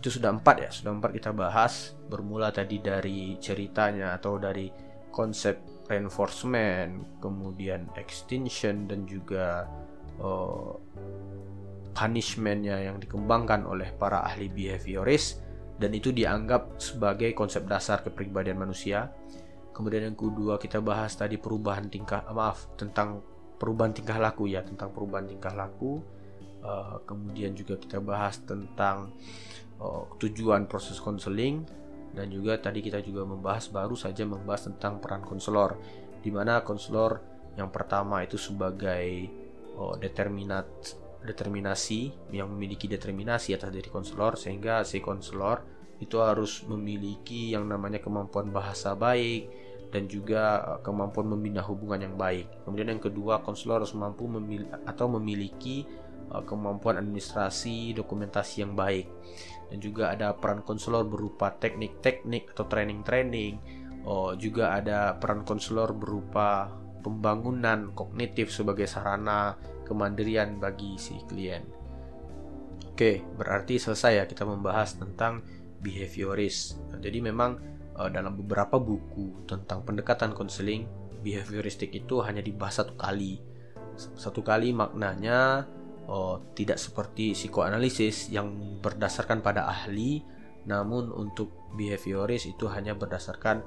itu 0.00 0.08
sudah 0.16 0.32
empat 0.32 0.56
ya 0.64 0.70
sudah 0.72 0.96
empat 0.96 1.12
kita 1.12 1.30
bahas. 1.36 1.92
Bermula 2.08 2.48
tadi 2.48 2.80
dari 2.80 3.36
ceritanya 3.36 4.16
atau 4.16 4.40
dari 4.40 4.72
konsep 5.12 5.84
reinforcement 5.86 7.20
kemudian 7.20 7.84
extinction 8.00 8.88
dan 8.88 9.04
juga 9.04 9.68
uh, 10.22 10.72
punishmentnya 11.92 12.80
yang 12.80 12.96
dikembangkan 12.96 13.66
oleh 13.68 13.92
para 13.92 14.24
ahli 14.24 14.48
behaviorist 14.48 15.42
dan 15.76 15.90
itu 15.92 16.14
dianggap 16.14 16.80
sebagai 16.80 17.36
konsep 17.36 17.68
dasar 17.68 18.00
kepribadian 18.00 18.56
manusia. 18.56 19.12
Kemudian 19.76 20.12
yang 20.12 20.16
kedua 20.16 20.56
kita 20.56 20.80
bahas 20.80 21.16
tadi 21.16 21.36
perubahan 21.36 21.88
tingkah 21.88 22.24
maaf 22.32 22.72
tentang 22.76 23.20
perubahan 23.60 23.92
tingkah 23.92 24.16
laku 24.16 24.48
ya 24.48 24.64
tentang 24.64 24.92
perubahan 24.96 25.28
tingkah 25.28 25.52
laku. 25.52 26.00
Uh, 26.60 27.00
kemudian 27.08 27.56
juga 27.56 27.80
kita 27.80 28.04
bahas 28.04 28.36
tentang 28.44 29.16
tujuan 30.20 30.68
proses 30.68 31.00
konseling 31.00 31.64
dan 32.12 32.28
juga 32.28 32.58
tadi 32.58 32.84
kita 32.84 33.00
juga 33.00 33.24
membahas 33.24 33.70
baru 33.70 33.96
saja 33.96 34.26
membahas 34.26 34.68
tentang 34.68 34.98
peran 35.00 35.24
konselor 35.24 35.78
di 36.20 36.28
mana 36.28 36.60
konselor 36.60 37.22
yang 37.56 37.72
pertama 37.72 38.20
itu 38.22 38.36
sebagai 38.36 39.30
uh, 39.78 39.96
determinat 39.96 40.68
determinasi 41.20 42.32
yang 42.32 42.48
memiliki 42.48 42.88
determinasi 42.88 43.52
atas 43.52 43.68
diri 43.68 43.88
konselor 43.92 44.40
sehingga 44.40 44.84
si 44.84 45.04
konselor 45.04 45.64
itu 46.00 46.16
harus 46.16 46.64
memiliki 46.64 47.52
yang 47.52 47.68
namanya 47.68 48.00
kemampuan 48.00 48.48
bahasa 48.48 48.96
baik 48.96 49.52
dan 49.92 50.08
juga 50.08 50.64
uh, 50.64 50.78
kemampuan 50.80 51.28
membina 51.28 51.60
hubungan 51.60 52.00
yang 52.00 52.16
baik. 52.16 52.48
Kemudian 52.64 52.88
yang 52.96 53.02
kedua, 53.02 53.44
konselor 53.44 53.84
harus 53.84 53.92
mampu 53.92 54.24
memil 54.24 54.64
atau 54.88 55.12
memiliki 55.12 55.84
kemampuan 56.46 57.02
administrasi 57.02 57.92
dokumentasi 57.98 58.62
yang 58.62 58.78
baik 58.78 59.10
dan 59.70 59.78
juga 59.78 60.10
ada 60.10 60.34
peran 60.34 60.66
konselor 60.66 61.06
berupa 61.06 61.54
teknik-teknik 61.54 62.50
atau 62.54 62.66
training-training. 62.66 63.58
Oh, 64.02 64.34
juga 64.34 64.74
ada 64.74 65.14
peran 65.14 65.46
konselor 65.46 65.94
berupa 65.94 66.72
pembangunan 67.00 67.94
kognitif 67.94 68.50
sebagai 68.50 68.90
sarana 68.90 69.54
kemandirian 69.86 70.58
bagi 70.58 70.98
si 70.98 71.16
klien. 71.30 71.62
Oke, 72.90 73.22
berarti 73.38 73.80
selesai 73.80 74.12
ya 74.20 74.24
kita 74.26 74.44
membahas 74.44 74.98
tentang 74.98 75.40
behaviorist. 75.80 76.76
Nah, 76.92 76.98
jadi 77.00 77.24
memang 77.24 77.56
uh, 77.96 78.10
dalam 78.12 78.36
beberapa 78.36 78.76
buku 78.76 79.48
tentang 79.48 79.86
pendekatan 79.86 80.36
konseling, 80.36 80.84
behavioristik 81.24 81.92
itu 81.96 82.20
hanya 82.20 82.44
dibahas 82.44 82.84
satu 82.84 82.96
kali. 82.96 83.40
Satu 83.96 84.40
kali 84.40 84.72
maknanya 84.72 85.68
oh, 86.10 86.42
tidak 86.58 86.82
seperti 86.82 87.38
psikoanalisis 87.38 88.34
yang 88.34 88.50
berdasarkan 88.82 89.40
pada 89.40 89.70
ahli, 89.70 90.20
namun 90.66 91.14
untuk 91.14 91.54
behavioris 91.78 92.50
itu 92.50 92.66
hanya 92.66 92.98
berdasarkan 92.98 93.62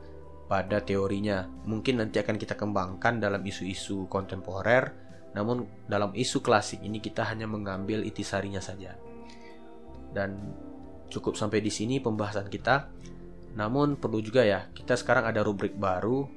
pada 0.51 0.83
teorinya. 0.83 1.47
Mungkin 1.63 2.03
nanti 2.03 2.19
akan 2.19 2.35
kita 2.35 2.59
kembangkan 2.59 3.23
dalam 3.23 3.39
isu-isu 3.47 4.11
kontemporer, 4.11 4.91
namun 5.31 5.65
dalam 5.87 6.11
isu 6.11 6.43
klasik 6.43 6.83
ini 6.83 6.99
kita 6.99 7.23
hanya 7.23 7.47
mengambil 7.47 8.03
itisarinya 8.03 8.59
saja. 8.59 8.99
Dan 10.13 10.35
cukup 11.07 11.39
sampai 11.39 11.63
di 11.63 11.71
sini 11.71 12.03
pembahasan 12.03 12.51
kita. 12.51 12.91
Namun 13.55 14.01
perlu 14.01 14.19
juga 14.19 14.43
ya, 14.43 14.67
kita 14.75 14.99
sekarang 14.99 15.29
ada 15.29 15.45
rubrik 15.45 15.77
baru 15.79 16.27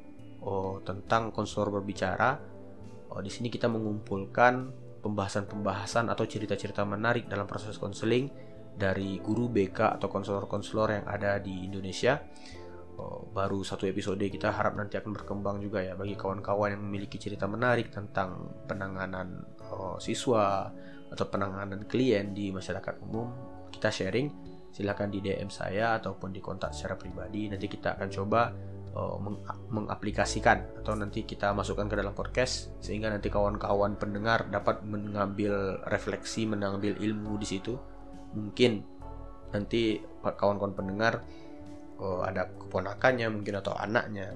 oh, 0.44 0.78
tentang 0.86 1.34
konselor 1.34 1.82
berbicara. 1.82 2.38
Oh, 3.11 3.20
di 3.24 3.32
sini 3.32 3.48
kita 3.48 3.66
mengumpulkan 3.72 4.86
pembahasan-pembahasan 5.07 6.11
atau 6.11 6.26
cerita-cerita 6.26 6.82
menarik 6.82 7.30
dalam 7.30 7.46
proses 7.46 7.78
konseling 7.78 8.26
dari 8.76 9.22
guru 9.22 9.48
BK 9.48 9.96
atau 9.96 10.11
konselor-konselor 10.11 11.00
yang 11.00 11.07
ada 11.07 11.38
di 11.38 11.64
Indonesia. 11.64 12.18
Oh, 12.96 13.28
baru 13.28 13.61
satu 13.61 13.84
episode 13.84 14.24
kita 14.24 14.50
harap 14.57 14.72
nanti 14.72 14.96
akan 14.96 15.12
berkembang 15.12 15.61
juga 15.61 15.84
ya 15.84 15.92
bagi 15.92 16.16
kawan-kawan 16.16 16.74
yang 16.76 16.82
memiliki 16.82 17.20
cerita 17.20 17.44
menarik 17.44 17.92
tentang 17.92 18.57
penanganan 18.64 19.44
oh, 19.68 20.00
siswa 20.00 20.72
atau 21.12 21.24
penanganan 21.28 21.84
klien 21.86 22.32
di 22.32 22.50
masyarakat 22.50 23.00
umum. 23.04 23.28
Kita 23.68 23.92
sharing, 23.92 24.28
silahkan 24.72 25.12
di 25.12 25.20
DM 25.20 25.52
saya 25.52 26.00
ataupun 26.00 26.32
di 26.32 26.40
kontak 26.40 26.72
secara 26.72 26.96
pribadi. 26.96 27.52
Nanti 27.52 27.68
kita 27.68 28.00
akan 28.00 28.09
coba 28.09 28.42
uh, 28.97 29.16
meng 29.20 29.36
mengaplikasikan 29.68 30.80
atau 30.80 30.97
nanti 30.97 31.28
kita 31.28 31.53
masukkan 31.53 31.84
ke 31.84 32.01
dalam 32.01 32.16
podcast 32.16 32.72
sehingga 32.80 33.12
nanti 33.12 33.28
kawan-kawan 33.28 34.01
pendengar 34.01 34.49
dapat 34.49 34.80
mengambil 34.88 35.84
refleksi, 35.84 36.49
mengambil 36.49 36.97
ilmu 36.97 37.36
di 37.36 37.47
situ. 37.47 37.76
Mungkin 38.32 38.80
nanti 39.53 40.01
kawan-kawan 40.24 40.72
pendengar 40.72 41.20
uh, 42.01 42.24
ada 42.24 42.49
keponakannya 42.49 43.28
mungkin 43.28 43.61
atau 43.61 43.76
anaknya 43.76 44.32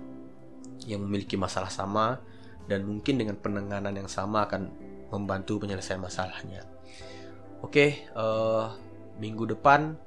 yang 0.85 1.05
memiliki 1.05 1.37
masalah 1.41 1.73
sama 1.73 2.21
dan 2.69 2.85
mungkin 2.87 3.19
dengan 3.19 3.37
penanganan 3.41 3.97
yang 3.97 4.09
sama 4.09 4.47
akan 4.47 4.71
membantu 5.11 5.59
penyelesaian 5.65 6.01
masalahnya. 6.01 6.63
Oke, 7.61 8.09
uh, 8.17 8.73
minggu 9.21 9.53
depan 9.57 9.99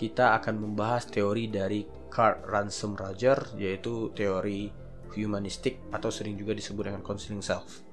kita 0.00 0.40
akan 0.40 0.56
membahas 0.56 1.04
teori 1.12 1.52
dari 1.52 1.84
Carl 2.08 2.40
Ransom 2.48 2.96
Roger 2.96 3.36
yaitu 3.60 4.08
teori 4.16 4.72
humanistik 5.12 5.92
atau 5.92 6.08
sering 6.08 6.40
juga 6.40 6.56
disebut 6.56 6.88
dengan 6.88 7.04
counseling 7.04 7.44
self. 7.44 7.84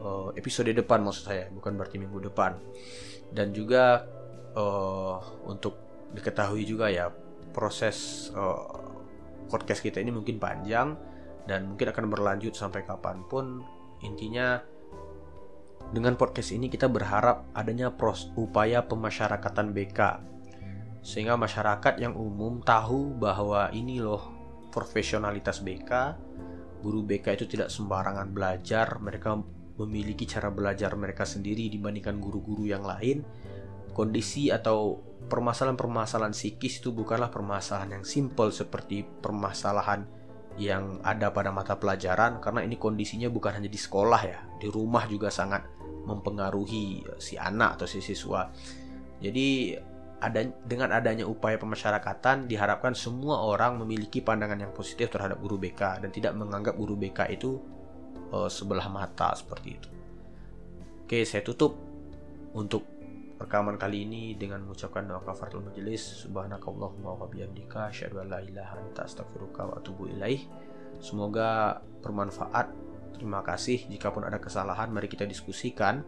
Uh, 0.00 0.32
episode 0.32 0.72
depan 0.72 1.04
maksud 1.04 1.28
saya, 1.28 1.52
bukan 1.52 1.76
berarti 1.76 2.00
minggu 2.00 2.32
depan. 2.32 2.56
Dan 3.28 3.52
juga 3.52 4.08
uh, 4.56 5.20
untuk 5.44 5.76
diketahui 6.16 6.64
juga 6.64 6.88
ya 6.88 7.12
proses 7.52 8.28
uh, 8.32 8.80
podcast 9.52 9.84
kita 9.84 10.00
ini 10.00 10.14
mungkin 10.14 10.40
panjang 10.40 10.96
dan 11.44 11.68
mungkin 11.68 11.92
akan 11.92 12.08
berlanjut 12.08 12.56
sampai 12.56 12.80
kapan 12.88 13.20
pun. 13.28 13.60
Intinya 14.00 14.56
dengan 15.92 16.16
podcast 16.16 16.56
ini 16.56 16.72
kita 16.72 16.88
berharap 16.88 17.52
adanya 17.52 17.92
pros 17.92 18.32
upaya 18.40 18.84
pemasyarakatan 18.88 19.76
BK 19.76 20.00
sehingga 21.06 21.38
masyarakat 21.38 22.02
yang 22.02 22.18
umum 22.18 22.58
tahu 22.66 23.14
bahwa 23.14 23.70
ini 23.70 24.02
loh 24.02 24.34
profesionalitas 24.74 25.62
BK 25.62 25.90
guru 26.86 27.02
BK 27.02 27.26
itu 27.34 27.46
tidak 27.50 27.68
sembarangan 27.72 28.30
belajar. 28.30 29.02
Mereka 29.02 29.30
memiliki 29.82 30.24
cara 30.28 30.54
belajar 30.54 30.94
mereka 30.94 31.26
sendiri 31.26 31.66
dibandingkan 31.66 32.22
guru-guru 32.22 32.68
yang 32.68 32.86
lain. 32.86 33.26
Kondisi 33.90 34.52
atau 34.52 35.00
permasalahan-permasalahan 35.26 36.36
psikis 36.36 36.84
itu 36.84 36.92
bukanlah 36.92 37.32
permasalahan 37.32 38.00
yang 38.00 38.04
simple 38.04 38.52
seperti 38.52 39.02
permasalahan 39.02 40.04
yang 40.60 41.00
ada 41.00 41.32
pada 41.32 41.50
mata 41.50 41.74
pelajaran. 41.80 42.38
Karena 42.38 42.62
ini 42.62 42.76
kondisinya 42.76 43.32
bukan 43.32 43.56
hanya 43.58 43.70
di 43.72 43.80
sekolah 43.80 44.22
ya 44.22 44.38
di 44.60 44.68
rumah 44.68 45.08
juga 45.08 45.32
sangat 45.32 45.64
mempengaruhi 46.06 47.02
si 47.18 47.34
anak 47.40 47.80
atau 47.80 47.86
si 47.88 48.04
siswa. 48.04 48.52
Jadi 49.16 49.74
ada 50.16 50.48
dengan 50.64 50.96
adanya 50.96 51.28
upaya 51.28 51.60
pemasyarakatan 51.60 52.48
diharapkan 52.48 52.96
semua 52.96 53.44
orang 53.44 53.76
memiliki 53.76 54.24
pandangan 54.24 54.56
yang 54.56 54.72
positif 54.72 55.12
terhadap 55.12 55.36
guru 55.44 55.60
BK 55.60 56.00
dan 56.00 56.08
tidak 56.08 56.32
menganggap 56.32 56.72
guru 56.72 56.96
BK 56.96 57.36
itu 57.36 57.60
uh, 58.32 58.48
sebelah 58.48 58.88
mata 58.88 59.36
seperti 59.36 59.68
itu. 59.76 59.88
Oke, 61.04 61.22
saya 61.28 61.44
tutup 61.44 61.76
untuk 62.56 62.82
rekaman 63.36 63.76
kali 63.76 64.08
ini 64.08 64.32
dengan 64.32 64.64
mengucapkan 64.64 65.04
doa 65.04 65.20
kafaratul 65.20 65.68
majelis 65.68 66.24
subhanakallahumma 66.24 67.20
wa 67.20 67.28
bihamdika 67.28 67.92
asyhadu 67.92 68.24
an 68.24 68.32
la 68.32 68.40
ilaha 68.40 68.80
anta 68.80 69.04
astaghfiruka 69.04 69.68
wa 69.68 69.74
atubu 69.76 70.08
ilaih. 70.08 70.40
Semoga 71.04 71.78
bermanfaat. 72.00 72.72
Terima 73.20 73.44
kasih. 73.44 73.84
Jikapun 73.92 74.24
ada 74.24 74.40
kesalahan, 74.40 74.88
mari 74.88 75.08
kita 75.08 75.28
diskusikan 75.28 76.04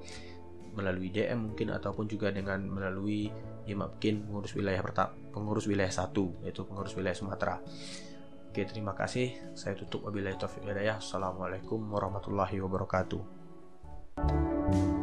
melalui 0.73 1.13
DM 1.13 1.53
mungkin 1.53 1.73
ataupun 1.73 2.09
juga 2.09 2.33
dengan 2.33 2.65
melalui 2.65 3.33
Imapkin 3.69 4.25
pengurus 4.25 4.57
wilayah 4.57 4.81
pertama 4.81 5.13
pengurus 5.29 5.69
wilayah 5.69 5.93
satu 5.93 6.41
yaitu 6.41 6.65
pengurus 6.65 6.97
wilayah 6.97 7.15
Sumatera. 7.15 7.61
Oke 8.49 8.65
terima 8.65 8.97
kasih. 8.97 9.37
Saya 9.53 9.77
tutup 9.77 10.09
wabillahi 10.09 10.41
taufiq 10.41 10.65
hidayah. 10.65 10.99
Assalamualaikum 10.99 11.79
warahmatullahi 11.79 12.59
wabarakatuh. 12.65 13.21
wabarakatuh 14.19 14.98